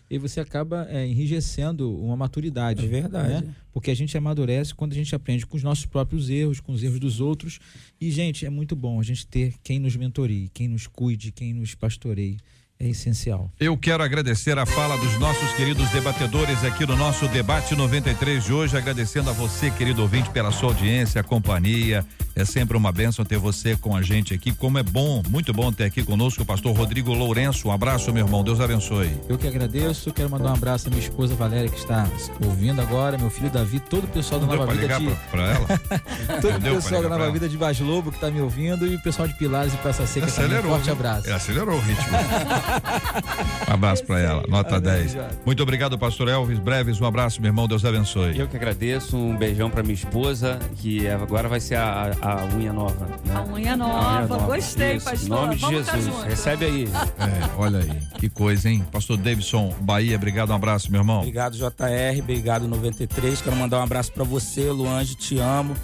E 0.07 0.19
você 0.19 0.39
acaba 0.39 0.85
é, 0.91 1.07
enrijecendo 1.07 1.91
uma 1.99 2.15
maturidade. 2.15 2.85
É 2.85 2.87
verdade. 2.87 3.47
né? 3.47 3.55
Porque 3.73 3.89
a 3.89 3.95
gente 3.95 4.15
amadurece 4.15 4.75
quando 4.75 4.91
a 4.91 4.95
gente 4.95 5.15
aprende 5.15 5.43
com 5.43 5.57
os 5.57 5.63
nossos 5.63 5.87
próprios 5.87 6.29
erros, 6.29 6.59
com 6.59 6.71
os 6.71 6.83
erros 6.83 6.99
dos 6.99 7.19
outros. 7.19 7.57
E, 7.99 8.11
gente, 8.11 8.45
é 8.45 8.49
muito 8.51 8.75
bom 8.75 8.99
a 8.99 9.03
gente 9.03 9.25
ter 9.25 9.55
quem 9.63 9.79
nos 9.79 9.95
mentorie, 9.95 10.51
quem 10.53 10.67
nos 10.67 10.85
cuide, 10.85 11.31
quem 11.31 11.51
nos 11.51 11.73
pastoreie. 11.73 12.37
É 12.79 12.87
essencial. 12.87 13.49
Eu 13.59 13.75
quero 13.75 14.03
agradecer 14.03 14.57
a 14.59 14.65
fala 14.65 14.95
dos 14.97 15.19
nossos 15.19 15.51
queridos 15.53 15.89
debatedores 15.89 16.63
aqui 16.63 16.85
no 16.85 16.95
nosso 16.95 17.27
debate 17.29 17.75
93 17.75 18.43
de 18.43 18.53
hoje, 18.53 18.77
agradecendo 18.77 19.31
a 19.31 19.33
você, 19.33 19.71
querido 19.71 20.03
ouvinte, 20.03 20.29
pela 20.29 20.51
sua 20.51 20.69
audiência, 20.69 21.23
companhia. 21.23 22.05
É 22.37 22.45
sempre 22.45 22.77
uma 22.77 22.91
bênção 22.91 23.25
ter 23.25 23.39
você 23.39 23.75
com 23.75 23.95
a 23.95 24.01
gente 24.03 24.31
aqui. 24.31 24.51
Como 24.51 24.77
é 24.77 24.83
bom, 24.83 25.23
muito 25.27 25.51
bom 25.51 25.71
ter 25.71 25.85
aqui 25.85 26.03
conosco 26.03 26.43
o 26.43 26.45
pastor 26.45 26.71
Rodrigo 26.77 27.11
Lourenço. 27.11 27.67
Um 27.67 27.71
abraço, 27.71 28.13
meu 28.13 28.23
irmão. 28.23 28.43
Deus 28.43 28.59
abençoe. 28.61 29.09
Eu 29.27 29.39
que 29.39 29.47
agradeço, 29.47 30.13
quero 30.13 30.29
mandar 30.29 30.51
um 30.51 30.53
abraço 30.53 30.87
à 30.87 30.91
minha 30.91 31.01
esposa 31.01 31.33
Valéria, 31.33 31.67
que 31.67 31.79
está 31.79 32.07
ouvindo 32.45 32.79
agora, 32.79 33.17
meu 33.17 33.31
filho 33.31 33.49
Davi, 33.49 33.79
todo 33.79 34.03
o 34.03 34.07
pessoal 34.07 34.39
da 34.39 34.45
Não 34.45 34.55
Nova 34.55 34.71
Vida 34.71 34.83
ligar 34.83 34.99
de. 34.99 35.07
pra, 35.07 35.15
pra 35.31 35.43
ela? 35.51 35.67
Todo 36.41 36.57
o 36.57 36.75
pessoal 36.75 37.01
da 37.01 37.09
Nova? 37.09 37.31
Vida 37.31 37.49
de 37.49 37.57
Bas 37.57 37.79
Lobo 37.79 38.11
que 38.11 38.17
está 38.17 38.29
me 38.29 38.39
ouvindo 38.39 38.85
e 38.85 38.95
o 38.95 39.01
pessoal 39.01 39.27
de 39.27 39.33
Pilares 39.33 39.73
e 39.73 39.77
Praça 39.77 40.05
Seca 40.05 40.27
também. 40.27 40.43
Um 40.43 40.47
Acelerou. 40.47 40.71
forte 40.73 40.91
abraço. 40.91 41.29
É, 41.29 41.33
acelerou 41.33 41.75
o 41.75 41.81
ritmo. 41.81 42.05
Um 43.67 43.73
abraço 43.73 44.03
pra 44.05 44.19
ela, 44.19 44.43
nota 44.47 44.77
Amém, 44.77 44.91
10. 44.99 45.11
Jota. 45.11 45.39
Muito 45.45 45.61
obrigado, 45.61 45.99
pastor 45.99 46.29
Elvis. 46.29 46.57
Breves, 46.57 47.01
um 47.01 47.05
abraço, 47.05 47.41
meu 47.41 47.49
irmão. 47.49 47.67
Deus 47.67 47.83
abençoe. 47.83 48.37
Eu 48.39 48.47
que 48.47 48.55
agradeço, 48.55 49.17
um 49.17 49.35
beijão 49.35 49.69
pra 49.69 49.83
minha 49.83 49.93
esposa, 49.93 50.57
que 50.77 51.05
agora 51.07 51.49
vai 51.49 51.59
ser 51.59 51.75
a, 51.75 52.11
a 52.21 52.26
unha 52.55 52.73
nova. 52.73 53.05
né? 53.05 53.35
A 53.35 53.43
unha 53.43 53.73
A 53.73 53.77
nova. 53.77 54.37
Gostei, 54.39 54.97
Isso, 54.97 55.05
pastor. 55.09 55.25
Em 55.25 55.29
nome 55.29 55.55
de 55.55 55.61
Vamos 55.61 55.85
Jesus. 55.91 56.23
Recebe 56.23 56.65
aí. 56.65 56.89
É, 57.19 57.49
olha 57.57 57.79
aí, 57.79 58.01
que 58.19 58.29
coisa, 58.29 58.69
hein? 58.69 58.85
Pastor 58.91 59.17
Davidson, 59.17 59.73
Bahia, 59.81 60.15
obrigado, 60.15 60.51
um 60.51 60.55
abraço, 60.55 60.91
meu 60.91 61.01
irmão. 61.01 61.19
Obrigado, 61.19 61.55
JR. 61.57 62.19
Obrigado, 62.21 62.67
93. 62.67 63.41
Quero 63.41 63.55
mandar 63.55 63.79
um 63.79 63.83
abraço 63.83 64.11
pra 64.11 64.23
você, 64.23 64.69
Luange. 64.69 65.15
Te 65.15 65.39
amo. 65.39 65.75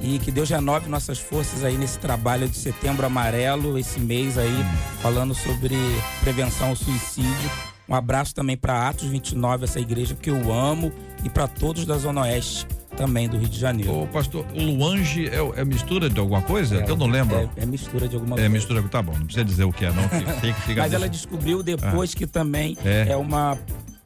E 0.00 0.18
que 0.18 0.30
Deus 0.30 0.50
renove 0.50 0.88
nossas 0.90 1.18
forças 1.18 1.64
aí 1.64 1.76
nesse 1.78 1.98
trabalho 1.98 2.46
de 2.48 2.56
setembro 2.56 3.06
amarelo, 3.06 3.78
esse 3.78 3.98
mês 3.98 4.36
aí, 4.36 4.64
falando 5.00 5.34
sobre 5.34 5.74
prevenção 6.20 6.68
ao 6.68 6.76
suicídio. 6.76 7.50
Um 7.88 7.94
abraço 7.94 8.34
também 8.34 8.56
para 8.56 8.88
Atos 8.88 9.08
29, 9.08 9.64
essa 9.64 9.80
igreja 9.80 10.14
que 10.14 10.28
eu 10.28 10.52
amo, 10.52 10.92
e 11.24 11.30
para 11.30 11.48
todos 11.48 11.86
da 11.86 11.96
Zona 11.96 12.22
Oeste 12.22 12.66
também 12.96 13.28
do 13.28 13.36
Rio 13.36 13.48
de 13.48 13.58
Janeiro. 13.58 14.02
Ô, 14.02 14.06
pastor, 14.06 14.44
o 14.54 14.62
Luange 14.62 15.28
é, 15.28 15.60
é 15.60 15.64
mistura 15.64 16.08
de 16.10 16.18
alguma 16.18 16.42
coisa? 16.42 16.82
Que 16.82 16.90
eu 16.90 16.96
não 16.96 17.06
lembro. 17.06 17.36
É, 17.56 17.62
é 17.62 17.66
mistura 17.66 18.08
de 18.08 18.14
alguma 18.16 18.34
É, 18.34 18.38
coisa. 18.38 18.48
mistura, 18.48 18.82
tá 18.84 19.02
bom, 19.02 19.12
não 19.12 19.24
precisa 19.26 19.44
dizer 19.44 19.64
o 19.64 19.72
que 19.72 19.84
é, 19.84 19.92
não. 19.92 20.02
Fica, 20.08 20.32
fica, 20.34 20.60
fica 20.62 20.82
Mas 20.82 20.92
ela 20.92 21.08
descobriu 21.08 21.62
depois 21.62 22.14
que 22.14 22.26
também 22.26 22.76
É. 22.84 23.08
é. 23.10 23.16
uma 23.16 23.58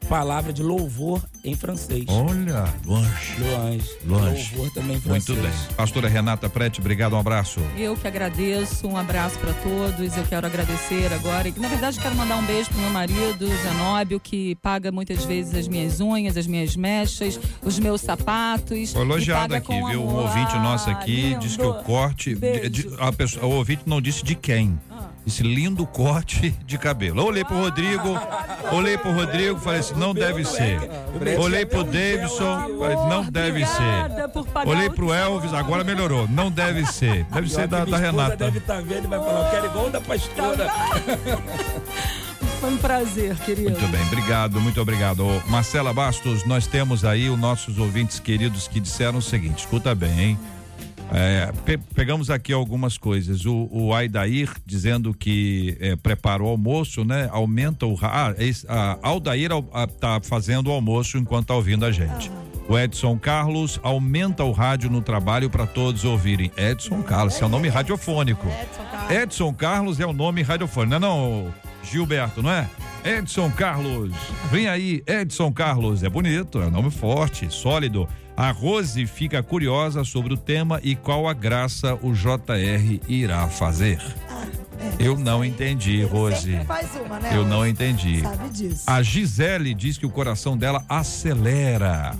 palavra 0.07 0.51
de 0.51 0.61
louvor 0.61 1.21
em 1.43 1.55
francês. 1.55 2.05
Olha, 2.07 2.65
Luange. 2.85 3.35
Louange. 3.39 3.89
Louange. 4.05 4.55
Louvor 4.55 4.73
também 4.73 4.97
em 4.97 5.01
francês. 5.01 5.37
Muito 5.37 5.41
bem. 5.49 5.75
Pastora 5.75 6.07
Renata 6.09 6.49
Prete, 6.49 6.79
obrigado, 6.79 7.13
um 7.13 7.19
abraço. 7.19 7.59
Eu 7.77 7.95
que 7.95 8.07
agradeço, 8.07 8.87
um 8.87 8.97
abraço 8.97 9.37
para 9.39 9.53
todos. 9.53 10.15
Eu 10.17 10.23
quero 10.25 10.45
agradecer 10.45 11.11
agora. 11.13 11.47
E, 11.47 11.59
na 11.59 11.67
verdade, 11.67 11.99
quero 11.99 12.15
mandar 12.15 12.37
um 12.37 12.45
beijo 12.45 12.69
pro 12.69 12.79
meu 12.79 12.89
marido, 12.91 13.47
Zenóbio, 13.63 14.19
que 14.19 14.55
paga 14.55 14.91
muitas 14.91 15.23
vezes 15.25 15.55
as 15.55 15.67
minhas 15.67 15.99
unhas, 16.01 16.35
as 16.37 16.45
minhas 16.47 16.75
mechas, 16.75 17.39
os 17.63 17.79
meus 17.79 18.01
sapatos. 18.01 18.91
Foi 18.93 19.01
elogiado 19.01 19.55
aqui, 19.55 19.73
viu? 19.89 20.03
Um 20.03 20.09
amor. 20.09 20.21
ouvinte 20.23 20.55
nosso 20.57 20.89
Ah, 20.89 20.93
aqui 20.93 21.21
lindo. 21.29 21.39
disse 21.39 21.57
que 21.57 21.65
o 21.65 21.73
corte. 21.75 22.35
de- 22.35 22.69
de- 22.69 22.83
Beijo. 22.83 22.97
a 22.99 23.11
pessoa, 23.11 23.45
o 23.45 23.51
ouvinte 23.55 23.83
não 23.85 24.01
disse 24.01 24.23
de 24.23 24.35
quem. 24.35 24.77
Esse 25.25 25.43
lindo 25.43 25.85
corte 25.85 26.49
de 26.65 26.77
cabelo. 26.77 27.21
Eu 27.21 27.25
olhei 27.27 27.45
pro 27.45 27.55
Rodrigo, 27.55 28.19
olhei 28.71 28.97
pro 28.97 29.11
Rodrigo, 29.11 29.59
falei 29.59 29.79
assim: 29.79 29.93
não 29.95 30.13
deve 30.13 30.43
ser. 30.43 30.79
Olhei 31.39 31.65
pro 31.65 31.83
Davidson, 31.83 32.77
falei: 32.79 32.95
não 33.07 33.23
deve 33.23 33.65
ser. 33.65 34.65
Olhei 34.65 34.87
o 34.87 34.91
pro 34.91 35.13
Elvis, 35.13 35.53
agora 35.53 35.83
melhorou. 35.83 36.27
Não 36.27 36.49
deve 36.49 36.85
ser. 36.85 37.25
Deve 37.31 37.49
ser 37.49 37.67
da, 37.67 37.85
da 37.85 37.97
Renata. 37.97 38.35
deve 38.35 38.57
estar 38.57 38.81
vendo 38.81 39.05
e 39.05 39.07
vai 39.07 39.19
falar, 39.19 39.45
eu 39.45 39.51
quero 39.51 39.65
igual 39.67 39.87
o 39.87 39.89
da 39.89 40.01
pastora. 40.01 40.69
Foi 42.59 42.69
um 42.69 42.77
prazer, 42.77 43.35
querido. 43.37 43.71
Muito 43.71 43.87
bem, 43.87 44.01
obrigado, 44.03 44.61
muito 44.61 44.79
obrigado. 44.79 45.25
Ô, 45.25 45.41
Marcela 45.47 45.91
Bastos, 45.91 46.45
nós 46.45 46.67
temos 46.67 47.03
aí 47.03 47.27
os 47.27 47.39
nossos 47.39 47.79
ouvintes 47.79 48.19
queridos 48.19 48.67
que 48.67 48.79
disseram 48.79 49.17
o 49.17 49.21
seguinte: 49.21 49.59
escuta 49.59 49.95
bem, 49.95 50.19
hein? 50.19 50.39
É, 51.13 51.51
pe- 51.65 51.77
pegamos 51.93 52.29
aqui 52.29 52.53
algumas 52.53 52.97
coisas. 52.97 53.45
O, 53.45 53.67
o 53.69 53.93
Aidair 53.93 54.49
dizendo 54.65 55.13
que 55.13 55.77
é, 55.81 55.95
prepara 55.95 56.41
o 56.41 56.47
almoço, 56.47 57.03
né? 57.03 57.27
Aumenta 57.31 57.85
o. 57.85 57.97
Ah, 58.01 58.33
esse, 58.37 58.65
a 58.69 58.97
Aldair 59.03 59.51
al- 59.51 59.69
a- 59.73 59.87
tá 59.87 60.19
fazendo 60.23 60.67
o 60.67 60.71
almoço 60.71 61.17
enquanto 61.17 61.47
tá 61.47 61.55
ouvindo 61.55 61.85
a 61.85 61.91
gente. 61.91 62.31
O 62.69 62.79
Edson 62.79 63.17
Carlos 63.17 63.77
aumenta 63.83 64.45
o 64.45 64.51
rádio 64.53 64.89
no 64.89 65.01
trabalho 65.01 65.49
para 65.49 65.67
todos 65.67 66.05
ouvirem. 66.05 66.49
Edson 66.55 67.01
Carlos, 67.03 67.41
é 67.41 67.45
o 67.45 67.49
nome 67.49 67.67
radiofônico. 67.67 68.47
Edson 68.47 68.83
Carlos. 68.89 69.11
Edson 69.17 69.53
Carlos 69.53 69.99
é 69.99 70.05
o 70.05 70.13
nome 70.13 70.41
radiofônico, 70.41 70.91
não 70.91 70.95
é 70.97 70.99
não, 70.99 71.53
Gilberto, 71.83 72.41
não 72.41 72.51
é? 72.51 72.69
Edson 73.03 73.49
Carlos, 73.51 74.13
vem 74.49 74.67
aí, 74.69 75.03
Edson 75.07 75.51
Carlos, 75.51 76.03
é 76.03 76.09
bonito, 76.09 76.61
é 76.61 76.67
um 76.67 76.71
nome 76.71 76.91
forte, 76.91 77.51
sólido. 77.51 78.07
A 78.41 78.49
Rose 78.49 79.05
fica 79.05 79.43
curiosa 79.43 80.03
sobre 80.03 80.33
o 80.33 80.37
tema 80.37 80.79
e 80.81 80.95
qual 80.95 81.27
a 81.27 81.33
graça 81.33 81.93
o 82.01 82.11
JR 82.11 82.99
irá 83.07 83.47
fazer. 83.47 84.01
Eu 84.97 85.15
não 85.15 85.45
entendi, 85.45 86.03
Rose. 86.03 86.59
faz 86.65 86.89
uma, 86.95 87.19
né? 87.19 87.29
Eu 87.35 87.45
não 87.45 87.67
entendi. 87.67 88.21
Sabe 88.21 88.49
disso. 88.49 88.83
A 88.87 89.03
Gisele 89.03 89.75
diz 89.75 89.95
que 89.95 90.07
o 90.07 90.09
coração 90.09 90.57
dela 90.57 90.83
acelera. 90.89 92.15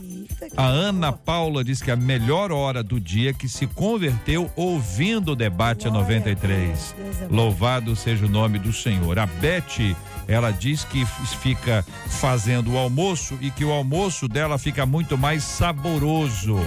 A 0.56 0.66
Ana. 0.68 1.12
Paula 1.12 1.64
diz 1.64 1.82
que 1.82 1.90
é 1.90 1.94
a 1.96 1.98
melhor 1.98 2.52
hora 2.52 2.84
do 2.84 3.00
dia 3.00 3.34
que 3.34 3.50
se 3.50 3.66
converteu 3.66 4.48
ouvindo 4.56 5.32
o 5.32 5.36
debate 5.36 5.90
Glória 5.90 6.02
a 6.02 6.04
93. 6.04 6.70
Deus, 6.70 7.18
Deus 7.18 7.22
é. 7.22 7.36
Louvado 7.36 7.96
seja 7.96 8.28
o 8.28 8.30
nome 8.30 8.60
do 8.60 8.72
Senhor. 8.72 9.18
A 9.18 9.26
Beth, 9.26 9.96
ela 10.28 10.52
diz 10.52 10.84
que 10.84 11.06
fica 11.06 11.86
fazendo 12.08 12.74
o 12.74 12.78
almoço 12.78 13.38
e 13.42 13.52
que 13.52 13.66
o 13.66 13.72
almoço 13.72 14.28
dela 14.28 14.58
fica 14.58 14.86
muito 14.86 15.18
mais 15.18 15.44
saboroso. 15.44 16.58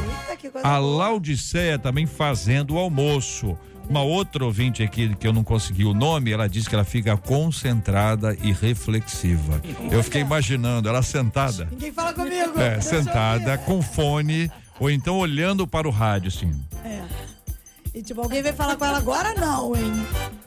A. 0.62 0.78
Laudiceia 0.78 1.78
também 1.78 2.06
fazendo 2.06 2.74
o 2.74 2.78
almoço. 2.78 3.56
Uma 3.88 4.02
outra 4.02 4.44
ouvinte 4.44 4.82
aqui 4.82 5.14
que 5.14 5.26
eu 5.26 5.32
não 5.32 5.44
consegui 5.44 5.84
o 5.84 5.92
nome, 5.92 6.32
ela 6.32 6.48
diz 6.48 6.66
que 6.66 6.74
ela 6.74 6.84
fica 6.84 7.16
concentrada 7.16 8.36
e 8.42 8.50
reflexiva. 8.50 9.60
Eu 9.90 10.02
fiquei 10.02 10.22
imaginando 10.22 10.88
ela 10.88 11.02
sentada. 11.02 11.68
Ninguém 11.70 11.92
fala 11.92 12.14
comigo. 12.14 12.58
É, 12.58 12.80
sentada 12.80 13.58
com 13.58 13.82
fone 13.82 14.50
ou 14.80 14.90
então 14.90 15.18
olhando 15.18 15.66
para 15.66 15.86
o 15.86 15.90
rádio, 15.90 16.28
assim. 16.28 16.52
É. 16.84 17.02
E 17.94 18.02
tipo, 18.02 18.20
alguém 18.20 18.42
vem 18.42 18.52
falar 18.52 18.76
com 18.76 18.84
ela 18.84 18.98
agora 18.98 19.34
não, 19.34 19.76
hein? 19.76 19.92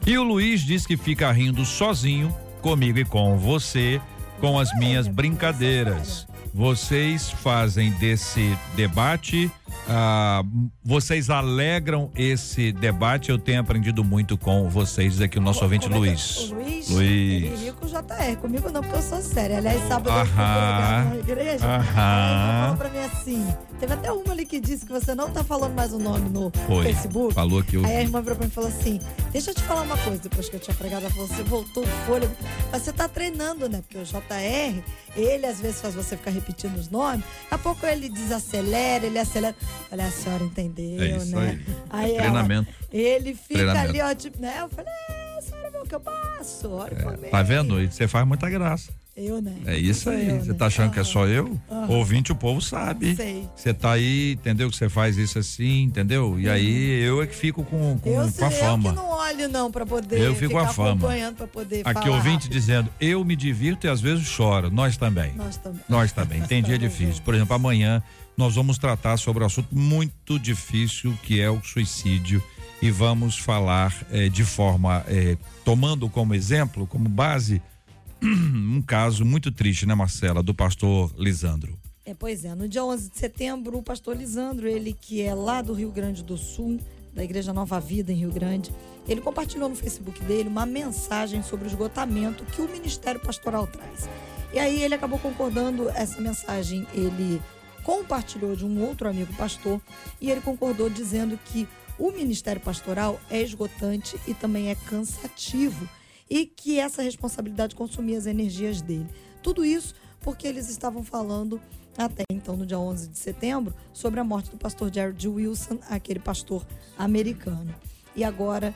E 0.05 0.17
o 0.17 0.23
Luiz 0.23 0.61
diz 0.61 0.85
que 0.85 0.97
fica 0.97 1.31
rindo 1.31 1.63
sozinho, 1.63 2.35
comigo 2.61 2.99
e 2.99 3.05
com 3.05 3.37
você, 3.37 4.01
com 4.39 4.59
as 4.59 4.73
minhas 4.77 5.07
brincadeiras. 5.07 6.27
Vocês 6.53 7.29
fazem 7.29 7.91
desse 7.93 8.57
debate, 8.75 9.51
ah, 9.89 10.43
vocês 10.83 11.29
alegram 11.29 12.11
esse 12.15 12.71
debate. 12.71 13.29
Eu 13.29 13.37
tenho 13.37 13.61
aprendido 13.61 14.03
muito 14.03 14.37
com 14.37 14.69
vocês, 14.69 15.21
aqui 15.21 15.37
o 15.37 15.41
nosso 15.41 15.63
ouvinte 15.63 15.87
Como 15.87 16.05
é 16.05 16.07
que 16.07 16.07
é? 16.07 16.11
Luiz. 16.11 16.37
O 16.37 16.55
Luiz? 16.55 16.89
Luiz. 16.89 17.43
Ele 17.43 17.65
ri 17.65 17.71
com 17.71 17.85
o 17.85 17.89
JR. 17.89 18.37
Comigo 18.41 18.69
não, 18.69 18.81
porque 18.81 18.97
eu 18.97 19.01
sou 19.01 19.21
séria. 19.21 19.57
Aliás, 19.57 19.87
sábado 19.87 20.09
eu 20.09 20.25
fui 20.25 20.35
na 20.35 21.15
igreja. 21.17 21.65
Aham. 21.65 22.61
Falou 22.63 22.77
pra 22.77 22.89
mim 22.89 23.05
assim. 23.05 23.47
Teve 23.79 23.93
até 23.93 24.11
uma 24.11 24.33
ali 24.33 24.45
que 24.45 24.59
disse 24.59 24.85
que 24.85 24.91
você 24.91 25.13
não 25.13 25.29
tá 25.29 25.43
falando 25.43 25.73
mais 25.75 25.93
o 25.93 25.99
nome 25.99 26.29
no 26.29 26.51
Foi. 26.65 26.85
Facebook. 26.85 27.33
Falou 27.33 27.63
que 27.63 27.75
eu. 27.77 27.85
Aí 27.85 27.97
a 27.97 28.01
irmã 28.01 28.21
virou 28.21 28.35
pra 28.35 28.45
mim 28.45 28.51
e 28.51 28.53
falou 28.53 28.69
assim: 28.69 28.99
Deixa 29.31 29.51
eu 29.51 29.55
te 29.55 29.61
falar 29.63 29.81
uma 29.81 29.97
coisa. 29.97 30.19
Depois 30.21 30.49
que 30.49 30.55
eu 30.55 30.59
tinha 30.59 30.75
pregado, 30.75 31.05
ela 31.05 31.13
falou: 31.13 31.27
Você 31.27 31.43
voltou 31.43 31.83
o 31.83 31.87
fôlego. 32.05 32.35
Mas 32.71 32.81
você 32.81 32.91
tá 32.91 33.07
treinando, 33.07 33.69
né? 33.69 33.81
Porque 33.81 33.97
o 33.97 34.03
JR, 34.03 34.83
ele 35.15 35.45
às 35.45 35.61
vezes 35.61 35.79
faz 35.79 35.93
você 35.93 36.17
ficar 36.17 36.31
repetindo 36.31 36.75
os 36.75 36.89
nomes. 36.89 37.23
Daqui 37.43 37.53
a 37.53 37.57
pouco 37.57 37.85
ele 37.85 38.09
desacelera, 38.09 39.05
ele 39.05 39.19
acelera. 39.19 39.55
Falei: 39.89 40.05
A 40.05 40.11
senhora 40.11 40.43
entendeu, 40.43 41.01
É 41.01 41.17
isso 41.17 41.35
né? 41.35 41.59
aí. 41.89 42.11
ela- 42.11 42.19
Treinamento. 42.21 42.67
ele 42.91 43.33
fica 43.33 43.53
Treinamento. 43.53 43.89
ali, 43.89 44.01
ó, 44.01 44.15
tipo, 44.15 44.41
né? 44.41 44.55
Eu 44.59 44.69
falei: 44.69 44.91
É, 45.09 45.37
a 45.37 45.41
senhora 45.41 45.71
viu 45.71 45.81
o 45.81 45.85
que 45.87 45.95
eu 45.95 45.99
passo? 45.99 46.69
Por 46.69 47.17
mim. 47.17 47.29
Tá 47.29 47.41
vendo? 47.43 47.81
E 47.81 47.87
Você 47.91 48.07
faz 48.07 48.27
muita 48.27 48.49
graça. 48.49 48.91
Eu, 49.19 49.41
né? 49.41 49.51
É 49.65 49.75
isso 49.75 50.11
aí. 50.11 50.29
eu, 50.29 50.39
Você 50.41 50.51
né? 50.51 50.57
tá 50.59 50.67
achando 50.67 50.91
que 50.91 50.99
é 50.99 51.03
só 51.03 51.25
eu? 51.25 51.59
Ouvinte, 51.89 52.31
o 52.31 52.35
povo 52.35 52.61
sabe. 52.61 53.15
Sei. 53.15 53.49
Você 53.55 53.73
tá 53.73 53.93
aí, 53.93 54.33
entendeu? 54.33 54.69
Que 54.69 54.77
você 54.77 54.87
faz 54.89 55.17
isso 55.17 55.39
assim, 55.39 55.81
entendeu? 55.81 56.39
E 56.39 56.47
aí 56.47 57.01
eu 57.01 57.19
é 57.23 57.25
que 57.25 57.35
fico 57.35 57.63
com, 57.63 57.97
com, 57.97 58.09
Eu, 58.11 58.31
com 58.31 58.45
a 58.45 58.47
eu 58.47 58.51
que 58.51 58.59
fama. 58.59 58.91
não 58.93 59.09
olho, 59.09 59.49
não, 59.49 59.71
pra 59.71 59.87
poder 59.87 60.19
Eu 60.21 60.35
fico 60.35 60.51
com 60.51 60.59
a 60.59 60.67
fama. 60.67 60.89
acompanhando, 60.91 61.35
pra 61.35 61.47
poder 61.47 61.81
Aqui 61.83 62.07
ouvinte 62.09 62.43
rápido. 62.43 62.51
dizendo, 62.51 62.89
eu 63.01 63.25
me 63.25 63.35
divirto 63.35 63.87
e 63.87 63.89
às 63.89 63.99
vezes 63.99 64.23
choro. 64.27 64.69
Nós 64.69 64.97
também. 64.97 65.33
Nós 65.35 65.57
também. 65.57 65.81
Nós 65.89 66.11
também. 66.11 66.41
Tem 66.43 66.61
dia 66.61 66.77
difícil. 66.77 67.23
Por 67.23 67.33
exemplo, 67.33 67.55
amanhã 67.55 68.03
nós 68.37 68.53
vamos 68.53 68.77
tratar 68.77 69.17
sobre 69.17 69.43
um 69.43 69.47
assunto 69.47 69.75
muito 69.75 70.37
difícil 70.37 71.17
que 71.23 71.41
é 71.41 71.49
o 71.49 71.59
suicídio 71.63 72.41
e 72.79 72.91
vamos 72.91 73.35
falar 73.35 74.05
eh, 74.11 74.29
de 74.29 74.45
forma 74.45 75.03
eh, 75.07 75.35
tomando 75.65 76.07
como 76.07 76.35
exemplo, 76.35 76.85
como 76.85 77.09
base, 77.09 77.59
um 78.21 78.81
caso 78.83 79.25
muito 79.25 79.51
triste, 79.51 79.87
né, 79.87 79.95
Marcela, 79.95 80.43
do 80.43 80.53
pastor 80.53 81.11
Lisandro. 81.17 81.75
É, 82.05 82.13
pois 82.13 82.45
é, 82.45 82.53
no 82.53 82.69
dia 82.69 82.85
11 82.85 83.09
de 83.09 83.17
setembro, 83.17 83.79
o 83.79 83.83
pastor 83.83 84.15
Lisandro, 84.15 84.67
ele 84.67 84.93
que 84.93 85.21
é 85.21 85.33
lá 85.33 85.63
do 85.63 85.73
Rio 85.73 85.91
Grande 85.91 86.23
do 86.23 86.37
Sul, 86.37 86.79
da 87.13 87.23
Igreja 87.23 87.51
Nova 87.51 87.79
Vida 87.79 88.13
em 88.13 88.15
Rio 88.15 88.31
Grande, 88.31 88.71
ele 89.07 89.19
compartilhou 89.19 89.67
no 89.67 89.75
Facebook 89.75 90.23
dele 90.25 90.47
uma 90.47 90.65
mensagem 90.65 91.41
sobre 91.41 91.65
o 91.65 91.67
esgotamento 91.67 92.45
que 92.45 92.61
o 92.61 92.69
Ministério 92.69 93.19
Pastoral 93.19 93.65
traz. 93.65 94.07
E 94.53 94.59
aí 94.59 94.83
ele 94.83 94.93
acabou 94.93 95.17
concordando, 95.17 95.89
essa 95.89 96.21
mensagem 96.21 96.85
ele 96.93 97.41
compartilhou 97.87 98.53
de 98.53 98.65
um 98.65 98.85
outro 98.85 99.07
amigo 99.07 99.33
pastor 99.35 99.81
e 100.19 100.29
ele 100.29 100.41
concordou 100.41 100.89
dizendo 100.89 101.39
que 101.45 101.65
o 101.97 102.11
Ministério 102.11 102.61
Pastoral 102.61 103.17
é 103.29 103.41
esgotante 103.41 104.19
e 104.27 104.33
também 104.33 104.69
é 104.69 104.75
cansativo 104.75 105.87
e 106.29 106.45
que 106.45 106.77
essa 106.77 107.01
responsabilidade 107.01 107.75
consumia 107.75 108.17
as 108.17 108.25
energias 108.25 108.81
dele. 108.81 109.07
Tudo 109.41 109.63
isso 109.63 109.95
porque 110.19 110.45
eles 110.45 110.69
estavam 110.69 111.01
falando 111.01 111.61
até 111.97 112.23
então, 112.29 112.57
no 112.57 112.65
dia 112.65 112.77
11 112.77 113.07
de 113.07 113.17
setembro, 113.17 113.73
sobre 113.93 114.19
a 114.19 114.23
morte 114.23 114.51
do 114.51 114.57
pastor 114.57 114.93
Jared 114.93 115.25
Wilson, 115.25 115.79
aquele 115.89 116.19
pastor 116.19 116.67
americano. 116.97 117.73
E 118.13 118.23
agora, 118.25 118.75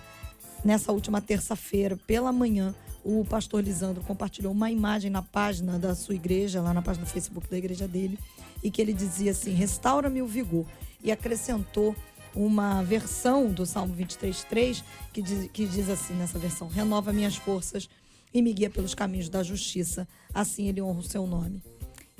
nessa 0.63 0.93
última 0.93 1.19
terça-feira, 1.19 1.97
pela 2.07 2.31
manhã, 2.31 2.73
o 3.03 3.25
pastor 3.25 3.61
Lisandro 3.61 4.01
compartilhou 4.03 4.53
uma 4.53 4.71
imagem 4.71 5.11
na 5.11 5.21
página 5.21 5.77
da 5.77 5.93
sua 5.95 6.15
igreja, 6.15 6.61
lá 6.61 6.73
na 6.73 6.81
página 6.81 7.05
do 7.05 7.11
Facebook 7.11 7.49
da 7.49 7.57
igreja 7.57 7.87
dele, 7.87 8.17
e 8.63 8.69
que 8.69 8.81
ele 8.81 8.93
dizia 8.93 9.31
assim: 9.31 9.53
restaura-me 9.53 10.21
o 10.21 10.27
vigor. 10.27 10.65
E 11.03 11.11
acrescentou 11.11 11.95
uma 12.35 12.83
versão 12.83 13.51
do 13.51 13.65
Salmo 13.65 13.95
23,3 13.95 14.83
que 15.11 15.21
diz, 15.21 15.49
que 15.51 15.65
diz 15.65 15.89
assim 15.89 16.13
nessa 16.13 16.37
versão: 16.37 16.67
renova 16.67 17.11
minhas 17.11 17.35
forças 17.35 17.89
e 18.33 18.41
me 18.41 18.53
guia 18.53 18.69
pelos 18.69 18.93
caminhos 18.93 19.29
da 19.29 19.43
justiça, 19.43 20.07
assim 20.33 20.67
ele 20.67 20.81
honra 20.81 20.99
o 20.99 21.03
seu 21.03 21.27
nome. 21.27 21.61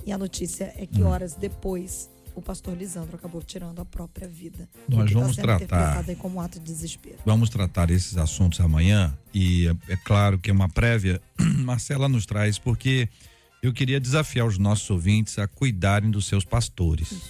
E 0.06 0.12
a 0.12 0.18
notícia 0.18 0.74
é 0.76 0.86
que 0.86 1.04
horas 1.04 1.36
depois 1.36 2.10
o 2.36 2.42
pastor 2.42 2.76
Lisandro 2.76 3.16
acabou 3.16 3.42
tirando 3.42 3.80
a 3.80 3.86
própria 3.86 4.28
vida. 4.28 4.68
Nós 4.88 5.12
tá 5.12 5.20
vamos 5.20 5.36
sendo 5.36 5.46
tratar. 5.46 6.04
aí 6.08 6.16
como 6.16 6.38
um 6.38 6.42
ato 6.42 6.60
de 6.60 6.66
desespero. 6.66 7.18
Vamos 7.26 7.50
tratar 7.50 7.90
esses 7.92 8.18
assuntos 8.18 8.60
amanhã 8.60 9.18
e 9.34 9.68
é, 9.68 9.94
é 9.94 9.98
claro 9.98 10.40
que 10.40 10.50
é 10.50 10.54
uma 10.54 10.70
prévia, 10.70 11.22
Marcela 11.38 12.08
nos 12.08 12.26
traz, 12.26 12.58
porque 12.58 13.10
eu 13.62 13.72
queria 13.72 14.00
desafiar 14.00 14.48
os 14.48 14.58
nossos 14.58 14.90
ouvintes 14.90 15.38
a 15.38 15.48
cuidarem 15.48 16.10
dos 16.10 16.26
seus 16.26 16.44
pastores. 16.44 17.22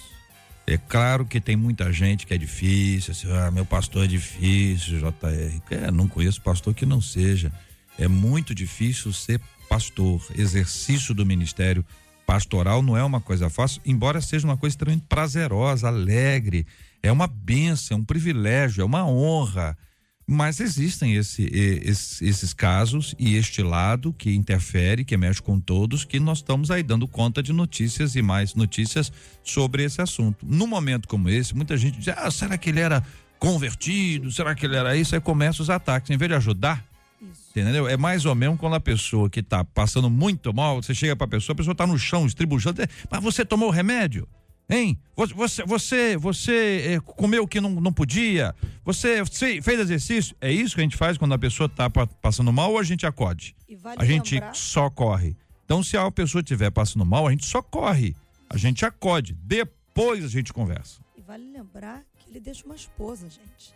É 0.66 0.78
claro 0.78 1.26
que 1.26 1.40
tem 1.40 1.56
muita 1.56 1.92
gente 1.92 2.26
que 2.26 2.32
é 2.32 2.38
difícil, 2.38 3.12
assim, 3.12 3.30
ah, 3.32 3.50
meu 3.50 3.66
pastor 3.66 4.04
é 4.04 4.06
difícil, 4.06 5.00
JR. 5.00 5.60
É, 5.70 5.90
não 5.90 6.08
conheço 6.08 6.40
pastor 6.40 6.72
que 6.72 6.86
não 6.86 7.00
seja. 7.00 7.52
É 7.98 8.08
muito 8.08 8.54
difícil 8.54 9.12
ser 9.12 9.40
pastor. 9.68 10.24
Exercício 10.36 11.14
do 11.14 11.26
ministério 11.26 11.84
pastoral 12.24 12.80
não 12.80 12.96
é 12.96 13.02
uma 13.02 13.20
coisa 13.20 13.50
fácil, 13.50 13.82
embora 13.84 14.20
seja 14.20 14.46
uma 14.46 14.56
coisa 14.56 14.72
extremamente 14.72 15.04
prazerosa, 15.08 15.88
alegre. 15.88 16.66
É 17.02 17.10
uma 17.10 17.26
bênção, 17.26 17.96
é 17.96 18.00
um 18.00 18.04
privilégio, 18.04 18.82
é 18.82 18.84
uma 18.84 19.06
honra. 19.06 19.76
Mas 20.32 20.60
existem 20.60 21.14
esse, 21.14 21.44
esses, 21.52 22.22
esses 22.22 22.54
casos 22.54 23.14
e 23.18 23.36
este 23.36 23.62
lado 23.62 24.14
que 24.14 24.34
interfere, 24.34 25.04
que 25.04 25.14
mexe 25.14 25.42
com 25.42 25.60
todos, 25.60 26.06
que 26.06 26.18
nós 26.18 26.38
estamos 26.38 26.70
aí 26.70 26.82
dando 26.82 27.06
conta 27.06 27.42
de 27.42 27.52
notícias 27.52 28.16
e 28.16 28.22
mais 28.22 28.54
notícias 28.54 29.12
sobre 29.44 29.84
esse 29.84 30.00
assunto. 30.00 30.46
Num 30.48 30.66
momento 30.66 31.06
como 31.06 31.28
esse, 31.28 31.54
muita 31.54 31.76
gente 31.76 31.98
diz: 31.98 32.08
ah, 32.16 32.30
será 32.30 32.56
que 32.56 32.70
ele 32.70 32.80
era 32.80 33.04
convertido? 33.38 34.32
Será 34.32 34.54
que 34.54 34.64
ele 34.64 34.74
era 34.74 34.96
isso? 34.96 35.14
Aí 35.14 35.20
começam 35.20 35.62
os 35.62 35.68
ataques. 35.68 36.10
Em 36.10 36.16
vez 36.16 36.30
de 36.30 36.36
ajudar, 36.36 36.82
Entendeu? 37.50 37.86
É 37.86 37.96
mais 37.96 38.24
ou 38.24 38.34
menos 38.34 38.58
quando 38.58 38.74
a 38.74 38.80
pessoa 38.80 39.30
que 39.30 39.42
tá 39.42 39.62
passando 39.62 40.10
muito 40.10 40.52
mal, 40.52 40.82
você 40.82 40.94
chega 40.94 41.14
pra 41.14 41.28
pessoa, 41.28 41.54
a 41.54 41.56
pessoa 41.56 41.74
tá 41.74 41.86
no 41.86 41.96
chão, 41.96 42.26
estribujando, 42.26 42.82
é, 42.82 42.88
mas 43.08 43.22
você 43.22 43.44
tomou 43.44 43.68
o 43.68 43.70
remédio? 43.70 44.26
Hein? 44.72 44.98
Você, 45.14 45.62
você, 45.64 46.16
você, 46.16 46.94
eh, 46.94 47.00
comeu 47.00 47.42
o 47.42 47.46
que 47.46 47.60
não, 47.60 47.68
não 47.70 47.92
podia? 47.92 48.54
Você, 48.84 49.22
fez 49.62 49.78
exercício? 49.80 50.34
É 50.40 50.50
isso 50.50 50.74
que 50.74 50.80
a 50.80 50.84
gente 50.84 50.96
faz 50.96 51.18
quando 51.18 51.34
a 51.34 51.38
pessoa 51.38 51.68
tá 51.68 51.90
pa- 51.90 52.06
passando 52.06 52.50
mal 52.50 52.70
ou 52.72 52.78
a 52.78 52.82
gente 52.82 53.04
acode? 53.06 53.54
Vale 53.76 53.96
A 54.00 54.04
gente 54.06 54.34
lembrar- 54.34 54.54
só 54.54 54.88
corre. 54.88 55.36
Então, 55.66 55.82
se 55.82 55.96
a 55.96 56.10
pessoa 56.10 56.40
estiver 56.40 56.70
passando 56.70 57.04
mal, 57.04 57.26
a 57.26 57.30
gente 57.30 57.44
só 57.44 57.60
corre. 57.60 58.16
A 58.48 58.56
gente 58.56 58.84
acode. 58.84 59.34
Depois 59.42 60.24
a 60.24 60.28
gente 60.28 60.52
conversa. 60.54 61.00
E 61.16 61.20
vale 61.20 61.50
lembrar 61.52 62.02
que 62.18 62.30
ele 62.30 62.40
deixa 62.40 62.64
uma 62.64 62.74
esposa, 62.74 63.28
gente. 63.28 63.74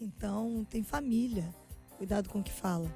Então, 0.00 0.66
tem 0.68 0.82
família. 0.82 1.48
Cuidado 1.98 2.28
com 2.28 2.40
o 2.40 2.42
que 2.42 2.50
fala. 2.52 2.90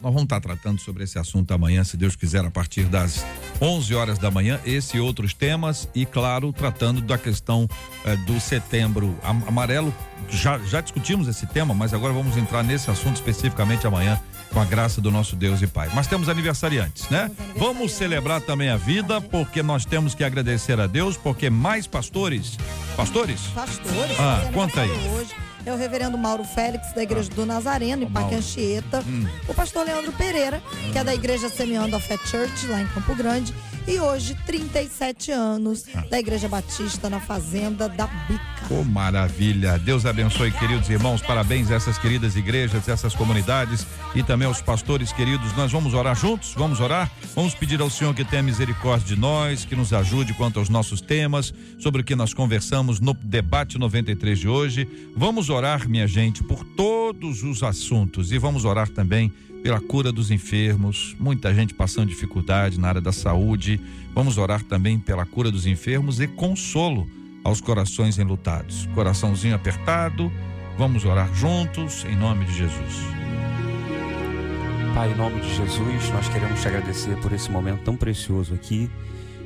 Nós 0.00 0.12
vamos 0.12 0.24
estar 0.24 0.40
tratando 0.40 0.78
sobre 0.80 1.04
esse 1.04 1.18
assunto 1.18 1.52
amanhã, 1.52 1.82
se 1.82 1.96
Deus 1.96 2.14
quiser, 2.14 2.44
a 2.44 2.50
partir 2.50 2.84
das 2.84 3.24
11 3.60 3.94
horas 3.94 4.18
da 4.18 4.30
manhã, 4.30 4.60
esse 4.64 4.98
e 4.98 5.00
outros 5.00 5.32
temas 5.32 5.88
e, 5.94 6.04
claro, 6.04 6.52
tratando 6.52 7.00
da 7.00 7.16
questão 7.16 7.66
eh, 8.04 8.14
do 8.18 8.38
setembro 8.38 9.18
am- 9.24 9.42
amarelo. 9.48 9.92
Já, 10.28 10.58
já 10.58 10.80
discutimos 10.80 11.28
esse 11.28 11.46
tema, 11.46 11.72
mas 11.72 11.94
agora 11.94 12.12
vamos 12.12 12.36
entrar 12.36 12.62
nesse 12.62 12.90
assunto 12.90 13.16
especificamente 13.16 13.86
amanhã, 13.86 14.20
com 14.52 14.60
a 14.60 14.64
graça 14.64 15.00
do 15.00 15.10
nosso 15.10 15.34
Deus 15.34 15.62
e 15.62 15.66
Pai. 15.66 15.88
Mas 15.94 16.06
temos 16.06 16.28
aniversariantes, 16.28 17.08
né? 17.08 17.30
Vamos 17.56 17.92
celebrar 17.92 18.40
também 18.42 18.68
a 18.68 18.76
vida, 18.76 19.20
porque 19.20 19.62
nós 19.62 19.84
temos 19.86 20.14
que 20.14 20.22
agradecer 20.22 20.78
a 20.78 20.86
Deus, 20.86 21.16
porque 21.16 21.48
mais 21.48 21.86
pastores. 21.86 22.58
Pastores? 22.96 23.40
Pastores, 23.54 24.20
Ah, 24.20 24.48
conta 24.52 24.82
aí. 24.82 24.90
hoje. 24.90 25.34
É 25.66 25.72
o 25.72 25.76
reverendo 25.76 26.16
Mauro 26.16 26.44
Félix, 26.44 26.92
da 26.92 27.02
Igreja 27.02 27.28
do 27.30 27.44
Nazareno, 27.44 28.04
em 28.04 28.06
Ô, 28.06 28.08
Mauro. 28.08 28.28
Pacanchieta. 28.28 29.02
Hum. 29.04 29.26
O 29.48 29.52
pastor 29.52 29.84
Leandro 29.84 30.12
Pereira, 30.12 30.62
que 30.92 30.96
é 30.96 31.02
da 31.02 31.12
Igreja 31.12 31.48
Semeando 31.48 31.96
a 31.96 32.00
Fé 32.00 32.16
Church, 32.18 32.68
lá 32.68 32.80
em 32.80 32.86
Campo 32.86 33.16
Grande. 33.16 33.52
E 33.88 34.00
hoje, 34.00 34.36
37 34.44 35.30
anos, 35.30 35.84
da 36.10 36.18
Igreja 36.18 36.48
Batista, 36.48 37.08
na 37.08 37.20
Fazenda 37.20 37.88
da 37.88 38.08
Bica. 38.28 38.44
Oh, 38.68 38.82
maravilha. 38.82 39.78
Deus 39.78 40.04
abençoe, 40.04 40.50
queridos 40.50 40.90
irmãos. 40.90 41.22
Parabéns 41.22 41.70
a 41.70 41.76
essas 41.76 41.96
queridas 41.96 42.34
igrejas, 42.34 42.88
essas 42.88 43.14
comunidades 43.14 43.86
e 44.12 44.24
também 44.24 44.48
aos 44.48 44.60
pastores 44.60 45.12
queridos. 45.12 45.56
Nós 45.56 45.70
vamos 45.70 45.94
orar 45.94 46.16
juntos? 46.16 46.52
Vamos 46.56 46.80
orar? 46.80 47.08
Vamos 47.32 47.54
pedir 47.54 47.80
ao 47.80 47.88
Senhor 47.88 48.12
que 48.12 48.24
tenha 48.24 48.42
misericórdia 48.42 49.14
de 49.14 49.20
nós, 49.20 49.64
que 49.64 49.76
nos 49.76 49.92
ajude 49.92 50.34
quanto 50.34 50.58
aos 50.58 50.68
nossos 50.68 51.00
temas, 51.00 51.54
sobre 51.78 52.00
o 52.00 52.04
que 52.04 52.16
nós 52.16 52.34
conversamos 52.34 52.98
no 52.98 53.14
debate 53.14 53.78
93 53.78 54.36
de 54.36 54.48
hoje. 54.48 54.88
Vamos 55.16 55.48
orar, 55.48 55.88
minha 55.88 56.08
gente, 56.08 56.42
por 56.42 56.64
todos 56.64 57.44
os 57.44 57.62
assuntos 57.62 58.32
e 58.32 58.38
vamos 58.38 58.64
orar 58.64 58.88
também 58.88 59.32
pela 59.66 59.80
cura 59.80 60.12
dos 60.12 60.30
enfermos, 60.30 61.16
muita 61.18 61.52
gente 61.52 61.74
passando 61.74 62.06
dificuldade 62.06 62.78
na 62.78 62.86
área 62.86 63.00
da 63.00 63.10
saúde. 63.10 63.80
Vamos 64.14 64.38
orar 64.38 64.62
também 64.62 64.96
pela 64.96 65.26
cura 65.26 65.50
dos 65.50 65.66
enfermos 65.66 66.20
e 66.20 66.28
consolo 66.28 67.10
aos 67.42 67.60
corações 67.60 68.16
enlutados. 68.16 68.86
Coraçãozinho 68.94 69.56
apertado, 69.56 70.30
vamos 70.78 71.04
orar 71.04 71.34
juntos 71.34 72.04
em 72.04 72.14
nome 72.14 72.44
de 72.44 72.54
Jesus. 72.54 72.94
Pai, 74.94 75.10
em 75.10 75.16
nome 75.16 75.40
de 75.40 75.52
Jesus, 75.56 76.10
nós 76.10 76.28
queremos 76.28 76.60
te 76.60 76.68
agradecer 76.68 77.16
por 77.16 77.32
esse 77.32 77.50
momento 77.50 77.82
tão 77.82 77.96
precioso 77.96 78.54
aqui. 78.54 78.88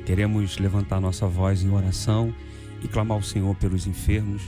Queremos 0.05 0.59
levantar 0.59 1.01
nossa 1.01 1.25
voz 1.25 1.63
em 1.63 1.71
oração 1.71 2.31
e 2.83 2.87
clamar 2.87 3.17
ao 3.17 3.23
Senhor 3.23 3.55
pelos 3.55 3.87
enfermos, 3.87 4.43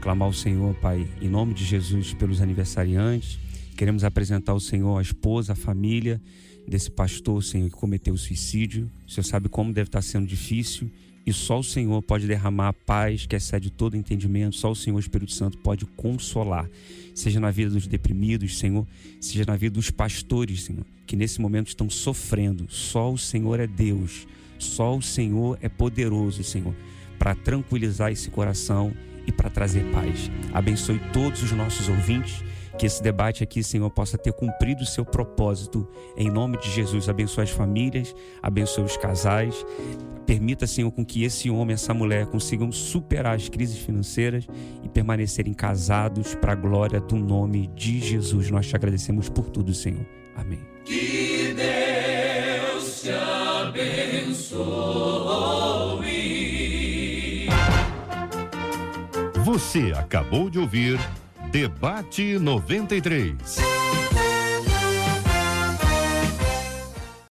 clamar 0.00 0.24
ao 0.24 0.32
Senhor, 0.32 0.74
Pai, 0.76 1.06
em 1.20 1.28
nome 1.28 1.52
de 1.52 1.66
Jesus, 1.66 2.14
pelos 2.14 2.40
aniversariantes. 2.40 3.41
Queremos 3.76 4.04
apresentar 4.04 4.52
ao 4.52 4.60
Senhor 4.60 4.98
a 4.98 5.02
esposa, 5.02 5.52
a 5.52 5.56
família 5.56 6.20
desse 6.66 6.90
pastor, 6.90 7.42
Senhor, 7.42 7.68
que 7.68 7.76
cometeu 7.76 8.16
suicídio. 8.16 8.90
O 9.06 9.10
Senhor 9.10 9.24
sabe 9.24 9.48
como 9.48 9.72
deve 9.72 9.88
estar 9.88 10.02
sendo 10.02 10.26
difícil 10.26 10.90
e 11.24 11.32
só 11.32 11.60
o 11.60 11.64
Senhor 11.64 12.02
pode 12.02 12.26
derramar 12.26 12.68
a 12.68 12.72
paz 12.72 13.26
que 13.26 13.36
excede 13.36 13.70
todo 13.70 13.96
entendimento. 13.96 14.56
Só 14.56 14.72
o 14.72 14.76
Senhor, 14.76 14.98
Espírito 14.98 15.32
Santo, 15.32 15.58
pode 15.58 15.86
consolar. 15.86 16.68
Seja 17.14 17.38
na 17.38 17.50
vida 17.50 17.70
dos 17.70 17.86
deprimidos, 17.86 18.58
Senhor, 18.58 18.86
seja 19.20 19.44
na 19.46 19.56
vida 19.56 19.74
dos 19.74 19.90
pastores, 19.90 20.64
Senhor, 20.64 20.84
que 21.06 21.14
nesse 21.14 21.40
momento 21.40 21.68
estão 21.68 21.88
sofrendo. 21.88 22.66
Só 22.68 23.12
o 23.12 23.18
Senhor 23.18 23.60
é 23.60 23.66
Deus. 23.66 24.26
Só 24.58 24.96
o 24.96 25.02
Senhor 25.02 25.58
é 25.60 25.68
poderoso, 25.68 26.42
Senhor, 26.42 26.74
para 27.18 27.34
tranquilizar 27.34 28.10
esse 28.10 28.30
coração 28.30 28.92
e 29.26 29.30
para 29.30 29.50
trazer 29.50 29.84
paz. 29.92 30.30
Abençoe 30.52 31.00
todos 31.12 31.42
os 31.42 31.52
nossos 31.52 31.88
ouvintes. 31.88 32.42
Que 32.82 32.86
esse 32.86 33.00
debate 33.00 33.44
aqui, 33.44 33.62
Senhor, 33.62 33.88
possa 33.92 34.18
ter 34.18 34.32
cumprido 34.32 34.82
o 34.82 34.86
seu 34.86 35.04
propósito. 35.04 35.88
Em 36.16 36.28
nome 36.28 36.58
de 36.58 36.68
Jesus, 36.68 37.08
abençoe 37.08 37.44
as 37.44 37.50
famílias, 37.50 38.12
abençoe 38.42 38.82
os 38.82 38.96
casais. 38.96 39.64
Permita, 40.26 40.66
Senhor, 40.66 40.90
com 40.90 41.04
que 41.04 41.22
esse 41.22 41.48
homem, 41.48 41.74
essa 41.74 41.94
mulher 41.94 42.26
consigam 42.26 42.72
superar 42.72 43.36
as 43.36 43.48
crises 43.48 43.78
financeiras 43.78 44.48
e 44.82 44.88
permanecerem 44.88 45.54
casados 45.54 46.34
para 46.34 46.54
a 46.54 46.56
glória 46.56 47.00
do 47.00 47.14
nome 47.14 47.68
de 47.68 48.00
Jesus. 48.00 48.50
Nós 48.50 48.66
te 48.66 48.74
agradecemos 48.74 49.28
por 49.28 49.48
tudo, 49.48 49.72
Senhor. 49.72 50.04
Amém. 50.34 50.58
Que 50.84 51.54
Deus 51.54 53.00
te 53.00 53.10
abençoe. 53.12 54.58
Você 59.44 59.92
acabou 59.94 60.50
de 60.50 60.58
ouvir 60.58 60.98
Debate 61.52 62.38
93. 62.38 64.21